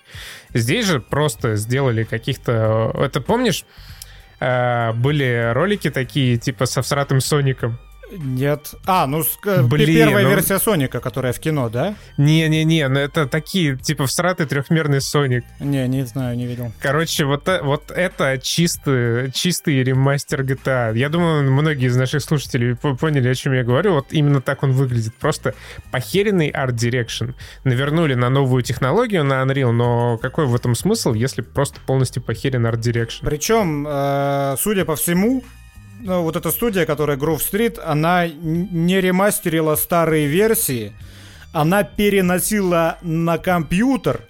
[0.53, 2.91] Здесь же просто сделали каких-то...
[2.95, 3.65] Это помнишь,
[4.39, 7.79] э, были ролики такие, типа, со всратым Соником?
[8.11, 8.73] Нет.
[8.85, 10.29] А, ну Блин, первая ну...
[10.29, 11.95] версия Соника, которая в кино, да?
[12.17, 15.43] Не-не-не, ну это такие, типа, всратый трехмерный Соник.
[15.59, 16.71] Не, не знаю, не видел.
[16.79, 20.97] Короче, вот, э, вот это чистый, чистый ремастер GTA.
[20.97, 23.93] Я думаю, многие из наших слушателей поняли, о чем я говорю.
[23.93, 25.13] Вот именно так он выглядит.
[25.15, 25.53] Просто
[25.91, 27.35] похеренный Art Direction.
[27.63, 32.65] Навернули на новую технологию, на Unreal, но какой в этом смысл, если просто полностью похерен
[32.65, 33.19] Art Direction?
[33.21, 35.43] Причем, э, судя по всему,
[35.99, 40.93] ну, вот эта студия, которая Grove Street, она не ремастерила старые версии,
[41.51, 44.21] она переносила на компьютер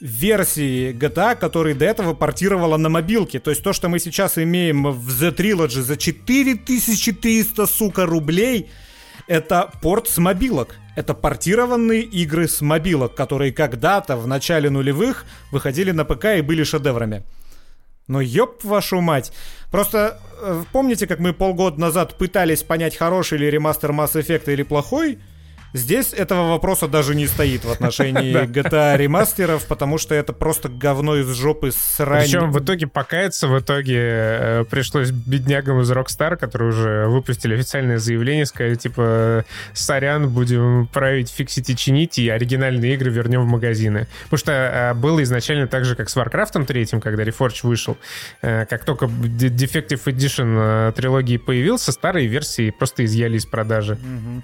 [0.00, 3.38] версии GTA, которые до этого портировала на мобилке.
[3.38, 8.70] То есть то, что мы сейчас имеем в The Trilogy за 4300, сука, рублей,
[9.28, 10.76] это порт с мобилок.
[10.96, 16.64] Это портированные игры с мобилок, которые когда-то в начале нулевых выходили на ПК и были
[16.64, 17.22] шедеврами.
[18.12, 19.32] Но ёб вашу мать.
[19.70, 24.62] Просто э, помните, как мы полгода назад пытались понять, хороший ли ремастер Mass Effect или
[24.62, 25.18] плохой?
[25.72, 31.16] Здесь этого вопроса даже не стоит в отношении GTA ремастеров, потому что это просто говно
[31.16, 32.24] из жопы срань.
[32.24, 37.98] Причем в итоге покаяться в итоге э, пришлось беднягам из Rockstar, которые уже выпустили официальное
[37.98, 44.06] заявление, сказали, типа, сорян, будем править, фиксить и чинить, и оригинальные игры вернем в магазины.
[44.24, 47.96] Потому что э, было изначально так же, как с Warcraft 3, когда Reforge вышел.
[48.42, 53.94] Э, как только Defective Edition трилогии появился, старые версии просто изъяли из продажи.
[53.94, 54.42] Угу.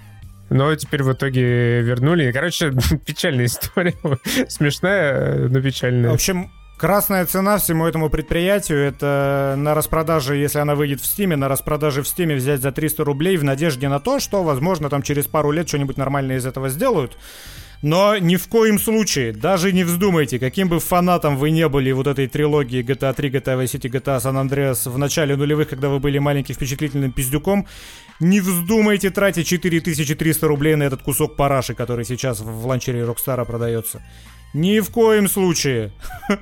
[0.49, 2.31] Но теперь в итоге вернули.
[2.31, 2.73] Короче,
[3.05, 3.95] печальная история.
[4.47, 6.09] Смешная, но печальная.
[6.09, 11.35] В общем, Красная цена всему этому предприятию это на распродаже, если она выйдет в Стиме,
[11.35, 15.01] на распродаже в Стиме взять за 300 рублей в надежде на то, что, возможно, там
[15.01, 17.17] через пару лет что-нибудь нормальное из этого сделают.
[17.81, 22.07] Но ни в коем случае, даже не вздумайте, каким бы фанатом вы не были вот
[22.07, 25.99] этой трилогии GTA 3, GTA Vice City, GTA San Andreas в начале нулевых, когда вы
[25.99, 27.67] были маленьким впечатлительным пиздюком,
[28.19, 34.01] не вздумайте тратить 4300 рублей на этот кусок параши, который сейчас в ланчере Рокстара продается.
[34.53, 35.93] Ни в коем случае.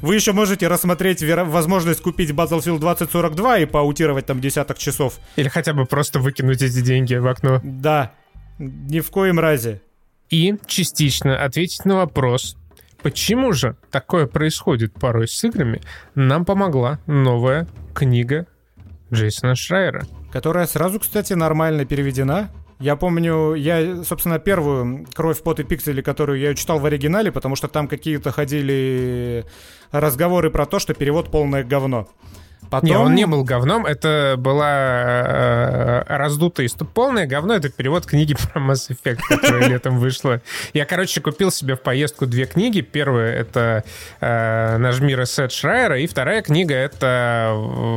[0.00, 5.18] Вы еще можете рассмотреть возможность купить Battlefield 2042 и поаутировать там десяток часов.
[5.36, 7.60] Или хотя бы просто выкинуть эти деньги в окно.
[7.62, 8.12] Да,
[8.58, 9.82] ни в коем разе
[10.30, 12.56] и частично ответить на вопрос,
[13.02, 15.82] почему же такое происходит порой с играми,
[16.14, 18.46] нам помогла новая книга
[19.12, 20.06] Джейсона Шрайера.
[20.32, 22.50] Которая сразу, кстати, нормально переведена.
[22.78, 27.54] Я помню, я, собственно, первую «Кровь, пот и пиксели», которую я читал в оригинале, потому
[27.56, 29.44] что там какие-то ходили
[29.90, 32.08] разговоры про то, что перевод полное говно.
[32.70, 32.88] Потом...
[32.88, 36.90] Не, он не был говном, это была э, раздутая история.
[36.94, 40.40] Полное говно— это перевод книги про Mass Effect, которая летом вышла.
[40.72, 42.80] Я, короче, купил себе в поездку две книги.
[42.80, 43.84] Первая— это
[44.20, 47.54] э, «Наш мир Эссет Шрайера», и вторая книга— это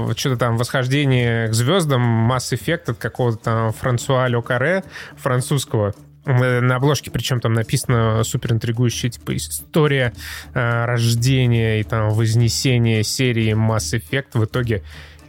[0.09, 4.83] э, что-то там «Восхождение к звездам», Mass Effect от какого-то там Франсуа Ле Каре,
[5.17, 5.93] французского.
[6.25, 10.13] На обложке, причем там написано супер интригующая, типа, история
[10.53, 14.27] э, рождения и там вознесения серии Mass Effect.
[14.33, 14.83] В итоге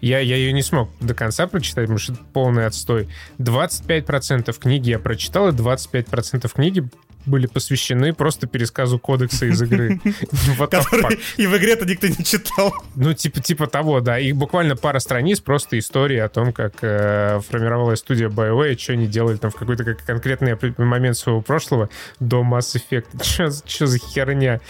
[0.04, 3.08] я, я ее не смог до конца прочитать, потому что это полный отстой.
[3.38, 6.88] 25% книги я прочитал, и 25% книги
[7.26, 9.98] были посвящены просто пересказу кодекса из игры.
[10.58, 12.74] Который и в игре-то никто не читал.
[12.96, 14.18] Ну, типа, типа того, да.
[14.18, 19.06] Их буквально пара страниц, просто истории о том, как э, формировалась студия BioWare, что они
[19.06, 21.88] делали там в какой-то как конкретный момент своего прошлого
[22.20, 23.22] до Mass Effect.
[23.66, 24.60] Что за херня?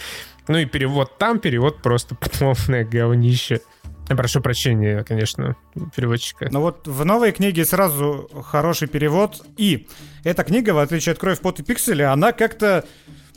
[0.47, 3.61] Ну и перевод там, перевод просто полное говнище.
[4.07, 5.55] Прошу прощения, конечно,
[5.95, 6.47] переводчика.
[6.51, 9.45] Ну вот в новой книге сразу хороший перевод.
[9.57, 9.87] И
[10.23, 12.85] эта книга, в отличие от «Кровь, пот и пиксели», она как-то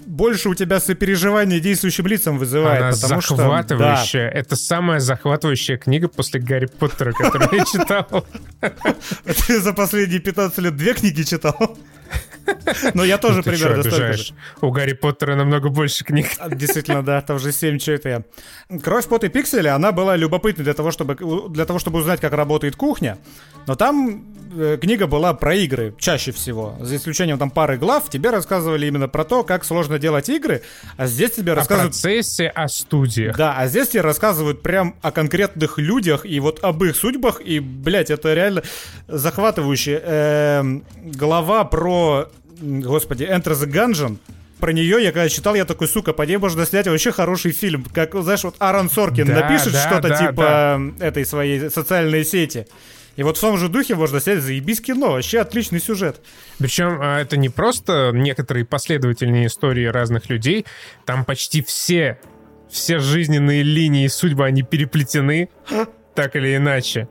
[0.06, 2.82] больше у тебя сопереживание действующим лицам вызывает.
[2.82, 4.28] Она потому захватывающая.
[4.28, 4.40] Что, да.
[4.40, 8.26] Это самая захватывающая книга после Гарри Поттера, которую я читал.
[9.46, 11.76] Ты за последние 15 лет две книги читал?
[12.94, 14.34] Но я тоже ну, примерно столько же.
[14.60, 16.28] У Гарри Поттера намного больше книг.
[16.38, 18.78] А, действительно, да, там же 7, что это я.
[18.80, 21.16] «Кровь, пот и пиксели», она была любопытной для того, чтобы,
[21.50, 23.18] для того, чтобы узнать, как работает кухня.
[23.66, 24.24] Но там
[24.56, 26.76] э, книга была про игры, чаще всего.
[26.80, 30.62] За исключением там пары глав, тебе рассказывали именно про то, как сложно делать игры,
[30.96, 31.94] а здесь тебе рассказывают...
[31.94, 33.36] О процессе, о студиях.
[33.36, 37.60] Да, а здесь тебе рассказывают прям о конкретных людях и вот об их судьбах, и,
[37.60, 38.62] блядь, это реально
[39.06, 40.02] захватывающе.
[40.04, 42.28] Эм, глава про
[42.60, 44.18] господи, Enter the Gungeon,
[44.60, 47.84] про нее я когда читал, я такой, сука, по ней можно снять вообще хороший фильм.
[47.84, 50.42] Как, знаешь, вот Аарон Соркин да, напишет да, что-то да, типа
[50.98, 51.06] да.
[51.06, 52.66] этой своей социальной сети.
[53.16, 55.12] И вот в том же духе можно снять заебись кино.
[55.12, 56.20] Вообще отличный сюжет.
[56.58, 60.66] Причем а, это не просто некоторые последовательные истории разных людей.
[61.04, 62.20] Там почти все,
[62.70, 65.48] все жизненные линии и судьбы, они переплетены
[66.14, 67.08] так или иначе.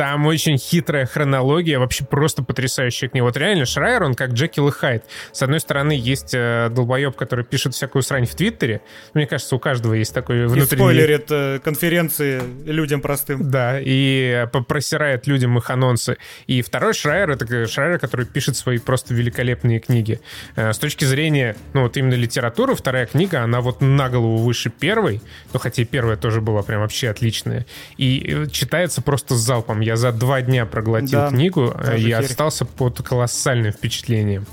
[0.00, 3.24] Там очень хитрая хронология, вообще просто потрясающая книга.
[3.24, 5.04] Вот реально Шрайер, он как Джекил и Хайд.
[5.30, 8.80] С одной стороны, есть э, долбоеб, который пишет всякую срань в Твиттере.
[9.12, 10.72] Мне кажется, у каждого есть такой внутренний...
[10.72, 13.50] И спойлерит э, конференции людям простым.
[13.50, 16.16] Да, и просирает людям их анонсы.
[16.46, 20.18] И второй Шрайер, это Шрайер, который пишет свои просто великолепные книги.
[20.56, 24.70] Э, с точки зрения, ну вот именно литературы, вторая книга, она вот на голову выше
[24.70, 25.20] первой,
[25.52, 27.66] ну хотя и первая тоже была прям вообще отличная.
[27.98, 29.80] И э, читается просто залпом.
[29.80, 32.14] Я за два дня проглотил да, книгу и херь.
[32.14, 34.46] остался под колоссальным впечатлением.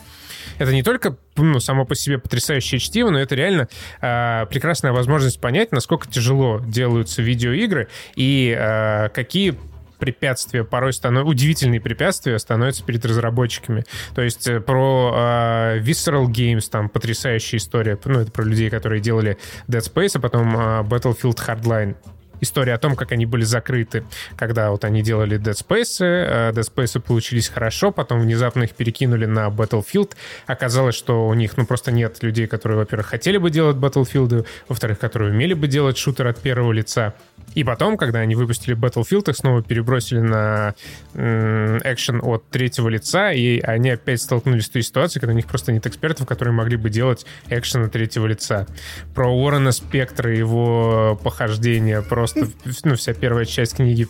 [0.58, 3.68] Это не только ну, само по себе потрясающее чтиво, но это реально
[4.02, 9.56] э, прекрасная возможность понять, насколько тяжело делаются видеоигры и э, какие
[10.00, 13.84] препятствия порой становятся, удивительные препятствия становятся перед разработчиками.
[14.16, 19.02] То есть э, про э, Visceral Games, там потрясающая история, ну, это про людей, которые
[19.02, 21.96] делали Dead Space, а потом э, Battlefield Hardline
[22.42, 24.04] история о том, как они были закрыты,
[24.36, 29.26] когда вот они делали Dead Space, э, Dead Space получились хорошо, потом внезапно их перекинули
[29.26, 30.12] на Battlefield.
[30.46, 35.00] Оказалось, что у них, ну, просто нет людей, которые, во-первых, хотели бы делать Battlefield, во-вторых,
[35.00, 37.14] которые умели бы делать шутер от первого лица.
[37.56, 40.76] И потом, когда они выпустили Battlefield, их снова перебросили на
[41.14, 45.72] экшен от третьего лица, и они опять столкнулись с той ситуацией, когда у них просто
[45.72, 48.68] нет экспертов, которые могли бы делать экшен от третьего лица.
[49.16, 52.02] Про Уоррена Спектра его похождения,
[52.34, 54.08] просто ну, вся первая часть книги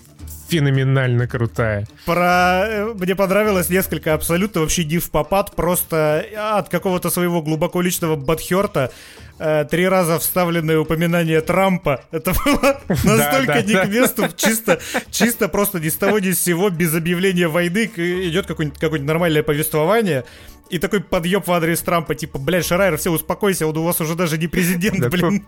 [0.48, 1.88] феноменально крутая.
[2.06, 2.64] Про...
[2.66, 8.92] Э, мне понравилось несколько абсолютно вообще див попад, просто от какого-то своего глубоко личного бадхерта
[9.40, 12.04] э, три раза вставленное упоминание Трампа.
[12.12, 14.80] Это было настолько не к месту, чисто,
[15.12, 19.44] чисто просто ни с того ни с сего, без объявления войны идет какое-нибудь какое нормальное
[19.44, 20.24] повествование.
[20.70, 24.16] И такой подъеб в адрес Трампа, типа, блядь, Шарайер, все, успокойся, он у вас уже
[24.16, 25.46] даже не президент, блин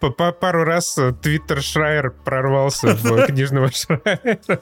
[0.00, 4.60] пару раз э, Твиттер Шрайер прорвался в книжного Шрайера.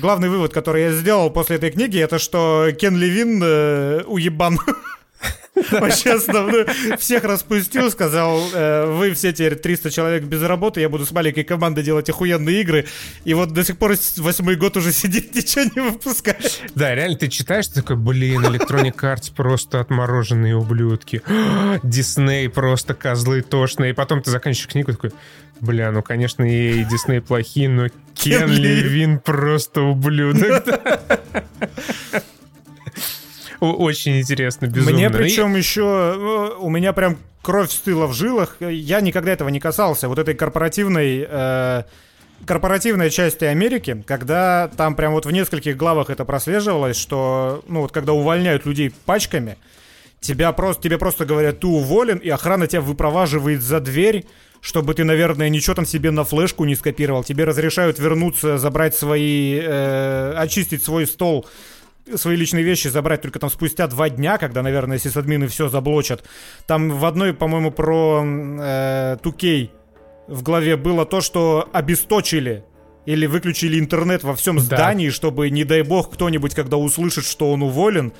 [0.00, 4.58] Главный вывод, который я сделал после этой книги, это что Кен Левин э, уебан.
[5.54, 6.66] Вообще основной
[6.98, 11.44] всех распустил, сказал, э, вы все теперь 300 человек без работы, я буду с маленькой
[11.44, 12.86] командой делать охуенные игры.
[13.24, 16.62] И вот до сих пор восьмой год уже сидит, ничего не выпускает.
[16.74, 21.22] Да, реально, ты читаешь, ты такой, блин, Electronic Arts просто отмороженные ублюдки.
[21.82, 23.90] Дисней просто козлы тошные.
[23.90, 25.12] И потом ты заканчиваешь книгу такой,
[25.60, 30.64] бля, ну, конечно, и Дисней плохие, но Кен Левин просто ублюдок.
[33.72, 34.92] Очень интересно, безумно.
[34.92, 38.56] Мне причем еще, э, у меня прям кровь стыла в жилах.
[38.60, 40.08] Я никогда этого не касался.
[40.08, 41.26] Вот этой корпоративной...
[41.28, 41.82] Э,
[42.46, 47.92] корпоративной части Америки, когда там прям вот в нескольких главах это прослеживалось, что, ну вот
[47.92, 49.56] когда увольняют людей пачками,
[50.20, 54.26] тебя просто, тебе просто говорят, ты уволен, и охрана тебя выпроваживает за дверь,
[54.60, 57.22] чтобы ты, наверное, ничего там себе на флешку не скопировал.
[57.22, 61.46] Тебе разрешают вернуться, забрать свои, э, очистить свой стол
[62.14, 66.24] свои личные вещи забрать только там спустя два дня, когда, наверное, если админы все заблочат.
[66.66, 69.70] Там в одной, по-моему, про э, 2K
[70.28, 72.64] в главе было то, что обесточили
[73.06, 75.14] или выключили интернет во всем здании, да.
[75.14, 78.12] чтобы, не дай бог, кто-нибудь, когда услышит, что он уволен,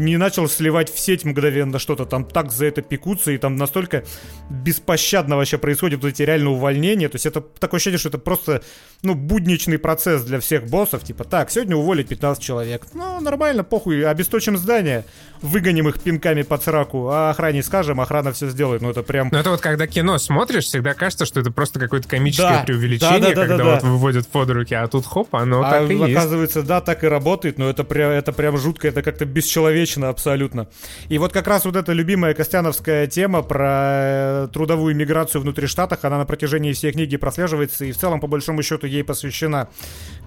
[0.00, 4.04] не начал сливать в сеть мгновенно что-то, там так за это пекутся, и там настолько
[4.48, 8.62] беспощадно вообще происходит вот эти реально увольнения, то есть это такое ощущение, что это просто,
[9.02, 14.04] ну, будничный процесс для всех боссов, типа, так, сегодня уволить 15 человек, ну, нормально, похуй,
[14.04, 15.04] обесточим здание,
[15.42, 19.28] выгоним их пинками под сраку, а охране скажем, охрана все сделает, ну, это прям...
[19.30, 23.20] Ну, это вот когда кино смотришь, всегда кажется, что это просто какое-то комическое да, преувеличение,
[23.20, 23.74] да, да, да, когда да, да.
[23.74, 26.68] вот выводят под руки, а тут хоп, оно а так и оказывается, есть.
[26.68, 30.68] да, так и работает, но это прям, это прям жутко, это как-то бесчеловечно вечно абсолютно.
[31.08, 36.04] И вот как раз вот эта любимая Костяновская тема про э, трудовую миграцию внутри штатах,
[36.04, 39.68] она на протяжении всей книги прослеживается и в целом, по большому счету, ей посвящена.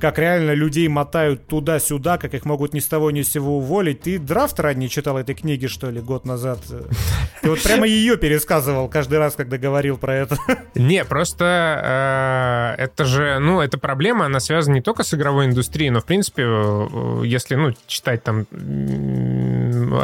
[0.02, 4.02] Как реально людей мотают туда-сюда, как их могут ни с того ни с сего уволить.
[4.02, 6.60] Ты драфт ранний читал этой книги, что ли, год назад?
[7.42, 10.38] Ты вот прямо ее пересказывал каждый раз, когда говорил про это.
[10.76, 15.90] Не, просто э, это же, ну, эта проблема, она связана не только с игровой индустрией,
[15.90, 18.46] но, в принципе, э, если, ну, читать там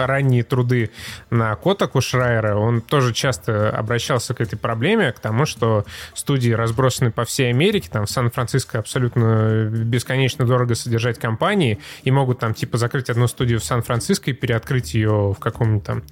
[0.06, 0.92] ранние труды
[1.30, 7.12] на Котаку Шрайера, он тоже часто обращался к этой проблеме, к тому, что студии разбросаны
[7.12, 12.78] по всей Америке, там в Сан-Франциско абсолютно бесконечно дорого содержать компании, и могут там типа
[12.78, 16.04] закрыть одну студию в Сан-Франциско и переоткрыть ее в каком-нибудь там,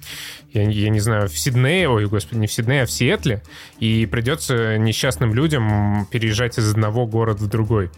[0.52, 3.42] я, я не знаю, в Сиднее, ой, господи, не в Сиднее, а в Сиэтле,
[3.78, 7.90] и придется несчастным людям переезжать из одного города в другой.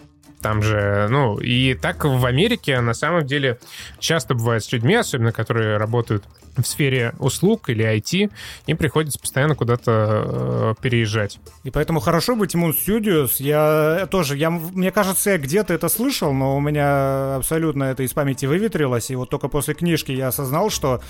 [0.43, 3.59] Там же, ну, и так в Америке на самом деле
[3.99, 6.25] часто бывает с людьми, особенно которые работают
[6.57, 8.31] в сфере услуг или IT,
[8.67, 11.39] им приходится постоянно куда-то э, переезжать.
[11.65, 13.35] И поэтому хорошо быть Moon Studios.
[13.39, 18.13] Я тоже, я, мне кажется, я где-то это слышал, но у меня абсолютно это из
[18.13, 19.11] памяти выветрилось.
[19.11, 21.01] И вот только после книжки я осознал, что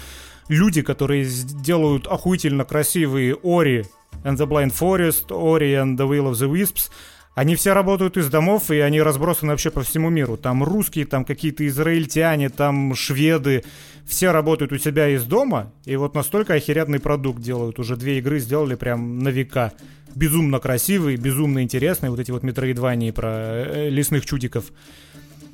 [0.49, 3.87] люди, которые делают охуительно красивые Ori
[4.25, 6.91] and the Blind Forest, Ori and the Will of the Wisps,
[7.35, 10.37] они все работают из домов, и они разбросаны вообще по всему миру.
[10.37, 13.65] Там русские, там какие-то израильтяне, там шведы.
[14.05, 17.79] Все работают у себя из дома, и вот настолько охерятный продукт делают.
[17.79, 19.73] Уже две игры сделали прям на века.
[20.17, 22.11] Безумно красивые, безумно интересные.
[22.11, 24.65] Вот эти вот метроидвании про э, лесных чудиков.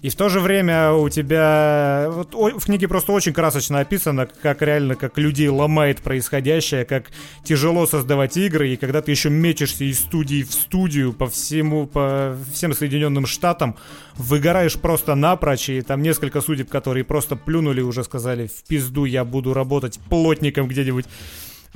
[0.06, 2.06] И в то же время у тебя...
[2.10, 7.10] Вот, в книге просто очень красочно описано, как реально, как людей ломает происходящее, как
[7.42, 12.36] тяжело создавать игры, и когда ты еще мечешься из студии в студию по всему, по
[12.54, 13.74] всем Соединенным Штатам,
[14.14, 19.24] выгораешь просто напрочь, и там несколько судеб, которые просто плюнули, уже сказали, в пизду я
[19.24, 21.06] буду работать плотником где-нибудь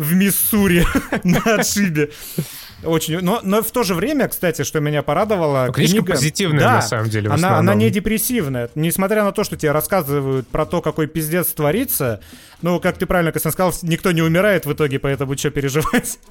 [0.01, 0.85] в Миссури
[1.25, 2.11] на отшибе.
[2.83, 5.67] Очень, но, но в то же время, кстати, что меня порадовало...
[5.67, 8.71] Ну, книжка книга, позитивная, да, на самом деле, она, она не депрессивная.
[8.75, 12.21] Несмотря на то, что тебе рассказывают про то, какой пиздец творится,
[12.63, 16.19] ну, как ты правильно, Костян сказал, никто не умирает в итоге, поэтому что переживать?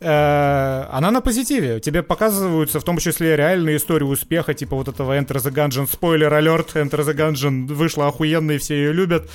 [0.00, 1.80] Э, она на позитиве.
[1.80, 5.88] Тебе показываются в том числе реальные истории успеха, типа вот этого Enter the Gungeon.
[5.92, 9.28] Спойлер алерт, Enter the Gungeon вышла охуенно, и все ее любят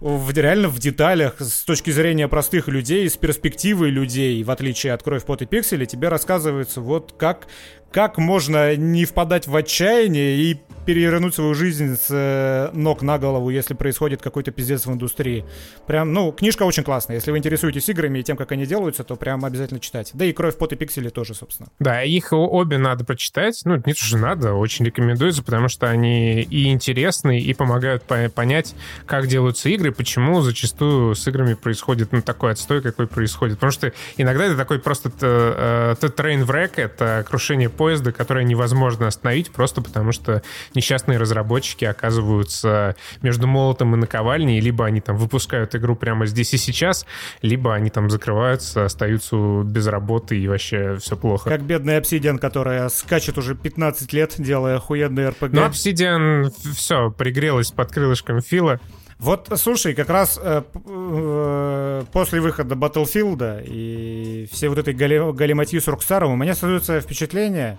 [0.00, 5.02] в, реально в деталях, с точки зрения простых людей, с перспективы людей, в отличие от
[5.02, 7.46] «Кровь, пот и пиксели», тебе рассказывается вот как,
[7.90, 13.50] как можно не впадать в отчаяние и перевернуть свою жизнь с э, ног на голову,
[13.50, 15.44] если происходит какой-то пиздец в индустрии.
[15.86, 17.16] Прям, ну, книжка очень классная.
[17.16, 20.10] Если вы интересуетесь играми и тем, как они делаются, то прям обязательно читать.
[20.14, 21.68] Да и «Кровь, пот и пиксели» тоже, собственно.
[21.80, 23.60] Да, их обе надо прочитать.
[23.64, 28.74] Ну, нет уже надо, очень рекомендуется, потому что они и интересны, и помогают по понять,
[29.06, 33.56] как делаются игры, почему зачастую с играми происходит ну, такой отстой, какой происходит.
[33.56, 39.50] Потому что иногда это такой просто э, train wreck, это крушение поезда, которое невозможно остановить
[39.50, 40.42] просто потому, что
[40.74, 46.56] несчастные разработчики оказываются между молотом и наковальней, либо они там выпускают игру прямо здесь и
[46.56, 47.06] сейчас,
[47.42, 51.50] либо они там закрываются, остаются без работы и вообще все плохо.
[51.50, 55.50] Как бедный Obsidian, которая скачет уже 15 лет, делая охуенный RPG.
[55.52, 58.80] Ну, Obsidian все, пригрелась под крылышком Фила.
[59.18, 65.80] Вот, слушай, как раз э, э, после выхода Battlefield и все вот этой гали, галиматьи
[65.80, 67.78] с Рокстаром у меня создается впечатление,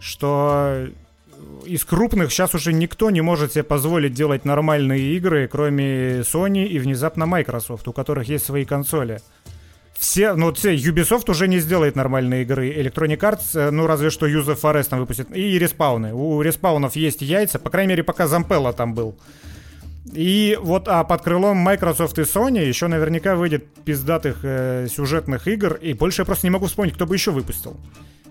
[0.00, 0.86] что
[1.66, 6.78] из крупных сейчас уже никто не может себе позволить делать нормальные игры, кроме Sony и
[6.78, 9.20] внезапно Microsoft, у которых есть свои консоли.
[9.92, 12.70] Все, ну все, Ubisoft уже не сделает нормальные игры.
[12.70, 15.34] Electronic Arts, э, ну разве что Юзеф Фарес там выпустит.
[15.36, 16.14] И респауны.
[16.14, 19.14] У респаунов есть яйца, по крайней мере, пока Зампелла там был.
[20.12, 25.74] И вот, а под крылом Microsoft и Sony еще наверняка выйдет пиздатых э, сюжетных игр,
[25.74, 27.76] и больше я просто не могу вспомнить, кто бы еще выпустил.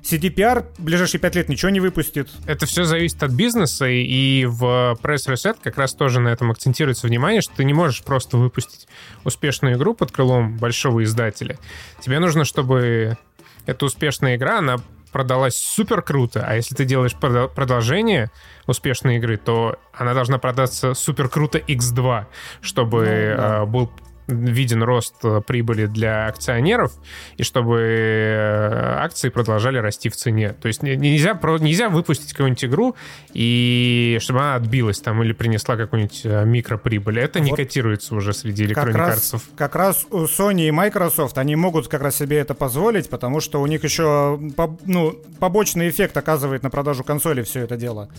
[0.04, 2.30] CDPR в ближайшие пять лет ничего не выпустит.
[2.46, 7.42] Это все зависит от бизнеса, и в Reset как раз тоже на этом акцентируется внимание,
[7.42, 8.88] что ты не можешь просто выпустить
[9.24, 11.58] успешную игру под крылом большого издателя.
[12.02, 13.18] Тебе нужно, чтобы
[13.66, 14.78] эта успешная игра, она
[15.14, 18.32] продалась супер круто, а если ты делаешь продолжение
[18.68, 22.26] успешной игры, то она должна продаться супер круто x2,
[22.62, 23.62] чтобы ну, да.
[23.62, 23.92] э, был
[24.28, 26.94] виден рост э, прибыли для акционеров,
[27.38, 30.54] и чтобы э, акции продолжали расти в цене.
[30.54, 32.96] То есть нельзя, нельзя выпустить какую-нибудь игру,
[33.34, 37.20] и чтобы она отбилась там или принесла какую-нибудь э, микроприбыль.
[37.20, 41.38] Это вот не котируется уже среди электронных как раз, как раз у Sony и Microsoft,
[41.38, 44.40] они могут как раз себе это позволить, потому что у них еще
[44.86, 48.10] ну, побочный эффект оказывает на продажу консоли все это дело.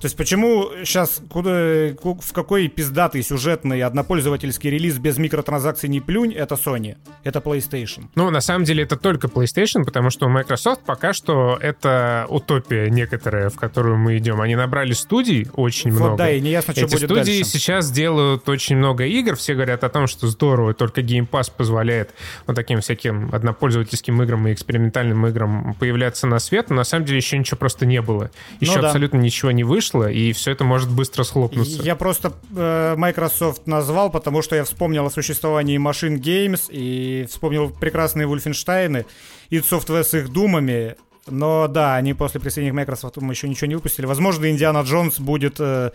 [0.00, 6.34] То есть почему сейчас куда, в какой пиздатый сюжетный однопользовательский релиз без микротранзакций не плюнь,
[6.34, 8.04] это Sony, это PlayStation.
[8.14, 13.48] Ну, на самом деле это только PlayStation, потому что Microsoft пока что это утопия некоторая,
[13.48, 14.40] в которую мы идем.
[14.42, 16.16] Они набрали студий очень вот, много.
[16.18, 17.44] да, и неясно, что Эти будет студии дальше.
[17.44, 22.10] сейчас делают очень много игр, все говорят о том, что здорово, только Game Pass позволяет
[22.46, 27.16] вот таким всяким однопользовательским играм и экспериментальным играм появляться на свет, но на самом деле
[27.16, 28.30] еще ничего просто не было.
[28.60, 28.88] Еще ну, да.
[28.88, 31.82] абсолютно ничего не вышло вышло, и все это может быстро схлопнуться.
[31.82, 37.70] Я просто э, Microsoft назвал, потому что я вспомнил о существовании Machine Games и вспомнил
[37.70, 39.06] прекрасные Wolfenstein
[39.50, 40.96] и Software с их думами.
[41.28, 44.06] Но да, они после присоединения к Microsoft еще ничего не выпустили.
[44.06, 45.90] Возможно, Индиана Джонс будет э,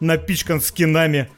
[0.00, 1.28] напичкан скинами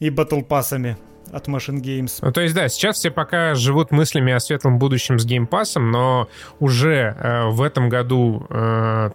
[0.00, 0.96] и батлпассами
[1.32, 2.18] от Machine Games.
[2.22, 6.28] Ну, то есть, да, сейчас все пока живут мыслями о светлом будущем с геймпасом, но
[6.58, 9.10] уже э, в этом году э,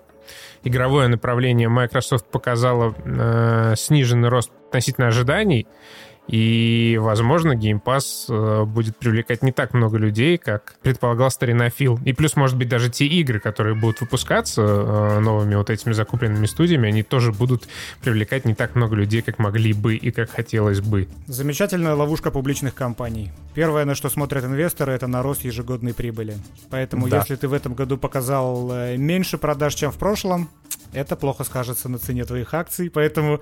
[0.63, 5.67] игровое направление Microsoft показало э, сниженный рост относительно ожиданий,
[6.27, 11.99] и, возможно, Game Pass э, будет привлекать не так много людей, как предполагал старина Фил.
[12.05, 16.45] И плюс, может быть, даже те игры, которые будут выпускаться э, новыми вот этими закупленными
[16.45, 17.67] студиями, они тоже будут
[18.01, 21.09] привлекать не так много людей, как могли бы и как хотелось бы.
[21.27, 23.31] Замечательная ловушка публичных компаний.
[23.53, 26.37] Первое, на что смотрят инвесторы, это на рост ежегодной прибыли.
[26.69, 27.17] Поэтому, да.
[27.17, 30.49] если ты в этом году показал э, меньше продаж, чем в прошлом,
[30.93, 32.89] это плохо скажется на цене твоих акций.
[32.89, 33.41] Поэтому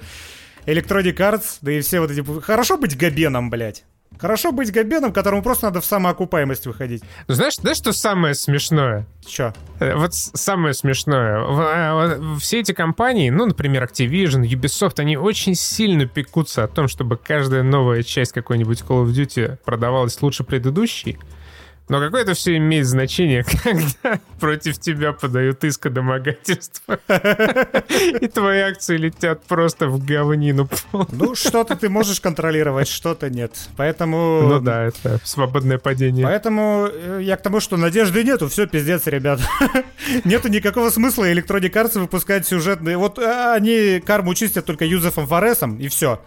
[0.66, 2.24] Electronic Arts, да и все вот эти...
[2.42, 3.84] Хорошо быть Габеном, блядь.
[4.20, 7.02] Хорошо быть Габеном, которому просто надо в самоокупаемость выходить.
[7.28, 9.08] Ну, знаешь, знаешь, что самое смешное?
[9.26, 9.54] Чё?
[9.80, 11.40] Э, вот самое смешное.
[11.40, 17.18] А, все эти компании, ну, например, Activision, Ubisoft, они очень сильно пекутся о том, чтобы
[17.18, 21.18] каждая новая часть какой-нибудь Call of Duty продавалась лучше предыдущей.
[21.90, 27.00] Но какое это все имеет значение, когда против тебя подают иск о домогательство,
[28.22, 30.70] и твои акции летят просто в говнину.
[31.12, 33.52] Ну, что-то ты можешь контролировать, что-то нет.
[33.76, 34.42] Поэтому...
[34.44, 36.26] Ну да, это свободное падение.
[36.26, 39.42] Поэтому э, я к тому, что надежды нету, все пиздец, ребят.
[40.24, 42.98] нету никакого смысла Electronic Arts выпускать сюжетные...
[42.98, 46.22] Вот а, они карму чистят только Юзефом Форесом, и все.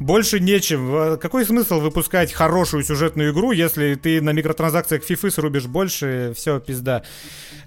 [0.00, 1.18] Больше нечем.
[1.18, 7.04] Какой смысл выпускать хорошую сюжетную игру, если ты на микротранзакциях фифы срубишь больше, все, пизда.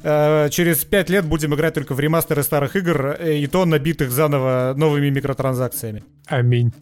[0.03, 4.11] Э, через пять лет будем играть только в ремастеры старых игр, э, и то набитых
[4.11, 6.03] заново новыми микротранзакциями.
[6.25, 6.73] Аминь.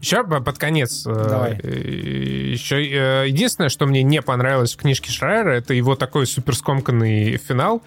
[0.00, 1.06] Еще под конец.
[1.06, 1.54] Э, Давай.
[1.62, 2.82] Еще
[3.26, 7.82] единственное, что мне не понравилось в книжке Шрайера, это его такой суперскомканный финал,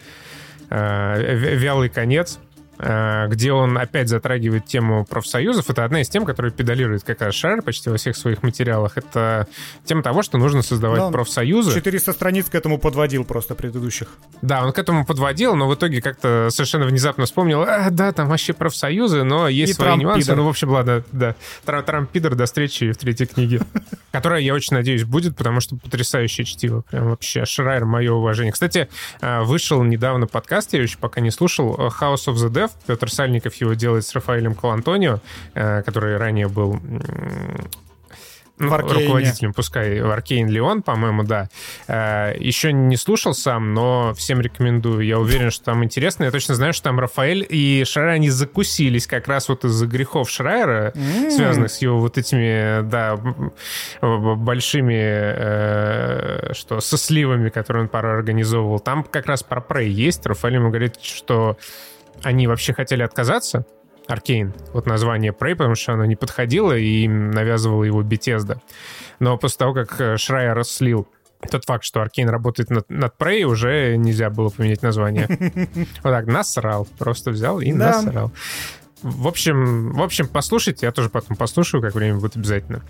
[0.70, 2.40] вялый конец.
[2.78, 5.70] Э, где он опять затрагивает тему профсоюзов.
[5.70, 8.98] Это одна из тем, которую педалирует как раз Шар почти во всех своих материалах.
[8.98, 9.48] Это
[9.86, 11.74] тема того, что нужно создавать да, профсоюзы.
[11.74, 14.10] 400 страниц к этому подводил просто предыдущих.
[14.42, 18.28] Да, он к этому подводил, но в итоге как-то совершенно внезапно вспомнил, а, да, там
[18.28, 20.22] вообще профсоюзы, но есть И свои Трамп нюансы.
[20.22, 20.38] Пидор.
[20.38, 21.36] Ну, в общем, ладно, да.
[21.64, 23.62] Трамп Пидор, до встречи в третьей книге.
[24.12, 26.82] Которая, я очень надеюсь, будет, потому что потрясающее чтиво.
[26.90, 28.52] Прям вообще Шрайер, мое уважение.
[28.52, 28.90] Кстати,
[29.22, 33.56] э, вышел недавно подкаст, я еще пока не слушал, House of the Dev, Петр Сальников
[33.56, 35.20] его делает с Рафаэлем Калантонио,
[35.54, 36.80] э, который ранее был
[38.58, 41.50] ну, руководителем, пускай в Аркейн Леон, по-моему, да.
[41.88, 45.06] Э, еще не слушал сам, но всем рекомендую.
[45.06, 46.24] Я уверен, что там интересно.
[46.24, 50.30] Я точно знаю, что там Рафаэль и Шрайер, они закусились как раз вот из-за грехов
[50.30, 51.32] Шрайера, mm.
[51.32, 53.18] связанных с его вот этими, да,
[54.02, 58.80] большими, э, что, со сливами, которые он пару организовывал.
[58.80, 60.26] Там как раз про Prey есть.
[60.26, 61.58] Рафаэль ему говорит, что
[62.24, 63.66] они вообще хотели отказаться,
[64.08, 68.60] Аркейн, вот название Prey, потому что оно не подходило, и им навязывала его Bethesda.
[69.20, 71.08] Но после того, как э, Шрайер слил
[71.50, 75.28] тот факт, что Аркейн работает над, над Prey, уже нельзя было поменять название.
[76.04, 76.88] Вот так, насрал.
[76.98, 78.32] Просто взял и насрал.
[79.02, 82.82] В общем, в общем, послушайте, я тоже потом послушаю, как время будет обязательно.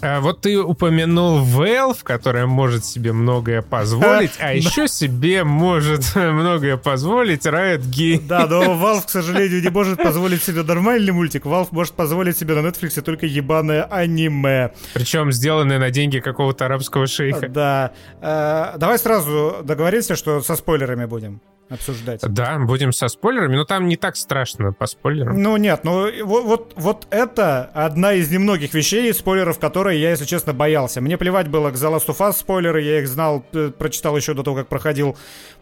[0.00, 6.76] А вот ты упомянул Valve, которая может себе многое позволить, а еще себе может многое
[6.76, 8.26] позволить Riot Games.
[8.26, 11.46] Да, но Valve, к сожалению, не может позволить себе нормальный мультик.
[11.46, 14.72] Valve может позволить себе на Netflix только ебаное аниме.
[14.92, 17.48] Причем сделанное на деньги какого-то арабского шейха.
[17.48, 17.92] Да.
[18.20, 22.20] А, давай сразу договоримся, что со спойлерами будем обсуждать.
[22.22, 25.40] Да, будем со спойлерами, но там не так страшно по спойлерам.
[25.40, 30.24] Ну нет, ну вот, вот, вот это одна из немногих вещей, спойлеров, которые я, если
[30.24, 31.00] честно, боялся.
[31.00, 33.44] Мне плевать было к The Last of Us спойлеры, я их знал,
[33.78, 35.16] прочитал еще до того, как проходил.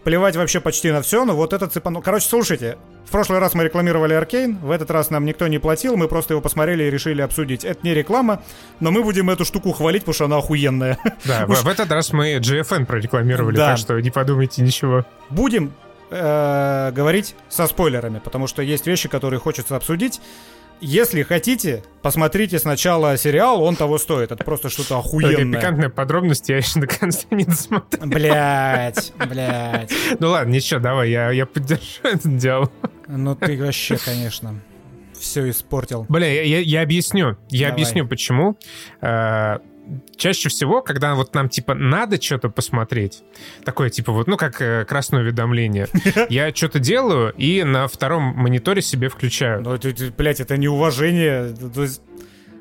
[0.04, 2.02] Плевать вообще почти на все, но вот это цепану...
[2.02, 2.76] Короче, слушайте,
[3.06, 6.34] в прошлый раз мы рекламировали Аркейн, в этот раз нам никто не платил, мы просто
[6.34, 7.64] его посмотрели и решили обсудить.
[7.64, 8.42] Это не реклама,
[8.80, 10.98] но мы будем эту штуку хвалить, потому что она охуенная.
[11.24, 15.04] Да, в этот раз мы GFN прорекламировали, так что не подумайте ничего.
[15.30, 15.72] Будем
[16.10, 20.20] э, говорить со спойлерами, потому что есть вещи, которые хочется обсудить.
[20.84, 24.32] Если хотите, посмотрите сначала сериал, он того стоит.
[24.32, 25.36] Это просто что-то охуенное.
[25.36, 28.06] Такие пикантные подробности я еще до конца не досмотрел.
[28.06, 29.92] Блять, блять.
[30.18, 32.72] Ну ладно, ничего, давай, я, я поддержу этот диалог.
[33.06, 34.60] Ну ты вообще, конечно,
[35.16, 36.04] все испортил.
[36.08, 37.36] Бля, я, я, я объясню.
[37.48, 37.72] Я давай.
[37.74, 38.58] объясню, почему.
[39.00, 39.58] Э,
[40.16, 43.22] чаще всего, когда вот нам, типа, надо что-то посмотреть,
[43.64, 45.88] такое, типа, вот, ну, как э, красное уведомление,
[46.28, 49.62] я что-то делаю и на втором мониторе себе включаю.
[49.62, 51.54] Ну, это, блядь, это неуважение.
[51.74, 52.02] То есть...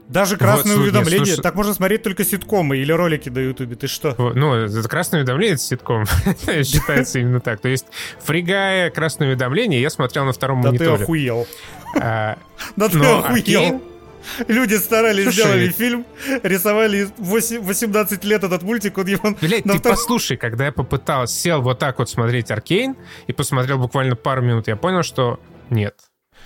[0.07, 1.25] Даже красное вот, уведомление.
[1.25, 1.41] Слушай...
[1.41, 3.77] Так можно смотреть только ситкомы или ролики на Ютубе.
[3.77, 4.13] Ты что?
[4.17, 6.05] Ну, это красное уведомление это ситком.
[6.45, 7.61] Считается именно так.
[7.61, 7.85] То есть,
[8.19, 10.89] фригая красное уведомление, я смотрел на втором мониторе.
[10.89, 11.47] Да ты охуел.
[12.01, 12.37] А,
[12.75, 13.81] да ты охуел.
[14.47, 16.05] Люди старались, Слушай, сделали фильм,
[16.43, 19.35] рисовали 8, 18 лет этот мультик, он его...
[19.41, 19.93] Блять, ты втор...
[19.93, 22.95] послушай, когда я попытался, сел вот так вот смотреть Аркейн,
[23.27, 25.95] и посмотрел буквально пару минут, я понял, что нет.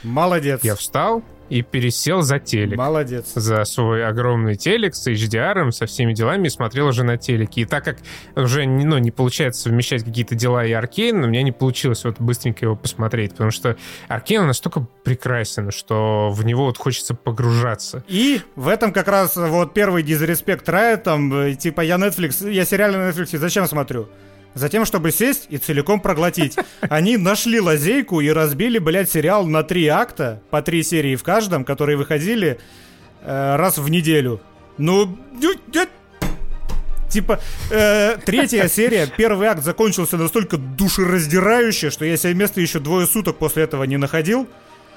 [0.03, 0.61] Молодец.
[0.63, 2.77] Я встал, и пересел за телек.
[2.77, 3.33] Молодец.
[3.35, 7.61] За свой огромный телек с HDR, со всеми делами, и смотрел уже на телеке.
[7.61, 7.97] И так как
[8.35, 12.65] уже ну, не получается совмещать какие-то дела и Аркейн, у меня не получилось вот быстренько
[12.65, 13.77] его посмотреть, потому что
[14.07, 18.03] Аркейн настолько прекрасен, что в него вот хочется погружаться.
[18.07, 22.97] И в этом как раз вот первый дизреспект Riot, там, типа я Netflix, я сериалы
[22.97, 24.07] на Netflix зачем смотрю?
[24.55, 26.55] Затем, чтобы сесть и целиком проглотить.
[26.81, 31.65] Они нашли лазейку и разбили, блядь, сериал на три акта, по три серии в каждом,
[31.65, 32.57] которые выходили
[33.21, 34.39] э, раз в неделю.
[34.77, 35.17] Ну,
[37.09, 37.39] Типа,
[37.69, 43.37] э, третья серия, первый акт закончился настолько душераздирающе, что я себе место еще двое суток
[43.37, 44.47] после этого не находил.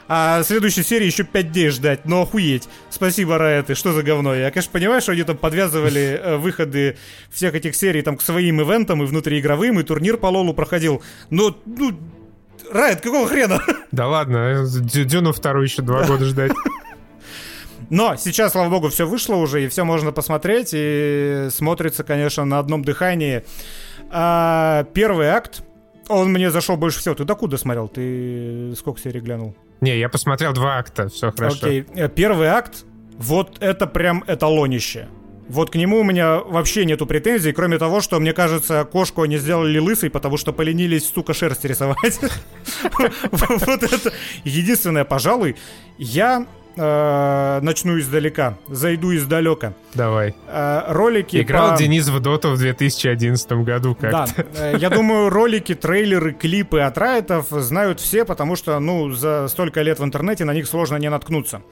[0.09, 2.07] А следующей серии еще 5 дней ждать.
[2.07, 2.69] Ну охуеть.
[2.89, 4.35] Спасибо, Riot, что за говно?
[4.35, 6.97] Я, конечно, понимаю, что они там подвязывали э, выходы
[7.31, 11.03] всех этих серий там к своим ивентам и внутриигровым, и турнир по Лолу проходил.
[11.29, 11.93] Но, ну,
[12.73, 13.63] Riot, какого хрена?
[13.93, 16.53] Да ладно, Дюну вторую еще два года ждать.
[17.91, 22.59] Но сейчас, слава богу, все вышло уже, и все можно посмотреть, и смотрится, конечно, на
[22.59, 23.45] одном дыхании.
[24.11, 25.63] А, первый акт,
[26.09, 27.15] он мне зашел больше всего.
[27.15, 27.89] Ты докуда смотрел?
[27.89, 29.55] Ты сколько серий глянул?
[29.81, 31.67] Не, я посмотрел два акта, все хорошо.
[31.67, 32.85] Окей, э, первый акт,
[33.17, 35.09] вот это прям эталонище.
[35.49, 39.39] Вот к нему у меня вообще нету претензий, кроме того, что, мне кажется, кошку они
[39.39, 42.21] сделали лысой, потому что поленились, сука, шерсть рисовать.
[43.31, 44.13] Вот это
[44.45, 45.57] единственное, пожалуй.
[45.97, 46.47] Я
[46.79, 49.75] э, начну издалека, зайду издалека.
[49.95, 50.35] Давай.
[50.47, 51.79] Э, ролики Играл по...
[51.79, 54.27] Денис в Доту в 2011 году как-то.
[54.37, 59.49] Да, э, я думаю, ролики, трейлеры, клипы от Райтов знают все, потому что, ну, за
[59.49, 61.63] столько лет в интернете на них сложно не наткнуться.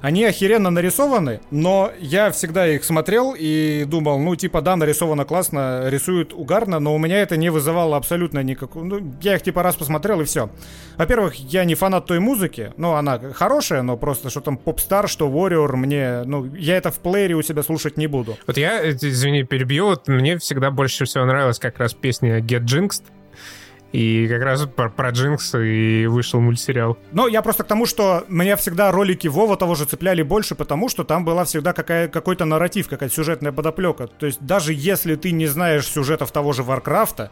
[0.00, 5.88] Они охеренно нарисованы, но я всегда их смотрел и думал, ну, типа, да, нарисовано классно,
[5.88, 8.84] рисуют угарно, но у меня это не вызывало абсолютно никакого...
[8.84, 10.50] Ну, я их, типа, раз посмотрел и все.
[10.96, 15.28] Во-первых, я не фанат той музыки, ну, она хорошая, но просто что там поп-стар, что
[15.28, 16.22] Warrior, мне...
[16.24, 18.38] Ну, я это в плеере у себя слушать не буду.
[18.46, 22.64] Вот я, э, извини, перебью, вот мне всегда больше всего нравилась как раз песня Get
[22.64, 23.02] Jinxed,
[23.92, 26.96] и как раз про, про Джинкс и вышел мультсериал.
[27.12, 30.88] Ну, я просто к тому, что меня всегда ролики Вова того же цепляли больше, потому
[30.88, 34.06] что там была всегда какая, какой-то нарратив, какая-то сюжетная подоплека.
[34.06, 37.30] То есть даже если ты не знаешь сюжетов того же Варкрафта,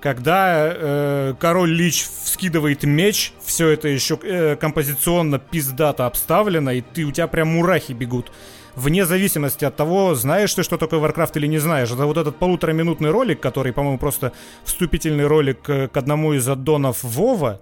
[0.00, 7.04] когда э, король Лич вскидывает меч, все это еще э, композиционно пиздато обставлено, и ты,
[7.04, 8.32] у тебя прям мурахи бегут
[8.74, 11.90] вне зависимости от того, знаешь ты, что такое Warcraft или не знаешь.
[11.90, 14.32] Это вот этот полутораминутный ролик, который, по-моему, просто
[14.64, 17.60] вступительный ролик к одному из аддонов Вова,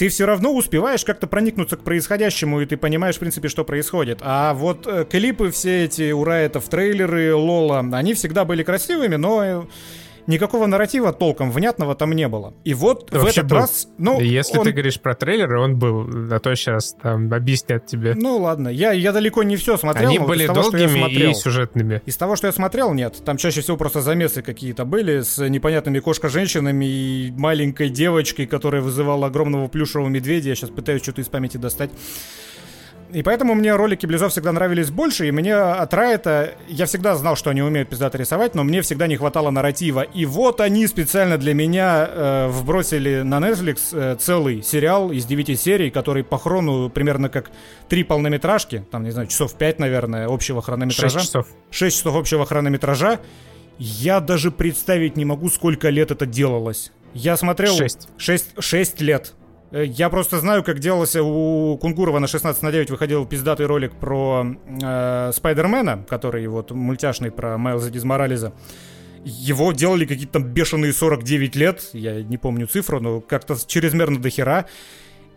[0.00, 4.20] ты все равно успеваешь как-то проникнуться к происходящему, и ты понимаешь, в принципе, что происходит.
[4.22, 9.16] А вот э, клипы все эти, ура, это в трейлеры, Лола, они всегда были красивыми,
[9.16, 9.62] но э,
[10.30, 12.54] никакого нарратива толком внятного там не было.
[12.64, 13.56] И вот Вообще в этот был.
[13.56, 13.88] раз...
[13.98, 14.64] Ну, Если он...
[14.64, 18.14] ты говоришь про трейлеры, он был, а то сейчас там объяснят тебе.
[18.14, 20.08] Ну ладно, я, я далеко не все смотрел.
[20.08, 22.02] Они были того, долгими смотрел, и сюжетными.
[22.06, 23.22] Из того, что я смотрел, нет.
[23.24, 29.26] Там чаще всего просто замесы какие-то были с непонятными кошка-женщинами и маленькой девочкой, которая вызывала
[29.26, 30.50] огромного плюшевого медведя.
[30.50, 31.90] Я сейчас пытаюсь что-то из памяти достать.
[33.12, 37.36] И поэтому мне ролики Близов всегда нравились больше, и мне от Райта, я всегда знал,
[37.36, 40.02] что они умеют пиздато рисовать, но мне всегда не хватало нарратива.
[40.02, 45.60] И вот они специально для меня э, вбросили на Netflix э, целый сериал из 9
[45.60, 47.50] серий, который по хрону примерно как
[47.88, 51.18] три полнометражки, там, не знаю, часов 5, наверное, общего хронометража.
[51.18, 51.46] 6 часов.
[51.70, 53.20] 6 часов общего хронометража.
[53.78, 56.92] Я даже представить не могу, сколько лет это делалось.
[57.14, 57.74] Я смотрел...
[57.74, 58.08] 6.
[58.18, 59.34] 6, 6 лет.
[59.70, 63.94] Э, я просто знаю, как делался у Кунгурова на 16 на 9 выходил пиздатый ролик
[63.94, 64.46] про
[64.82, 68.52] э, Спайдермена, который вот мультяшный про Майлза Дизморализа.
[69.24, 74.66] Его делали какие-то там бешеные 49 лет, я не помню цифру, но как-то чрезмерно дохера.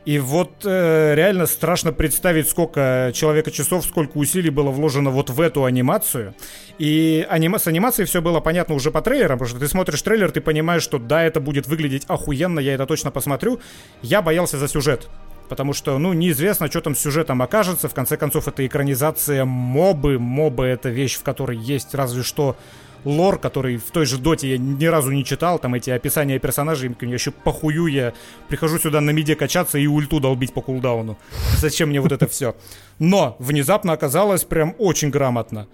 [0.05, 5.39] И вот э, реально страшно представить, сколько человека часов, сколько усилий было вложено вот в
[5.39, 6.35] эту анимацию.
[6.77, 10.31] И анима с анимацией все было понятно уже по трейлерам, потому что ты смотришь трейлер,
[10.31, 13.61] ты понимаешь, что да, это будет выглядеть охуенно, я это точно посмотрю.
[14.01, 15.09] Я боялся за сюжет.
[15.47, 17.87] Потому что, ну, неизвестно, что там с сюжетом окажется.
[17.87, 20.17] В конце концов, это экранизация мобы.
[20.17, 22.57] Мобы— это вещь, в которой есть разве что
[23.05, 26.95] лор, который в той же доте я ни разу не читал, там эти описания персонажей,
[26.99, 28.13] я еще похую, я
[28.47, 31.17] прихожу сюда на миде качаться и ульту долбить по кулдауну.
[31.57, 32.55] Зачем мне вот это все?
[32.99, 35.67] Но внезапно оказалось прям очень грамотно.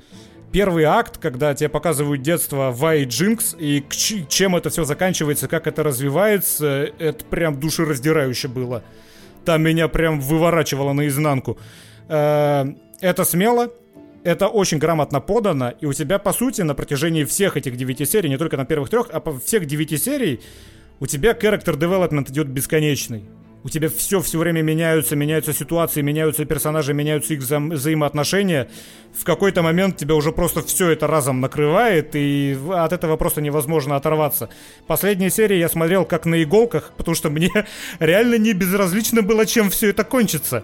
[0.51, 5.83] Первый акт, когда тебе показывают детство Вай Джинкс и чем это все заканчивается, как это
[5.83, 8.83] развивается, это прям душераздирающе было.
[9.45, 11.59] Там меня прям выворачивало наизнанку.
[12.07, 12.65] Э,
[12.99, 13.71] это смело,
[14.23, 18.29] это очень грамотно подано, и у тебя, по сути, на протяжении всех этих девяти серий,
[18.29, 20.41] не только на первых трех, а по всех девяти серий,
[20.99, 23.23] у тебя character development идет бесконечный.
[23.61, 28.69] У тебя все все время меняются, меняются ситуации, меняются персонажи, меняются их вза- взаимоотношения.
[29.13, 33.97] В какой-то момент тебя уже просто все это разом накрывает, и от этого просто невозможно
[33.97, 34.49] оторваться.
[34.87, 37.51] Последняя серия я смотрел как на иголках, потому что мне
[37.99, 40.63] реально не безразлично было, чем все это кончится.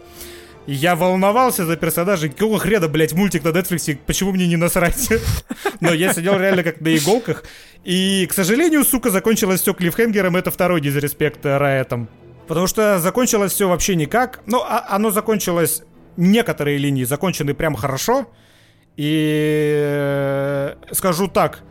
[0.68, 2.30] Я волновался за персонажей.
[2.30, 3.98] Какого хрена, блядь, мультик на Netflix?
[4.06, 5.10] Почему мне не насрать?
[5.80, 7.44] Но я сидел реально как на иголках.
[7.84, 10.36] И, к сожалению, сука, закончилось все клиффхенгером.
[10.36, 12.10] Это второй дизреспект Райетом.
[12.48, 14.42] Потому что закончилось все вообще никак.
[14.46, 15.84] Ну, а оно закончилось...
[16.18, 18.32] Некоторые линии закончены прям хорошо.
[18.96, 21.64] И э, скажу так,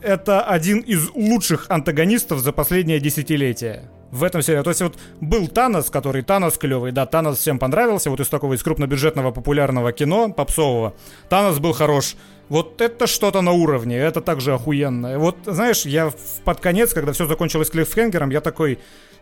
[0.00, 3.90] это один из лучших антагонистов за последнее десятилетие.
[4.10, 4.64] В этом сериале.
[4.64, 8.54] То есть вот был Танос, который Танос клевый, да, Танос всем понравился, вот из такого
[8.54, 10.94] из крупнобюджетного популярного кино, попсового.
[11.28, 12.16] Танос был хорош.
[12.48, 15.18] Вот это что-то на уровне, это также охуенно.
[15.18, 16.12] Вот, знаешь, я
[16.44, 18.80] под конец, когда все закончилось клиффхенгером, я такой,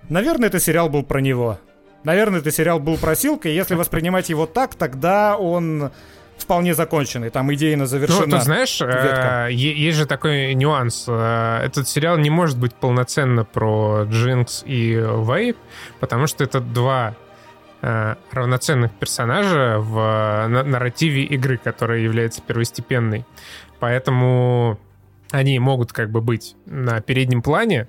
[0.09, 1.59] наверное, это сериал был про него.
[2.05, 5.91] Наверное, это сериал был про и если воспринимать его так, тогда он
[6.49, 8.25] вполне законченный, там идейно завершена.
[8.25, 11.05] Ну, тут знаешь, э, есть же такой нюанс.
[11.07, 15.59] Э, этот сериал не может быть полноценно про Джинкс и Вейп,
[16.01, 17.15] потому что это два
[17.83, 23.27] э, равноценных персонажа в нарративе игры, которая является первостепенной.
[23.79, 24.79] Поэтому
[25.31, 27.87] они могут как бы быть на переднем плане,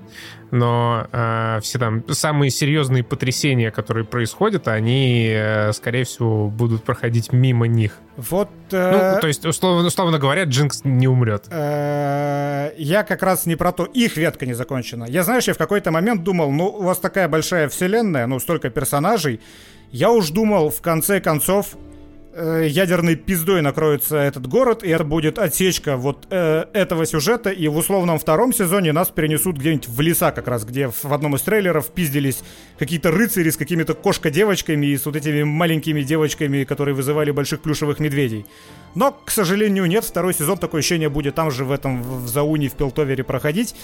[0.52, 7.32] но э, все там самые серьезные потрясения, которые происходят, они, э, скорее всего, будут проходить
[7.32, 7.98] мимо них.
[8.18, 8.50] Вот.
[8.72, 11.46] Э, ну, то есть, условно, условно говоря, Джинкс не умрет.
[11.50, 15.06] Э, я как раз не про то, их ветка не закончена.
[15.06, 18.70] Я, знаешь, я в какой-то момент думал, ну, у вас такая большая вселенная, ну, столько
[18.70, 19.40] персонажей.
[19.92, 21.76] Я уж думал, в конце концов,
[22.34, 27.68] э, ядерной пиздой накроется этот город, и это будет отсечка вот э, этого сюжета, и
[27.68, 31.42] в условном втором сезоне нас перенесут где-нибудь в леса как раз, где в одном из
[31.42, 32.40] трейлеров пиздились
[32.78, 38.00] какие-то рыцари с какими-то кошка-девочками и с вот этими маленькими девочками, которые вызывали больших плюшевых
[38.00, 38.46] медведей.
[38.96, 42.70] Но, к сожалению, нет, второй сезон такое ощущение будет там же в этом, в Зауне,
[42.70, 43.76] в Пелтовере проходить.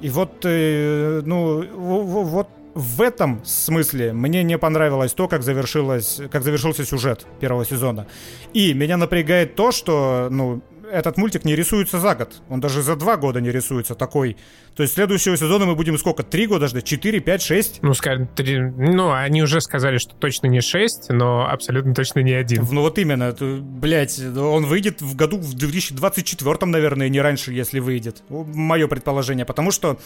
[0.00, 6.42] И вот, э, ну, вот в этом смысле мне не понравилось то, как, завершилось, как
[6.42, 8.06] завершился сюжет первого сезона.
[8.52, 10.62] И меня напрягает то, что, ну,
[10.92, 12.42] этот мультик не рисуется за год.
[12.48, 14.36] Он даже за два года не рисуется такой.
[14.76, 16.22] То есть следующего сезона мы будем сколько?
[16.22, 16.84] Три года ждать?
[16.84, 17.78] Четыре, пять, шесть?
[17.82, 18.60] Ну, скажем, три...
[18.60, 22.66] Ну, они уже сказали, что точно не шесть, но абсолютно точно не один.
[22.70, 23.24] Ну, вот именно.
[23.24, 28.22] Это, блядь, он выйдет в году в 2024, наверное, не раньше, если выйдет.
[28.28, 29.46] Мое предположение.
[29.46, 29.98] Потому что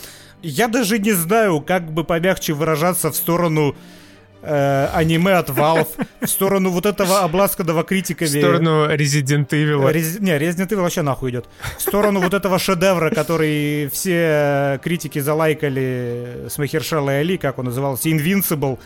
[0.42, 3.76] я даже не знаю, как бы помягче выражаться в сторону
[4.42, 5.88] э, аниме от Valve,
[6.20, 8.28] в сторону вот этого обласканного критиками...
[8.28, 9.90] В сторону Resident Evil.
[9.90, 10.18] Рез...
[10.20, 11.46] Не, Resident Evil вообще нахуй идет.
[11.78, 17.66] В сторону вот этого шедевра, который все критики залайкали с Махершала и Али, как он
[17.66, 18.78] назывался, Invincible.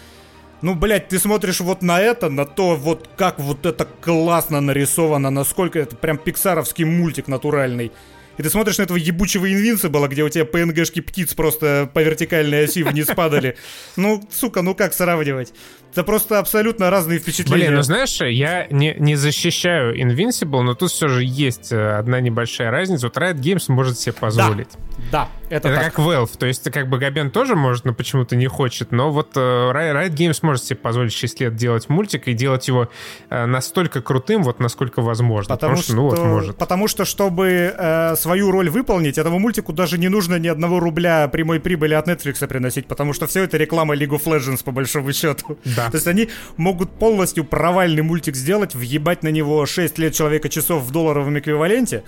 [0.62, 5.30] Ну, блядь, ты смотришь вот на это, на то, вот как вот это классно нарисовано,
[5.30, 7.92] насколько это прям пиксаровский мультик натуральный.
[8.40, 12.64] И ты смотришь на этого ебучего Invincible, где у тебя PNG-шки птиц просто по вертикальной
[12.64, 13.58] оси вниз падали.
[13.96, 15.52] Ну, сука, ну как сравнивать?
[15.92, 17.66] Это просто абсолютно разные впечатления.
[17.66, 22.20] Блин, ну знаешь, я не, не защищаю Invincible, но тут все же есть э, одна
[22.20, 23.06] небольшая разница.
[23.06, 24.68] Вот Riot Games может себе позволить.
[25.10, 25.94] Да, да это, это так.
[25.94, 26.30] как Valve.
[26.38, 28.92] То есть, как бы Габен тоже может, но почему-то не хочет.
[28.92, 32.88] Но вот uh, Riot Games может себе позволить 6 лет делать мультик и делать его
[33.30, 35.54] uh, настолько крутым, вот насколько возможно.
[35.54, 36.56] Потому, потому что, ну, вот, может.
[36.56, 41.26] Потому что, чтобы uh, свою роль выполнить, этому мультику даже не нужно ни одного рубля
[41.28, 45.12] прямой прибыли от Netflix приносить, потому что все это реклама League of Legends, по большому
[45.12, 45.58] счету.
[45.84, 45.90] Да.
[45.90, 50.82] То есть они могут полностью провальный мультик сделать, въебать на него 6 лет человека часов
[50.82, 52.02] в долларовом эквиваленте,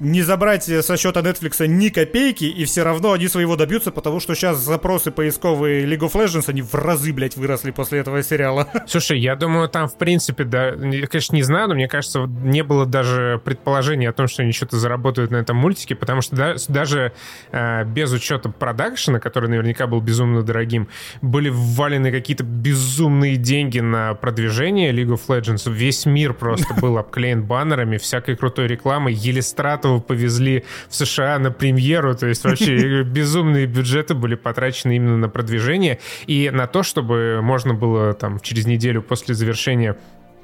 [0.00, 4.34] не забрать со счета Netflix ни копейки, и все равно они своего добьются, потому что
[4.34, 8.66] сейчас запросы поисковые League of Legends, они в разы, блядь, выросли после этого сериала.
[8.86, 12.62] Слушай, я думаю, там, в принципе, да, я, конечно, не знаю, но мне кажется, не
[12.62, 16.54] было даже предположения о том, что они что-то заработают на этом мультике, потому что да,
[16.68, 17.12] даже
[17.52, 20.88] э, без учета продакшена, который наверняка был безумно дорогим,
[21.20, 25.70] были ввалены какие-то безумные деньги на продвижение League of Legends.
[25.70, 31.50] Весь мир просто был обклеен баннерами, всякой крутой рекламой, Елистратов этого повезли в США на
[31.50, 37.40] премьеру, то есть вообще безумные бюджеты были потрачены именно на продвижение и на то, чтобы
[37.42, 39.96] можно было там через неделю после завершения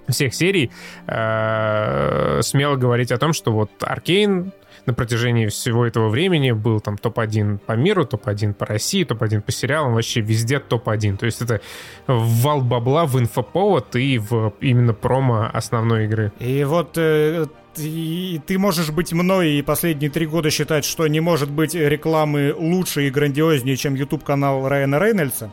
[0.09, 0.71] всех серий
[1.09, 4.53] э, смело говорить о том, что вот Аркейн
[4.87, 9.51] на протяжении всего этого времени был там топ-1 по миру, топ-1 по России, топ-1 по
[9.51, 11.17] сериалам, вообще везде топ-1.
[11.17, 11.61] То есть это
[12.07, 16.33] вал бабла в инфоповод и в именно промо основной игры.
[16.39, 17.47] И вот э,
[17.79, 22.55] и ты можешь быть мной и последние три года считать, что не может быть рекламы
[22.57, 25.51] лучше и грандиознее, чем YouTube-канал Райана Рейнольдса.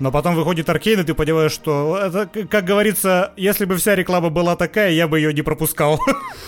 [0.00, 4.28] Но потом выходит Аркейн, и ты понимаешь, что это, как говорится, если бы вся реклама
[4.28, 6.00] была такая, я бы ее не пропускал.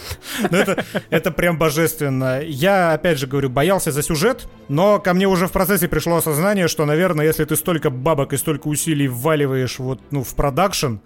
[0.43, 2.43] это, это прям божественно.
[2.43, 6.67] Я, опять же говорю, боялся за сюжет, но ко мне уже в процессе пришло осознание,
[6.67, 10.97] что, наверное, если ты столько бабок и столько усилий вваливаешь вот, ну, в продакшн,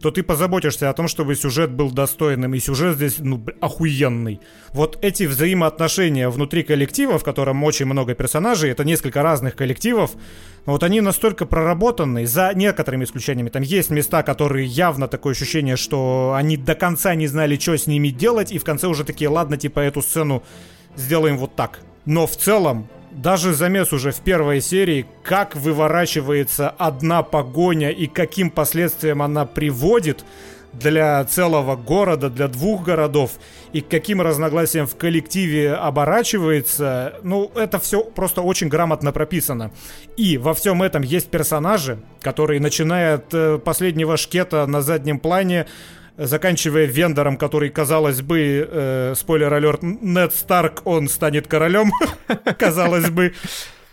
[0.00, 4.40] то ты позаботишься о том, чтобы сюжет был достойным, и сюжет здесь, ну, охуенный.
[4.72, 10.12] Вот эти взаимоотношения внутри коллектива, в котором очень много персонажей, это несколько разных коллективов,
[10.66, 13.48] вот они настолько проработаны, за некоторыми исключениями.
[13.48, 17.86] Там есть места, которые явно такое ощущение, что они до конца не знали, что с
[17.86, 20.42] ними делать, и в конце уже такие, ладно, типа, эту сцену
[20.96, 21.80] сделаем вот так.
[22.04, 22.88] Но в целом
[23.22, 30.24] даже замес уже в первой серии, как выворачивается одна погоня и каким последствиям она приводит
[30.72, 33.32] для целого города, для двух городов,
[33.72, 39.72] и каким разногласиям в коллективе оборачивается, ну, это все просто очень грамотно прописано.
[40.16, 45.66] И во всем этом есть персонажи, которые, начиная от э, последнего шкета на заднем плане,
[46.18, 51.92] заканчивая вендором, который, казалось бы, э, спойлер алерт, Нед Старк, он станет королем,
[52.58, 53.34] казалось бы.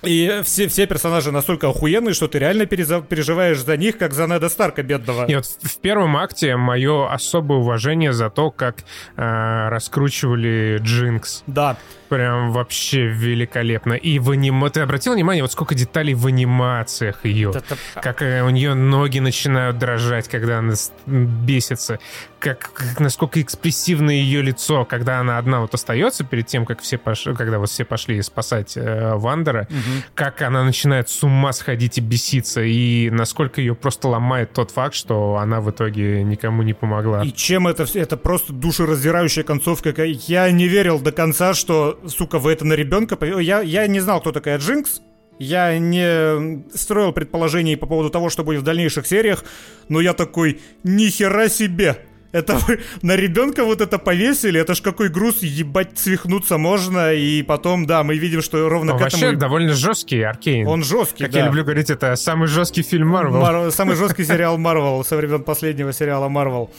[0.06, 4.50] И все, все персонажи настолько охуенные, что ты реально переживаешь за них, как за Неда
[4.50, 5.26] Старка бедного.
[5.26, 8.84] И вот в первом акте мое особое уважение за то, как
[9.18, 11.44] э, раскручивали Джинкс.
[11.48, 11.78] Да.
[12.10, 13.94] Прям вообще великолепно.
[13.94, 14.70] И в аним...
[14.70, 17.52] Ты обратил внимание, вот сколько деталей в анимациях ее?
[17.56, 17.78] Это...
[17.96, 20.76] Как э, у нее ноги начинают дрожать, когда она
[21.06, 22.00] бесится.
[22.46, 27.00] Как, как насколько экспрессивно ее лицо, когда она одна вот остается перед тем, как все
[27.00, 29.68] пошли, когда вот все пошли спасать э, Вандера.
[29.68, 30.04] Угу.
[30.14, 32.62] Как она начинает с ума сходить и беситься.
[32.62, 37.24] И насколько ее просто ломает тот факт, что она в итоге никому не помогла.
[37.24, 38.02] И чем это все?
[38.02, 39.92] Это просто душераздирающая концовка.
[40.04, 43.18] Я не верил до конца, что сука, вы это на ребенка...
[43.26, 45.02] Я, я не знал, кто такая Джинкс.
[45.40, 49.44] Я не строил предположений по поводу того, что будет в дальнейших сериях,
[49.90, 52.06] но я такой, нихера себе!
[52.36, 57.42] Это вы на ребенка вот это повесили, это ж какой груз, ебать, свихнуться можно, и
[57.44, 59.24] потом, да, мы видим, что ровно Он к этому...
[59.24, 60.68] Вообще довольно жесткий Аркейн.
[60.68, 61.40] Он жесткий, Как да.
[61.40, 63.40] я люблю говорить, это самый жесткий фильм Марвел.
[63.40, 63.72] Мар...
[63.72, 66.72] Самый жесткий сериал Марвел со времен последнего сериала Марвел.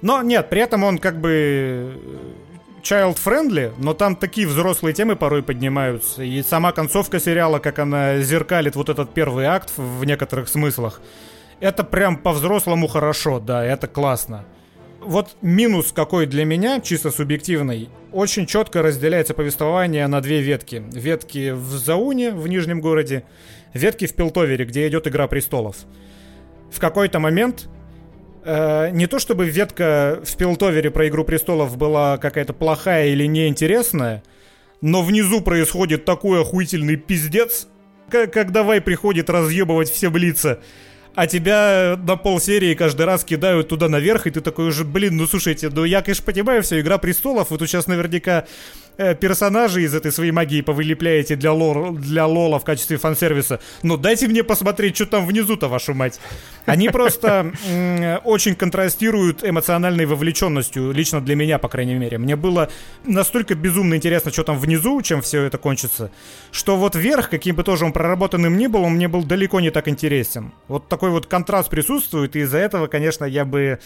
[0.00, 1.92] Но нет, при этом он как бы
[2.84, 6.22] child-friendly, но там такие взрослые темы порой поднимаются.
[6.22, 11.00] И сама концовка сериала, как она зеркалит вот этот первый акт в некоторых смыслах,
[11.58, 14.44] это прям по-взрослому хорошо, да, это классно.
[15.00, 20.82] Вот минус какой для меня, чисто субъективный, очень четко разделяется повествование на две ветки.
[20.92, 23.24] Ветки в Зауне, в Нижнем городе,
[23.72, 25.76] ветки в Пилтовере, где идет Игра Престолов.
[26.70, 27.68] В какой-то момент
[28.42, 34.22] Э, не то чтобы ветка в Пилтовере про Игру Престолов была какая-то плохая или неинтересная,
[34.80, 37.68] но внизу происходит такой охуительный пиздец,
[38.10, 40.60] как, как давай приходит разъебывать все блица
[41.20, 45.26] а тебя на полсерии каждый раз кидают туда наверх, и ты такой уже, блин, ну
[45.26, 48.46] слушайте, ну я, конечно, понимаю, все, Игра Престолов, вы тут сейчас наверняка
[48.89, 48.89] э,
[49.20, 54.28] персонажей из этой своей магии повылепляете для, лор, для лола в качестве фан-сервиса, но дайте
[54.28, 56.20] мне посмотреть, что там внизу-то, вашу мать.
[56.66, 57.52] Они просто
[58.24, 62.18] очень контрастируют эмоциональной вовлеченностью, лично для меня, по крайней мере.
[62.18, 62.70] Мне было
[63.04, 66.12] настолько безумно интересно, что там внизу, чем все это кончится,
[66.52, 69.70] что вот вверх, каким бы тоже он проработанным ни был, он мне был далеко не
[69.70, 70.52] так интересен.
[70.68, 73.78] Вот так такой вот контраст присутствует, и из-за этого, конечно, я бы,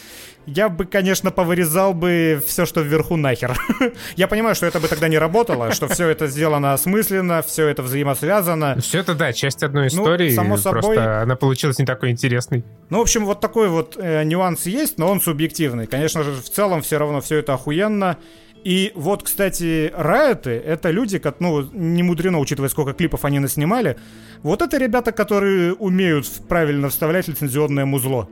[0.46, 3.58] я бы, конечно, повырезал бы все, что вверху нахер.
[4.16, 7.82] я понимаю, что это бы тогда не работало, что все это сделано осмысленно, все это
[7.82, 8.78] взаимосвязано.
[8.80, 10.82] Все это, да, часть одной ну, истории, ну, само собой.
[10.82, 12.64] просто она получилась не такой интересной.
[12.90, 15.86] Ну, в общем, вот такой вот э, нюанс есть, но он субъективный.
[15.86, 18.18] Конечно же, в целом все равно все это охуенно.
[18.64, 23.98] И вот, кстати, Райоты— это люди, как, ну, не мудрено, учитывая, сколько клипов они наснимали.
[24.42, 28.28] Вот это ребята, которые умеют правильно вставлять лицензионное музло.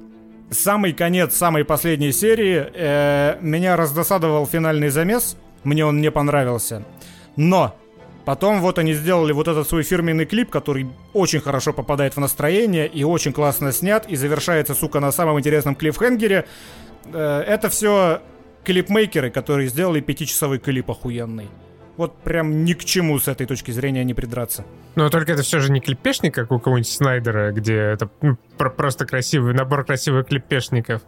[0.52, 5.36] Самый конец самой последней серии э, меня раздосадовал финальный замес.
[5.64, 6.84] Мне он не понравился.
[7.36, 7.74] Но
[8.24, 12.86] Потом вот они сделали вот этот свой фирменный клип, который очень хорошо попадает в настроение
[12.86, 16.46] и очень классно снят, и завершается, сука, на самом интересном клиффхенгере.
[17.12, 18.20] Э, это все
[18.62, 21.48] клипмейкеры, которые сделали пятичасовой клип охуенный.
[21.96, 24.64] Вот прям ни к чему с этой точки зрения не придраться.
[24.94, 29.06] Но только это все же не клипешник, как у кого-нибудь Снайдера, где это ну, просто
[29.06, 31.02] красивый набор красивых клипешников.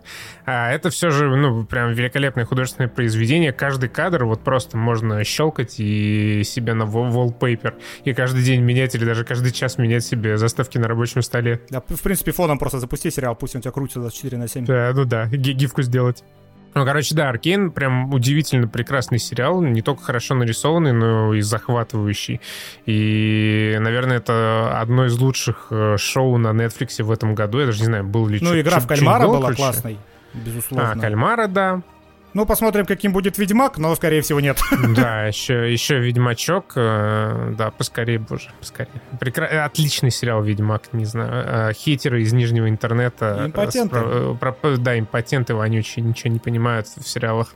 [0.46, 3.52] А это все же, ну, прям великолепное художественное произведение.
[3.52, 7.74] Каждый кадр вот просто можно щелкать и себе на wallpaper.
[8.04, 11.60] И каждый день менять или даже каждый час менять себе заставки на рабочем столе.
[11.70, 14.66] Да, в принципе, фоном просто запусти сериал, пусть он у тебя крутится 24 на 7.
[14.66, 16.24] Да, ну да, гифку сделать.
[16.74, 22.40] Ну, короче, да, Аркейн прям удивительно прекрасный сериал, не только хорошо нарисованный, но и захватывающий.
[22.86, 27.60] И, наверное, это одно из лучших э, шоу на Netflix в этом году.
[27.60, 29.98] Я даже не знаю, был ли Ну, игра в Кальмара была классной,
[30.32, 30.92] безусловно.
[30.92, 31.82] А, Кальмара, да.
[32.34, 34.58] Ну, посмотрим, каким будет Ведьмак, но, скорее всего, нет.
[34.94, 36.72] Да, еще, еще Ведьмачок.
[36.76, 38.90] Э, да, поскорее, боже, поскорее.
[39.20, 39.64] Прекра...
[39.64, 41.70] Отличный сериал Ведьмак, не знаю.
[41.70, 43.44] Э, хейтеры из нижнего интернета.
[43.46, 43.96] Импотенты.
[43.96, 44.34] Спро...
[44.34, 44.76] Про...
[44.76, 47.54] Да, импотенты вонючие, ничего не понимают в сериалах.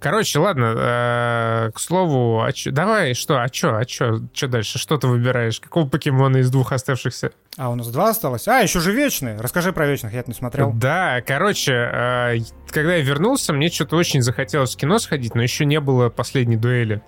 [0.00, 4.78] Короче, ладно, э, к слову, а чё, давай, что, а что, а что, что дальше?
[4.78, 5.60] Что ты выбираешь?
[5.60, 7.32] Какого покемона из двух оставшихся?
[7.58, 8.48] А, у нас два осталось?
[8.48, 9.36] А, еще же Вечные.
[9.38, 10.72] Расскажи про Вечных, я это не смотрел.
[10.72, 12.36] Да, короче, э,
[12.70, 16.56] когда я вернулся, мне что-то очень захотелось в кино сходить, но еще не было последней
[16.56, 17.02] дуэли.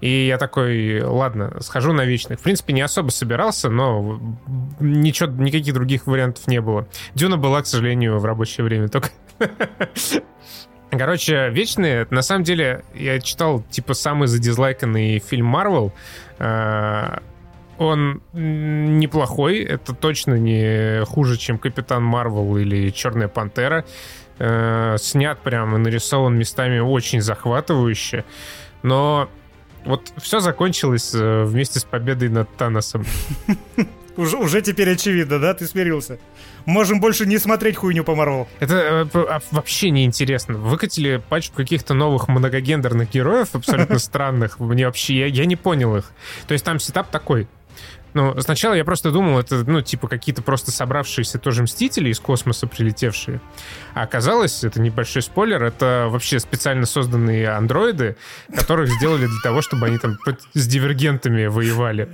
[0.00, 2.38] И я такой, ладно, схожу на Вечных.
[2.38, 4.20] В принципе, не особо собирался, но
[4.78, 6.86] ничего, никаких других вариантов не было.
[7.14, 9.10] Дюна была, к сожалению, в рабочее время только.
[10.90, 15.92] Короче, Вечные, на самом деле, я читал, типа, самый задизлайканный фильм Марвел.
[16.38, 17.22] А,
[17.76, 23.84] он неплохой, это точно не хуже, чем Капитан Марвел или Черная Пантера.
[24.38, 28.24] А, снят прям и нарисован местами очень захватывающе.
[28.82, 29.28] Но
[29.84, 33.04] вот все закончилось э, вместе с победой над Таносом.
[34.18, 35.54] Уже, уже теперь очевидно, да?
[35.54, 36.18] Ты смирился.
[36.66, 38.48] Можем больше не смотреть хуйню по Марвел.
[38.58, 40.54] Это э, а, вообще не интересно.
[40.54, 44.58] Выкатили пачку каких-то новых многогендерных героев, абсолютно странных.
[44.58, 45.20] Мне вообще...
[45.20, 46.10] Я, я не понял их.
[46.48, 47.46] То есть там сетап такой.
[48.18, 52.66] Ну, сначала я просто думал, это, ну, типа, какие-то просто собравшиеся тоже мстители из космоса
[52.66, 53.40] прилетевшие.
[53.94, 58.16] А оказалось, это небольшой спойлер, это вообще специально созданные андроиды,
[58.52, 60.18] которых сделали для того, чтобы они там
[60.52, 62.08] с дивергентами воевали.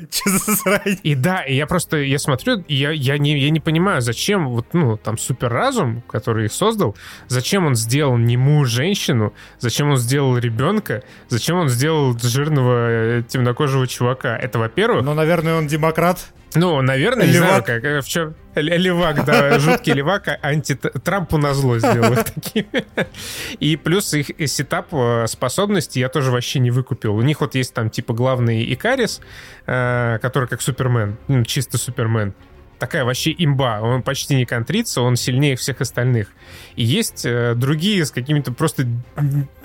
[1.03, 4.49] И да, и я просто, я смотрю, и я, я, не, я не понимаю, зачем
[4.49, 6.97] вот, ну, там, суперразум, который их создал,
[7.29, 13.87] зачем он сделал немую женщину, зачем он сделал ребенка, зачем он сделал жирного э, темнокожего
[13.87, 14.37] чувака.
[14.37, 15.05] Это, во-первых...
[15.05, 16.27] Ну, наверное, он демократ демократ?
[16.57, 17.35] Ну, наверное, левак.
[17.35, 18.35] не знаю, как, э, в чем...
[18.55, 22.85] Левак, да, жуткий левак, а анти-Трампу на зло сделал такими.
[23.59, 27.17] И плюс их сетап э, способностей я тоже вообще не выкупил.
[27.17, 29.21] У них вот есть там типа главный Икарис,
[29.67, 32.35] э, который как Супермен, ну, чисто Супермен
[32.79, 33.81] такая вообще имба.
[33.81, 36.29] Он почти не контрится, он сильнее всех остальных.
[36.77, 38.87] И есть э, другие с какими-то просто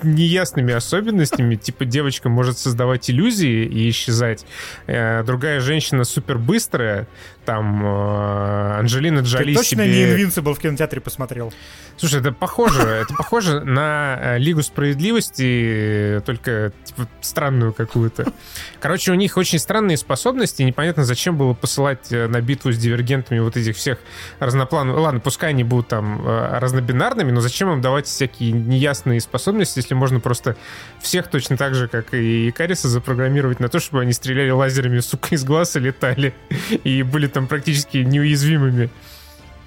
[0.02, 1.54] неясными особенностями.
[1.60, 4.46] Типа девочка может создавать иллюзии и исчезать.
[4.86, 7.06] Э, другая женщина супер быстрая.
[7.44, 10.16] Там э, Анджелина Джоли Ты точно себе...
[10.16, 11.52] не Invincible в кинотеатре посмотрел?
[11.96, 12.82] Слушай, это похоже.
[12.82, 18.32] Это похоже на э, Лигу Справедливости, только типа, странную какую-то.
[18.80, 20.62] Короче, у них очень странные способности.
[20.62, 23.98] Непонятно, зачем было посылать на битву с дивергентами вот этих всех
[24.38, 25.00] разноплановых...
[25.00, 26.58] Ладно, пускай они будут там э,
[27.00, 30.56] разнобинарными, но зачем им давать всякие неясные способности, если можно просто
[31.00, 35.34] всех точно так же, как и Кариса, запрограммировать на то, чтобы они стреляли лазерами, сука,
[35.34, 36.34] из глаз и летали.
[36.84, 38.90] И были там практически неуязвимыми.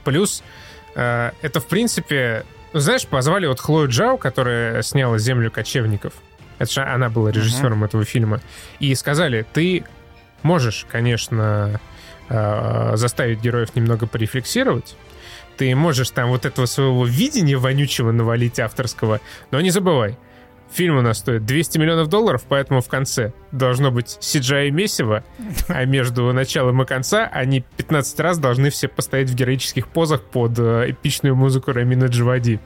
[0.03, 0.43] Плюс
[0.95, 2.45] Э, это, в принципе...
[2.73, 6.14] Ну, знаешь, позвали вот Хлою Джао, которая сняла «Землю кочевников».
[6.57, 7.88] Это же она была режиссером uh-huh.
[7.88, 8.41] этого фильма.
[8.80, 9.84] И сказали, ты
[10.41, 11.80] можешь, конечно,
[12.30, 14.95] э, заставить героев немного порефлексировать,
[15.57, 19.21] ты можешь там вот этого своего видения вонючего навалить авторского,
[19.51, 20.17] но не забывай,
[20.73, 25.23] Фильм у нас стоит 200 миллионов долларов, поэтому в конце должно быть CGI месиво,
[25.67, 30.57] а между началом и конца они 15 раз должны все постоять в героических позах под
[30.57, 32.59] э, эпичную музыку Рамина Джавади.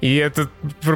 [0.00, 0.48] И это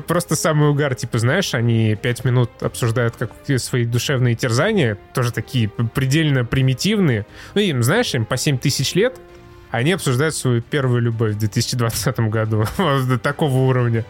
[0.07, 0.95] просто самый угар.
[0.95, 7.27] Типа, знаешь, они пять минут обсуждают как свои душевные терзания, тоже такие предельно примитивные.
[7.55, 9.19] Ну, им, знаешь, им по 7 тысяч лет,
[9.71, 12.65] они обсуждают свою первую любовь в 2020 году.
[12.77, 14.05] Вот до такого уровня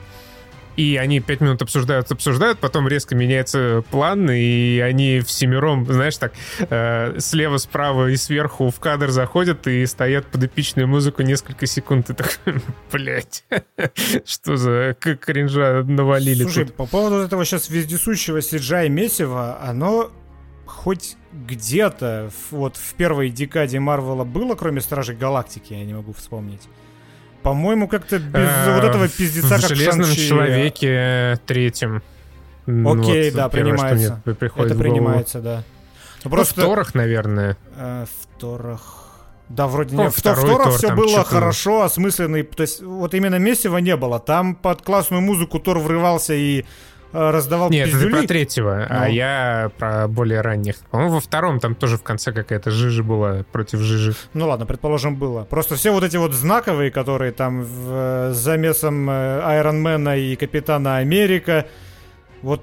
[0.81, 6.32] и они пять минут обсуждают, обсуждают, потом резко меняется план, и они всемиром, знаешь, так,
[6.59, 12.09] э, слева, справа и сверху в кадр заходят и стоят под эпичную музыку несколько секунд,
[12.11, 12.39] и так,
[12.93, 13.45] блядь,
[14.24, 16.77] что за кринжа навалили Слушай, тут.
[16.77, 20.11] по поводу этого сейчас вездесущего CGI месива, оно
[20.82, 26.62] хоть где-то вот в первой декаде Марвела было, кроме Стражей Галактики, я не могу вспомнить.
[27.43, 30.28] По-моему, как-то без э, вот этого пиздеца, в как железном Шанчи...
[30.28, 32.02] человеке третьем.
[32.66, 34.23] Окей, вот, да, принимается.
[34.24, 35.65] Это принимается, да.
[36.24, 36.61] Ну, просто...
[36.61, 37.59] Ну, в Торах, наверное.
[37.77, 38.97] Э, в Торах...
[39.51, 40.15] Да, вроде ну, нет.
[40.15, 42.44] В, Тор, все было хорошо, осмысленный.
[42.44, 44.20] То есть вот именно Мессива не было.
[44.20, 46.65] Там под классную музыку Тор врывался и Э,
[47.12, 48.09] раздавал Нет, пиздюли.
[48.09, 49.03] это про третьего, а ну.
[49.03, 50.77] а я про более ранних.
[50.91, 54.15] По-моему, во втором там тоже в конце какая-то жижа была против жижи.
[54.35, 55.45] Ну ладно, предположим, было.
[55.45, 61.66] Просто все вот эти вот знаковые, которые там в, с замесом Айронмена и Капитана Америка,
[62.43, 62.62] вот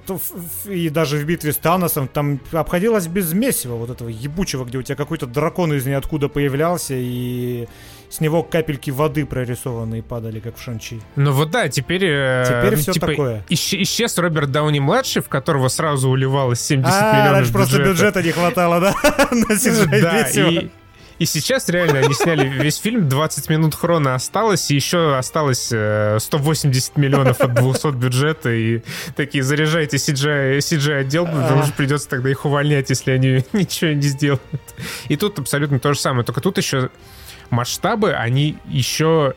[0.66, 4.82] и даже в битве с Таносом там обходилось без месива вот этого ебучего, где у
[4.82, 7.68] тебя какой-то дракон из ниоткуда появлялся и
[8.10, 11.02] с него капельки воды прорисованные падали, как в Шанчи.
[11.16, 12.06] Ну вот да, теперь...
[12.06, 13.44] Э, теперь все типа, такое.
[13.50, 17.58] Исчез Роберт Дауни-младший, в которого сразу уливалось 70 а, миллионов бюджета.
[17.58, 18.96] просто бюджета не хватало, да?
[19.98, 20.70] Да, и,
[21.20, 26.92] И сейчас реально они сняли весь фильм, 20 минут хрона осталось, и еще осталось 180
[26.96, 28.82] э, миллионов от 200 бюджета, и
[29.16, 34.04] такие, заряжайте CGI, CGI отдел, потому что придется тогда их увольнять, если они ничего не
[34.04, 34.42] сделают.
[35.08, 36.90] И тут абсолютно то же самое, только тут еще
[37.52, 39.36] масштабы, они еще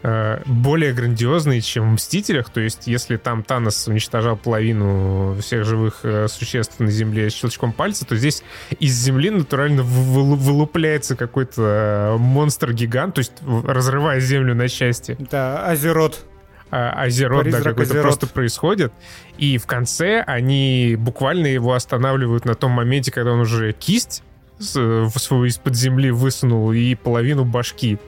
[0.00, 2.50] Э, более грандиозные, чем в «Мстителях».
[2.50, 8.06] То есть, если там Танос уничтожал половину всех живых э, существ на Земле щелчком пальца,
[8.06, 8.44] то здесь
[8.78, 15.16] из Земли натурально вылупляется какой-то э, монстр-гигант, то есть разрывая Землю на части.
[15.18, 16.24] Да, Азерот.
[16.70, 18.92] А, Азерот, да, какой-то просто происходит.
[19.36, 24.22] И в конце они буквально его останавливают на том моменте, когда он уже кисть
[24.60, 27.98] из-под земли высунул и половину башки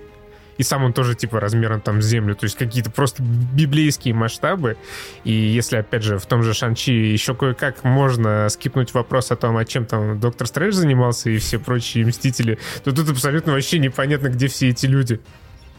[0.60, 4.77] и сам он тоже, типа, размером там с землю, то есть какие-то просто библейские масштабы.
[5.24, 9.56] И если, опять же, в том же Шанчи еще кое-как можно скипнуть вопрос о том,
[9.56, 14.28] а чем там Доктор Стрэндж занимался и все прочие Мстители, то тут абсолютно вообще непонятно,
[14.28, 15.22] где все эти люди.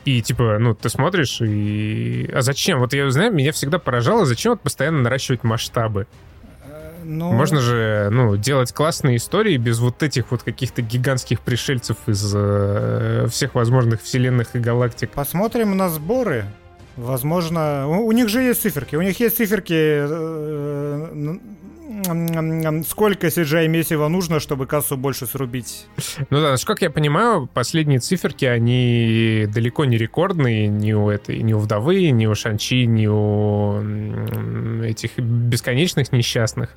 [0.05, 2.27] И типа, ну, ты смотришь, и...
[2.33, 2.79] А зачем?
[2.79, 6.07] Вот я знаю, меня всегда поражало, зачем вот постоянно наращивать масштабы?
[7.03, 7.31] Ну...
[7.31, 13.27] Можно же, ну, делать классные истории без вот этих вот каких-то гигантских пришельцев из э,
[13.29, 15.11] всех возможных вселенных и галактик.
[15.11, 16.45] Посмотрим на сборы.
[16.95, 18.95] Возможно, у, у них же есть циферки.
[18.95, 21.37] У них есть циферки э,
[22.87, 25.87] сколько CGI месива нужно, чтобы кассу больше срубить?
[26.29, 31.53] Ну да, как я понимаю, последние циферки, они далеко не рекордные ни у этой, ни
[31.53, 36.75] у Вдовы, ни у Шанчи, ни у этих бесконечных несчастных.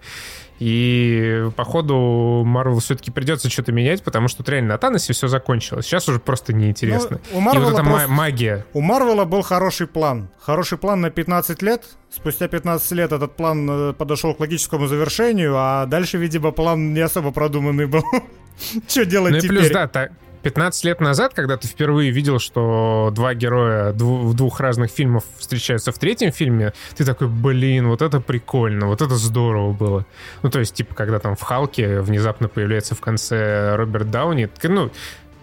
[0.61, 5.87] И походу Марвел все-таки придется что-то менять, потому что реально на Таносе все закончилось.
[5.87, 7.21] Сейчас уже просто неинтересно.
[7.33, 8.09] Ну, у Марвела И вот эта просто...
[8.09, 8.67] магия.
[8.73, 10.29] У Марвела был хороший план.
[10.41, 11.85] Хороший план на 15 лет.
[12.11, 17.01] Спустя 15 лет этот план э, подошел к логическому завершению, а дальше, видимо, план не
[17.01, 18.05] особо продуманный был.
[18.89, 19.59] Что делать ну и теперь?
[19.59, 20.13] плюс, да, так,
[20.45, 25.91] 15 лет назад, когда ты впервые видел, что два героя в двух разных фильмах встречаются
[25.91, 30.07] в третьем фильме, ты такой, блин, вот это прикольно, вот это здорово было.
[30.43, 34.91] Ну, то есть, типа, когда там в Халке внезапно появляется в конце Роберт Дауни, ну,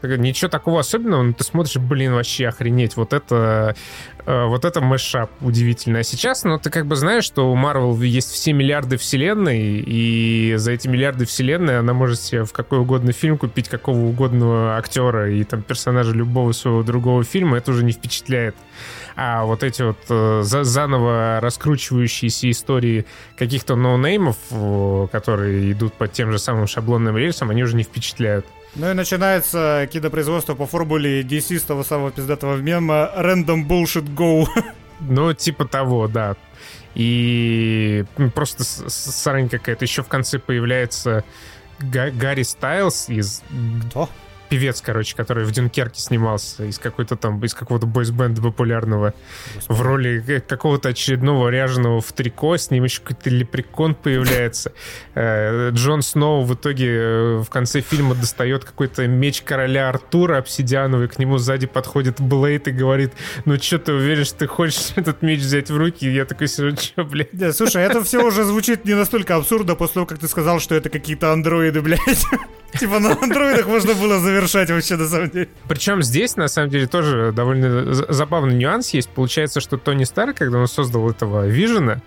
[0.03, 3.75] Ничего такого особенного, но ты смотришь, блин, вообще охренеть, вот это,
[4.25, 5.99] э, вот это мэшап удивительно.
[5.99, 10.55] А сейчас, ну, ты как бы знаешь, что у Марвел есть все миллиарды вселенной, и
[10.57, 15.31] за эти миллиарды вселенной она может себе в какой угодно фильм купить какого угодно актера
[15.31, 18.55] и там персонажа любого своего другого фильма, это уже не впечатляет.
[19.15, 23.05] А вот эти вот э, за заново раскручивающиеся истории
[23.37, 24.37] каких-то ноунеймов,
[25.11, 28.45] которые идут по тем же самым шаблонным рельсам, они уже не впечатляют.
[28.75, 34.47] Ну и начинается кинопроизводство по формуле DC с того самого пиздатого мема Random Bullshit Go.
[35.01, 36.35] Ну, типа того, да.
[36.93, 39.83] И просто срань какая-то.
[39.83, 41.23] Еще в конце появляется
[41.79, 43.43] Гарри Стайлз из...
[43.89, 44.09] Кто?
[44.51, 49.13] Певец, короче, который в Дюнкерке снимался из какой-то там, из какого-то бойсбенда популярного
[49.55, 49.79] Господи.
[49.79, 54.73] в роли какого-то очередного ряженого в трико, с ним еще какой-то лепрекон появляется.
[55.15, 61.07] Э, Джон Сноу в итоге э, в конце фильма достает какой-то меч короля Артура обсидиановый,
[61.07, 63.13] к нему сзади подходит Блейд и говорит,
[63.45, 66.05] ну что ты уверен, что ты хочешь этот меч взять в руки?
[66.05, 67.29] И я такой сижу, что, блядь?
[67.31, 70.75] Да, слушай, это все уже звучит не настолько абсурдно после того, как ты сказал, что
[70.75, 72.25] это какие-то андроиды, блядь.
[72.79, 75.49] Типа на андроидах можно было завершать вообще на самом деле.
[75.67, 79.09] Причем здесь, на самом деле, тоже довольно забавный нюанс есть.
[79.09, 82.01] Получается, что Тони Старк, когда он создал этого Вижена,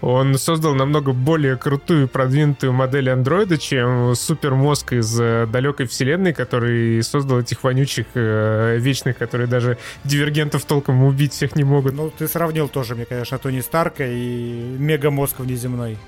[0.00, 6.32] Он создал намного более крутую и продвинутую модель андроида, чем супермозг из э, далекой вселенной,
[6.32, 11.94] который создал этих вонючих э, вечных, которые даже дивергентов толком убить всех не могут.
[11.94, 15.98] Ну, ты сравнил тоже, мне, конечно, Тони Старка и мегамозг внеземной.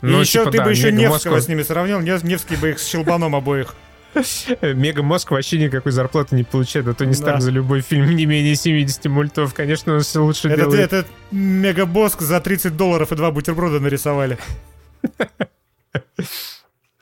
[0.00, 2.78] Ну, и еще типа, ты да, бы еще Невского с ними сравнил, Невский бы их
[2.78, 3.74] с щелбаном обоих.
[4.62, 7.40] Мега Мозг вообще никакой зарплаты не получает, а то не да.
[7.40, 9.54] за любой фильм не менее 70 мультов.
[9.54, 10.80] Конечно, он все лучше это, делает.
[10.80, 14.38] Этот Мега Мозг за 30 долларов и два бутерброда нарисовали.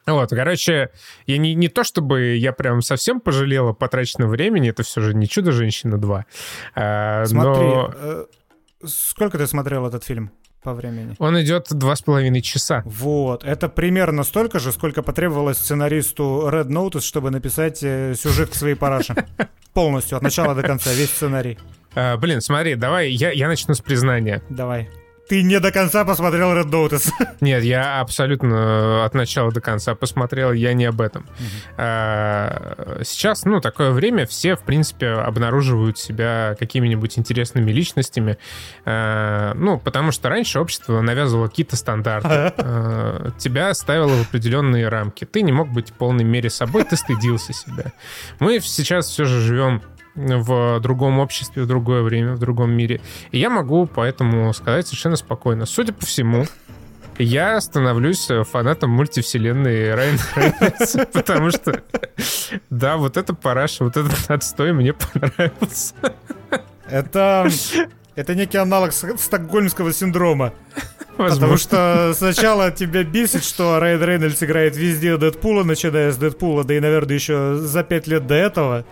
[0.07, 0.91] Вот, короче,
[1.27, 5.27] я не, не то чтобы я прям совсем пожалела потраченного времени, это все же не
[5.27, 6.23] «Чудо-женщина 2».
[6.77, 7.93] А, Смотри, но...
[7.93, 8.25] Э,
[8.85, 10.31] сколько ты смотрел этот фильм?
[10.67, 11.15] По времени?
[11.21, 12.83] Он идет два с половиной часа.
[12.85, 13.45] Вот.
[13.45, 18.75] Это примерно столько же, сколько потребовалось сценаристу Red Notice, чтобы написать э, сюжет к своей
[18.75, 19.15] параше.
[19.75, 21.57] Полностью, от начала до конца, весь сценарий.
[21.95, 24.43] А, блин, смотри, давай, я, я начну с признания.
[24.51, 24.89] Давай.
[25.29, 27.11] Ты не до конца посмотрел Red Notice.
[27.41, 31.27] Нет, я абсолютно от начала до конца посмотрел, я не об этом.
[31.77, 38.39] А, сейчас, ну, такое время, все, в принципе, обнаруживают себя какими-нибудь интересными личностями.
[38.85, 42.29] А, ну, потому что раньше общество навязывало какие-то стандарты.
[42.29, 45.25] А, тебя ставило в определенные рамки.
[45.25, 47.93] Ты не мог быть в полной мере собой, ты стыдился себя.
[48.39, 49.83] Мы сейчас все же живем
[50.17, 53.01] в другом обществе, в другое время, в другом мире.
[53.31, 55.67] И я могу поэтому сказать совершенно спокойно.
[55.67, 56.47] Судя по всему,
[57.19, 60.19] я становлюсь фанатом мультивселенной Райан
[61.13, 61.83] потому что,
[62.71, 65.95] да, вот это параша, вот этот отстой мне понравился.
[66.89, 67.49] Это,
[68.15, 70.53] это некий аналог стокгольмского синдрома.
[71.17, 71.41] Возможно.
[71.41, 76.75] Потому что сначала тебя бесит, что Райан Рейнольдс играет везде Дэдпула, начиная с Дэдпула, да
[76.75, 78.85] и, наверное, еще за пять лет до этого.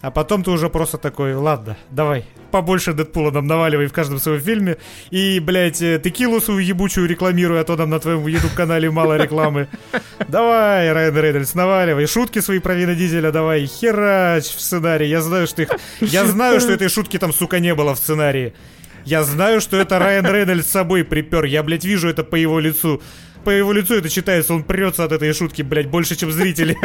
[0.00, 4.40] А потом ты уже просто такой, ладно, давай, побольше Дэдпула нам наваливай в каждом своем
[4.40, 4.76] фильме.
[5.10, 9.68] И, блядь, э, текилу свою ебучую рекламируй, а то нам на твоем YouTube-канале мало рекламы.
[10.28, 12.06] Давай, Райан Рейнольдс, наваливай.
[12.06, 15.08] Шутки свои про Вина Дизеля давай, херач в сценарий.
[15.08, 15.70] Я знаю, что их...
[16.00, 18.54] Я знаю, что этой шутки там, сука, не было в сценарии.
[19.04, 21.44] Я знаю, что это Райан Рейнольдс с собой припер.
[21.44, 23.02] Я, блядь, вижу это по его лицу
[23.44, 26.76] по его лицу это читается, он прется от этой шутки, блядь, больше, чем зрители.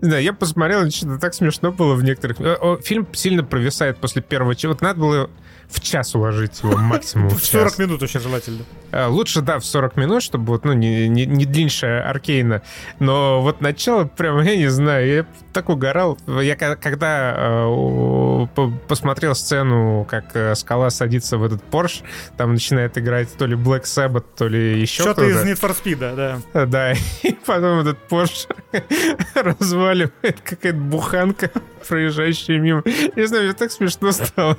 [0.00, 2.40] Да, я посмотрел, что-то так смешно было в некоторых...
[2.40, 4.54] Э, фильм сильно провисает после первого...
[4.62, 5.30] Вот надо было
[5.72, 8.64] в час уложить его максимум в, в 40 минут очень желательно.
[8.92, 12.62] А, лучше, да, в 40 минут, чтобы вот, ну, не, не, не длиннее Аркейна.
[12.98, 16.18] Но вот начало, прям, я не знаю, я так угорал.
[16.26, 18.46] Я когда э,
[18.88, 22.02] посмотрел сцену, как э, скала садится в этот Порш,
[22.36, 26.16] там начинает играть то ли Black Sabbath, то ли еще Что-то из Need for Speed,
[26.16, 26.66] да.
[26.66, 26.92] Да,
[27.22, 28.46] и потом этот Порш
[29.34, 31.50] разваливает какая-то буханка,
[31.88, 32.82] проезжающая мимо.
[33.16, 34.58] Не знаю, мне так смешно стало.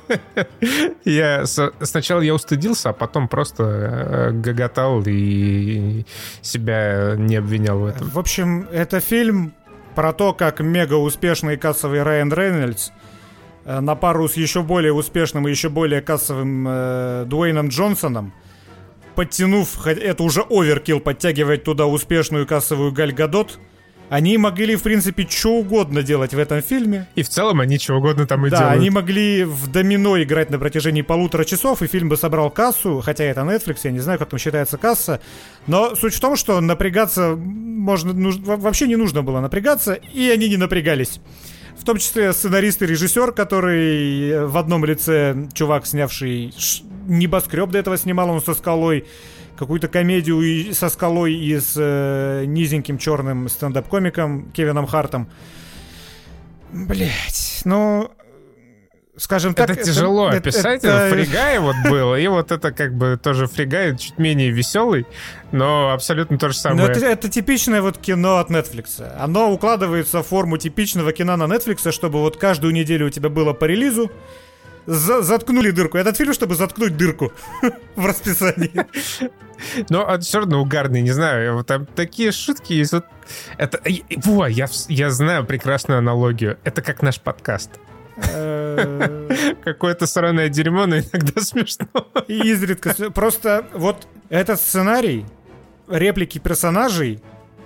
[1.04, 6.04] Я сначала я устыдился, а потом просто э, гоготал и
[6.40, 8.08] себя не обвинял в этом.
[8.08, 9.52] В общем, это фильм
[9.94, 12.90] про то, как мега успешный кассовый Райан Рейнольдс
[13.66, 18.32] э, на пару с еще более успешным и еще более кассовым э, Дуэйном Джонсоном,
[19.14, 23.58] подтянув, это уже оверкил, подтягивать туда успешную кассовую Галь Гадот–
[24.10, 27.08] они могли, в принципе, что угодно делать в этом фильме.
[27.14, 28.74] И в целом они что угодно там и да, делают.
[28.74, 33.00] Да, они могли в домино играть на протяжении полутора часов, и фильм бы собрал кассу,
[33.04, 35.20] хотя это Netflix, я не знаю, как там считается касса.
[35.66, 40.48] Но суть в том, что напрягаться можно, нуж, вообще не нужно было напрягаться, и они
[40.48, 41.20] не напрягались.
[41.76, 46.54] В том числе сценарист и режиссер, который в одном лице чувак, снявший
[47.06, 49.04] небоскреб до этого снимал, он со скалой
[49.56, 55.28] какую-то комедию со скалой и с э, низеньким черным стендап-комиком Кевином Хартом.
[56.72, 58.10] Блять, ну,
[59.16, 59.70] скажем так...
[59.70, 61.08] Это тяжело это, описать, это...
[61.10, 65.06] фригай вот было, и вот это как бы тоже фригай, чуть менее веселый,
[65.52, 66.86] но абсолютно то же самое.
[66.86, 69.02] Но это, это типичное вот кино от Netflix.
[69.18, 73.52] Оно укладывается в форму типичного кино на Netflix, чтобы вот каждую неделю у тебя было
[73.52, 74.10] по релизу,
[74.86, 75.98] за заткнули дырку.
[75.98, 77.32] Этот фильм, чтобы заткнуть дырку
[77.96, 78.86] в расписании.
[79.88, 81.54] Но он все равно угарный, не знаю.
[81.54, 82.92] Вот там такие шутки есть.
[82.92, 83.06] Вот
[83.56, 83.80] это,
[84.16, 86.58] во, я, я знаю прекрасную аналогию.
[86.64, 87.70] Это как наш подкаст.
[88.16, 89.54] Э.
[89.64, 91.86] Какое-то сраное дерьмо, но иногда смешно.
[92.28, 92.94] И изредка.
[93.10, 95.26] Просто вот этот сценарий,
[95.88, 97.22] реплики персонажей,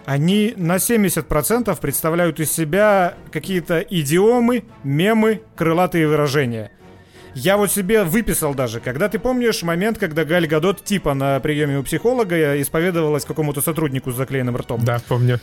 [0.06, 6.70] они на 70% представляют из себя какие-то идиомы, мемы, крылатые выражения.
[7.38, 11.78] Я вот себе выписал даже, когда ты помнишь момент, когда Галь Гадот типа на приеме
[11.78, 14.84] у психолога исповедовалась какому-то сотруднику с заклеенным ртом.
[14.84, 15.38] Да, помню.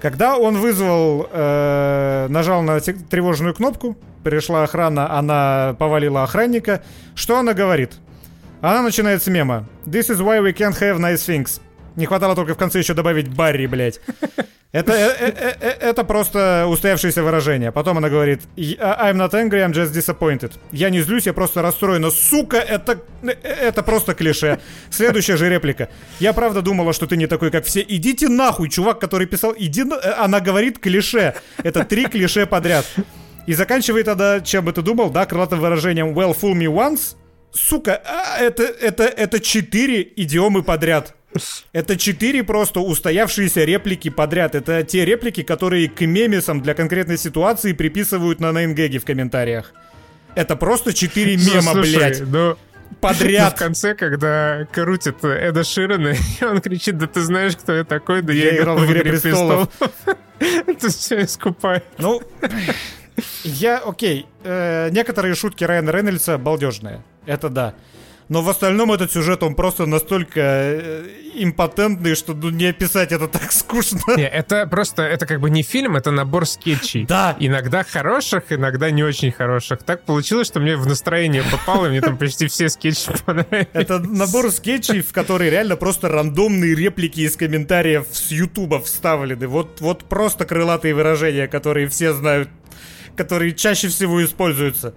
[0.00, 6.82] Когда он вызвал, э, нажал на тревожную кнопку, пришла охрана, она повалила охранника.
[7.14, 7.92] Что она говорит?
[8.62, 9.66] Она начинает с мема.
[9.84, 11.60] This is why we can't have nice things.
[11.96, 14.00] Не хватало только в конце еще добавить Барри, блядь.
[14.76, 17.72] Это, это, э, э, это просто устоявшееся выражение.
[17.72, 20.52] Потом она говорит, I'm not angry, I'm just disappointed.
[20.70, 22.02] Я не злюсь, я просто расстроен.
[22.02, 24.58] Но, сука, это, э, это просто клише.
[24.90, 25.88] Следующая же реплика.
[26.20, 27.80] Я правда думала, что ты не такой, как все.
[27.88, 29.96] Идите нахуй, чувак, который писал, иди на...
[30.22, 31.34] Она говорит клише.
[31.62, 32.84] Это три клише подряд.
[33.46, 37.16] И заканчивает тогда, чем бы ты думал, да, крылатым выражением well, fool me once.
[37.50, 41.14] Сука, а, это, это, это четыре идиомы подряд.
[41.72, 44.54] Это четыре просто устоявшиеся реплики подряд.
[44.54, 49.72] Это те реплики, которые к мемесам для конкретной ситуации приписывают на нейнгеге в комментариях.
[50.34, 52.20] Это просто четыре ну, мема, Слушай, блядь.
[52.20, 52.56] Ну,
[53.00, 53.54] подряд.
[53.54, 58.22] в конце, когда крутит Эда Ширена, и он кричит, да ты знаешь, кто я такой,
[58.22, 59.68] да я, я играл в «Игре престолов».
[60.38, 61.84] Это все искупает.
[61.98, 62.22] Ну,
[63.44, 67.02] я, окей, э, некоторые шутки Райана Рейнольдса балдежные.
[67.24, 67.74] Это да.
[68.28, 71.04] Но в остальном этот сюжет, он просто настолько э,
[71.34, 74.00] импотентный, что ну, не описать это так скучно.
[74.16, 77.06] Не, это просто, это как бы не фильм, это набор скетчей.
[77.06, 77.36] Да.
[77.38, 79.84] Иногда хороших, иногда не очень хороших.
[79.84, 83.68] Так получилось, что мне в настроение попало, и мне там почти все скетчи понравились.
[83.72, 89.46] Это набор скетчей, в который реально просто рандомные реплики из комментариев с Ютуба вставлены.
[89.46, 92.48] Вот, вот просто крылатые выражения, которые все знают,
[93.16, 94.94] которые чаще всего используются.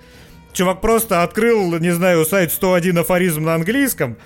[0.53, 4.17] Чувак просто открыл, не знаю, сайт 101 афоризм на английском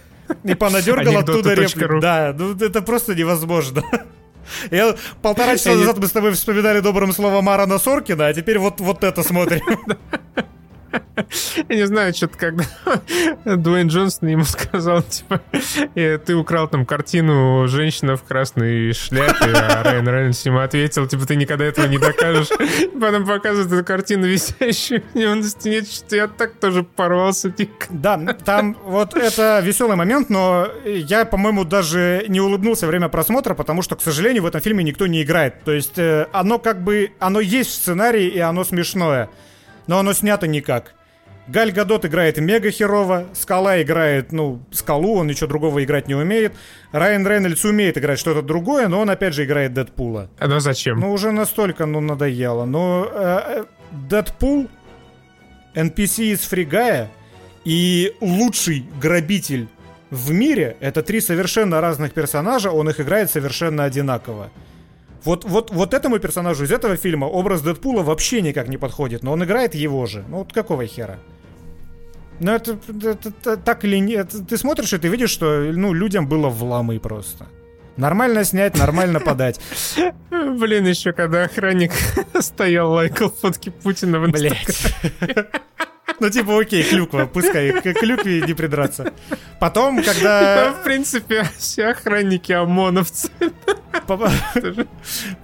[0.44, 2.00] и понадергал оттуда реплику.
[2.00, 3.84] Да, ну это просто невозможно.
[4.72, 8.80] Я полтора часа назад мы с тобой вспоминали добрым словом Марана Соркина, а теперь вот,
[8.80, 9.62] вот это смотрим.
[11.70, 12.64] Я не знаю, что-то когда
[13.46, 15.42] Дуэйн Джонсон ему сказал, типа,
[15.94, 21.36] ты украл там картину «Женщина в красной шляпе», а Райан Рейнольдс ему ответил, типа, ты
[21.36, 22.50] никогда этого не докажешь.
[23.00, 27.88] Потом показывает эту картину висящую у него на стене, что я так тоже порвался дико.
[27.90, 33.54] Да, там вот это веселый момент, но я, по-моему, даже не улыбнулся во время просмотра,
[33.54, 35.64] потому что, к сожалению, в этом фильме никто не играет.
[35.64, 39.30] То есть э, оно как бы, оно есть в сценарии, и оно смешное
[39.88, 40.94] но оно снято никак.
[41.48, 46.54] Галь Гадот играет мега херово, Скала играет, ну, Скалу, он ничего другого играть не умеет.
[46.94, 50.30] Райан Рейнольдс умеет играть что-то другое, но он опять же играет Дэдпула.
[50.40, 51.00] А ну зачем?
[51.02, 52.64] Ну, уже настолько, ну, надоело.
[52.64, 54.70] Но э, э Дэдпул,
[55.76, 57.12] NPC из Фригая
[57.66, 59.68] и лучший грабитель
[60.10, 64.50] в мире— это три совершенно разных персонажа, он их играет совершенно одинаково.
[65.24, 69.32] Вот, вот, вот этому персонажу из этого фильма образ Дэдпула вообще никак не подходит, но
[69.32, 70.24] он играет его же.
[70.28, 71.18] Ну вот какого хера?
[72.40, 74.34] Ну это, это, это так или нет?
[74.50, 77.48] Ты смотришь и ты видишь, что ну людям было в ламы просто.
[77.96, 79.62] Нормально снять, нормально подать.
[80.30, 81.92] Блин, еще когда охранник
[82.40, 85.48] стоял, лайкал фотки Путина в Инстаграме.
[86.24, 89.12] Ну, типа, окей, клюква, пускай к клюкве не придраться.
[89.60, 90.72] Потом, когда...
[90.80, 93.30] В принципе, все охранники ОМОНовцы.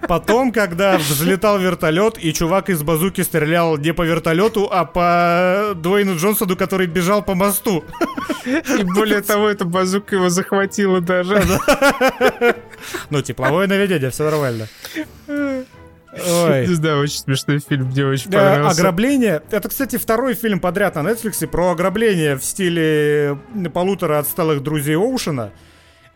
[0.08, 6.16] Потом, когда взлетал вертолет, и чувак из базуки стрелял не по вертолету, а по Дуэйну
[6.16, 7.84] Джонсону, который бежал по мосту.
[8.46, 11.44] И более того, эта базука его захватила даже.
[13.10, 14.70] Ну, тепловое наведение, все нормально.
[16.14, 16.68] Ой.
[16.80, 18.80] Да, очень смешной фильм, мне очень понравился.
[18.80, 19.42] Ограбление.
[19.52, 23.38] Это, кстати, второй фильм подряд на Netflix про ограбление в стиле
[23.74, 25.52] полутора отсталых друзей Оушена.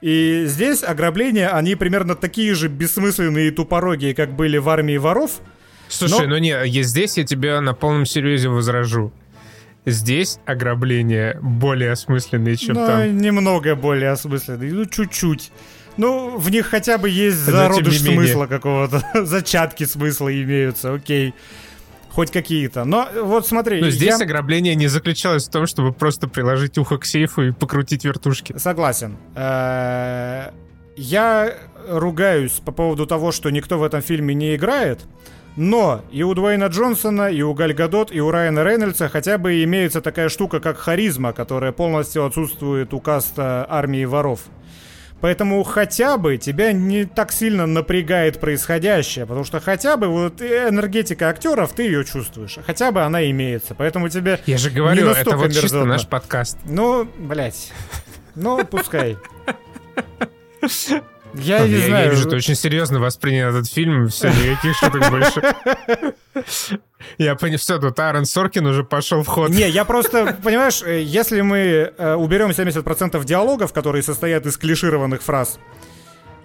[0.02, 5.40] И здесь ограбления, они примерно такие же бессмысленные и тупорогие, как были в армии воров.
[5.88, 6.36] Слушай, но...
[6.36, 9.14] ну не, здесь я тебя на полном серьезе возражу.
[9.86, 13.18] Здесь ограбления более осмысленные, чем ну, там.
[13.18, 15.52] немного более осмысленные, ну чуть-чуть.
[15.98, 21.34] Ну, в них хотя бы есть зародыш смысла какого-то, зачатки смысла имеются, окей.
[22.10, 22.84] Хоть какие-то.
[22.86, 23.82] Но вот смотри.
[23.82, 24.24] Но здесь я...
[24.24, 28.56] ограбление не заключалось в том, чтобы просто приложить ухо к сейфу и покрутить вертушки.
[28.57, 29.18] Согласен.
[29.36, 30.52] Э,
[30.95, 31.56] я
[31.90, 35.02] ругаюсь по поводу того, что никто в этом фильме не играет.
[35.56, 39.64] Но и у Дуэйна Джонсона, и у Галь Гадот, и у Райана Рейнольдса хотя бы
[39.64, 44.41] имеется такая штука, как харизма, которая полностью отсутствует у каста армии воров.
[45.24, 51.30] Поэтому хотя бы тебя не так сильно напрягает происходящее, потому что хотя бы вот энергетика
[51.30, 52.58] актеров, ты ее чувствуешь.
[52.68, 56.58] Хотя бы она имеется, поэтому тебе Я же говорю, это вот чисто наш подкаст.
[56.66, 57.72] Ну, блядь.
[58.36, 59.16] Ну, пускай.
[61.36, 62.06] Я не я, знаю.
[62.06, 64.10] Я вижу, ты очень серьезно воспринял этот фильм.
[64.10, 65.56] Все, никаких шуток больше.
[67.18, 69.50] Я понял, все, тут Аарон Соркин уже пошел в ход.
[69.50, 75.22] Не, я просто, понимаешь, э, если мы э, уберем 70% диалогов, которые состоят из клишированных
[75.22, 75.60] фраз,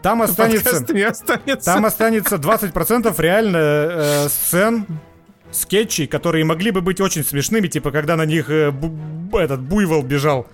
[0.02, 1.64] там останется, не останется.
[1.72, 4.86] Там останется 20% реально э, сцен,
[5.50, 10.02] скетчей, которые могли бы быть очень смешными, типа когда на них э, бу- этот буйвол
[10.02, 10.46] бежал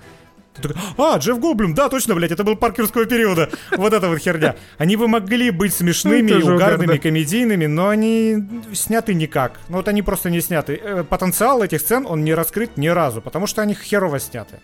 [0.54, 3.50] ты такой, а, Джефф Голблюм, да, точно, блядь, это был паркерского периода.
[3.76, 4.56] Вот эта вот херня.
[4.78, 9.60] Они бы могли быть смешными, угарными, комедийными, но они сняты никак.
[9.68, 10.80] Ну вот они просто не сняты.
[10.82, 14.60] Э, потенциал этих сцен, он не раскрыт ни разу, потому что они херово сняты.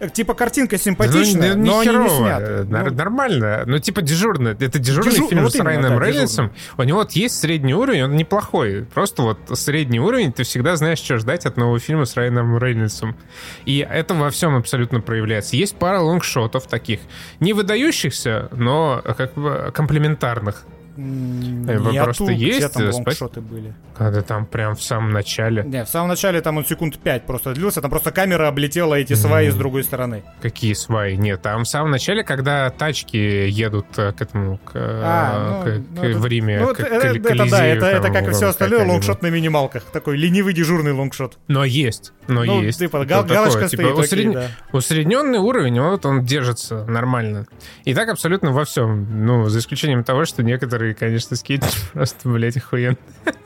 [0.00, 2.04] Э, типа картинка симпатичная, ну, но херово.
[2.04, 2.44] они не сняты.
[2.44, 3.62] Э, ну, нормально.
[3.66, 4.48] Ну, типа дежурно.
[4.48, 5.28] Это дежурный Дежур...
[5.28, 6.52] фильм вот с Райаном да, Рейнольдсом.
[6.76, 8.86] У него вот есть средний уровень, он неплохой.
[8.94, 13.16] Просто вот средний уровень, ты всегда знаешь, что ждать от нового фильма с Райаном Рейнольдсом.
[13.64, 15.56] И это во всем абсолютно проявляется.
[15.56, 17.00] Есть пара лонгшотов таких.
[17.40, 20.64] Не выдающихся, но как бы комплементарных
[20.98, 23.72] Нету, просто есть, где там э, лонгшоты были.
[23.96, 25.62] Когда там прям в самом начале.
[25.64, 29.12] Не, в самом начале там он секунд 5 просто длился, там просто камера облетела эти
[29.14, 30.24] сваи с другой стороны.
[30.42, 31.14] Какие сваи?
[31.14, 35.64] Нет, там в самом начале, когда тачки едут э, к этому, к, э, А, ну,
[35.64, 38.02] к- ну, к- это- в Риме, Ну, к- это, к- это- это да, это, это
[38.02, 39.84] там, как и все остальное, лонгшот на минималках.
[39.84, 41.38] Такой ленивый дежурный лонгшот.
[41.48, 42.78] Но есть, но Ну, есть.
[42.78, 44.46] типа, Это гал- такое, галочка типа, стоит, окей, усредн- да.
[44.72, 47.46] Усредненный уровень, вот он держится нормально.
[47.84, 49.06] И так абсолютно во всем.
[49.26, 52.96] Ну, за исключением того, что некоторые, конечно, скейтеры просто, блядь, охуенно.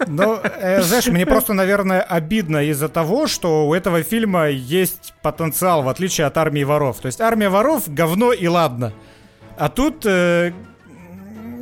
[0.07, 5.83] Ну, э, знаешь, мне просто, наверное, обидно из-за того, что у этого фильма есть потенциал,
[5.83, 7.01] в отличие от армии воров.
[7.01, 8.93] То есть армия воров говно и ладно.
[9.57, 10.53] А тут, э,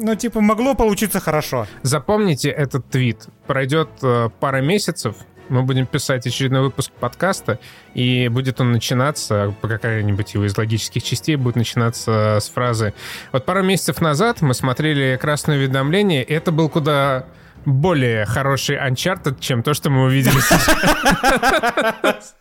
[0.01, 1.67] ну, типа, могло получиться хорошо.
[1.83, 3.27] Запомните этот твит.
[3.47, 5.17] Пройдет э, пара месяцев,
[5.51, 7.59] мы будем писать очередной выпуск подкаста,
[7.95, 12.95] и будет он начинаться, по какая-нибудь его из логических частей будет начинаться с фразы
[13.33, 17.27] «Вот пару месяцев назад мы смотрели «Красное уведомление», и это был куда
[17.65, 22.37] более хороший Uncharted, чем то, что мы увидели сейчас.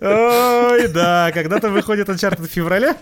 [0.00, 2.96] Ой, да, когда-то выходит Uncharted в феврале.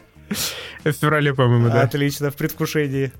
[0.84, 1.82] В феврале, по-моему, да.
[1.82, 3.12] Отлично, в предвкушении.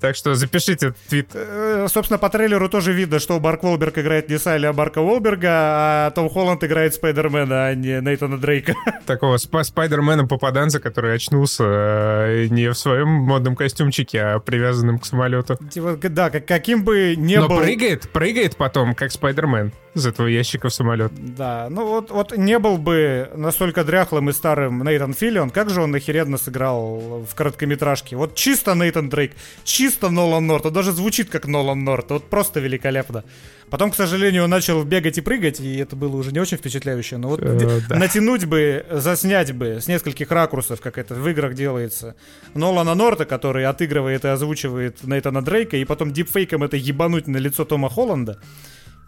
[0.00, 1.28] Так что запишите этот твит.
[1.34, 5.48] Э, Собственно, по трейлеру тоже видно, что Марк Уолберг играет не Салли, а Марка Уолберга,
[5.52, 8.74] а Том Холланд играет Спайдермена, а не Нейтана Дрейка.
[9.06, 15.58] Такого спа- спайдермена-попаданца, который очнулся э, не в своем модном костюмчике, а привязанным к самолету.
[15.70, 17.58] Типа, да, как- каким бы не Но был...
[17.58, 21.12] прыгает, прыгает потом, как Спайдермен из этого ящика в самолет.
[21.16, 25.82] Да, ну вот, вот не был бы настолько дряхлым и старым Нейтан Филлион, как же
[25.82, 28.16] он охеренно сыграл в короткометражке.
[28.16, 29.32] Вот чисто Нейтан Дрейк,
[29.64, 33.24] чисто Нолан Норт, он даже звучит как Нолан Норт, вот просто великолепно.
[33.70, 37.16] Потом, к сожалению, он начал бегать и прыгать, и это было уже не очень впечатляюще,
[37.18, 37.96] но вот Э, да.
[37.96, 42.14] натянуть бы, заснять бы с нескольких ракурсов, как это в играх делается,
[42.54, 47.64] Нолана Норта, который отыгрывает и озвучивает Нейтана Дрейка, и потом дипфейком это ебануть на лицо
[47.64, 48.38] Тома Холланда,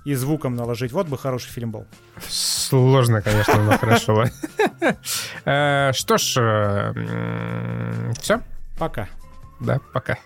[0.05, 0.91] и звуком наложить.
[0.93, 1.87] Вот бы хороший фильм был.
[2.29, 4.25] Сложно, конечно, но хорошо.
[5.45, 6.93] Э, Что ж,
[8.21, 8.41] все?
[8.79, 9.09] Пока.
[9.61, 10.19] Да, пока.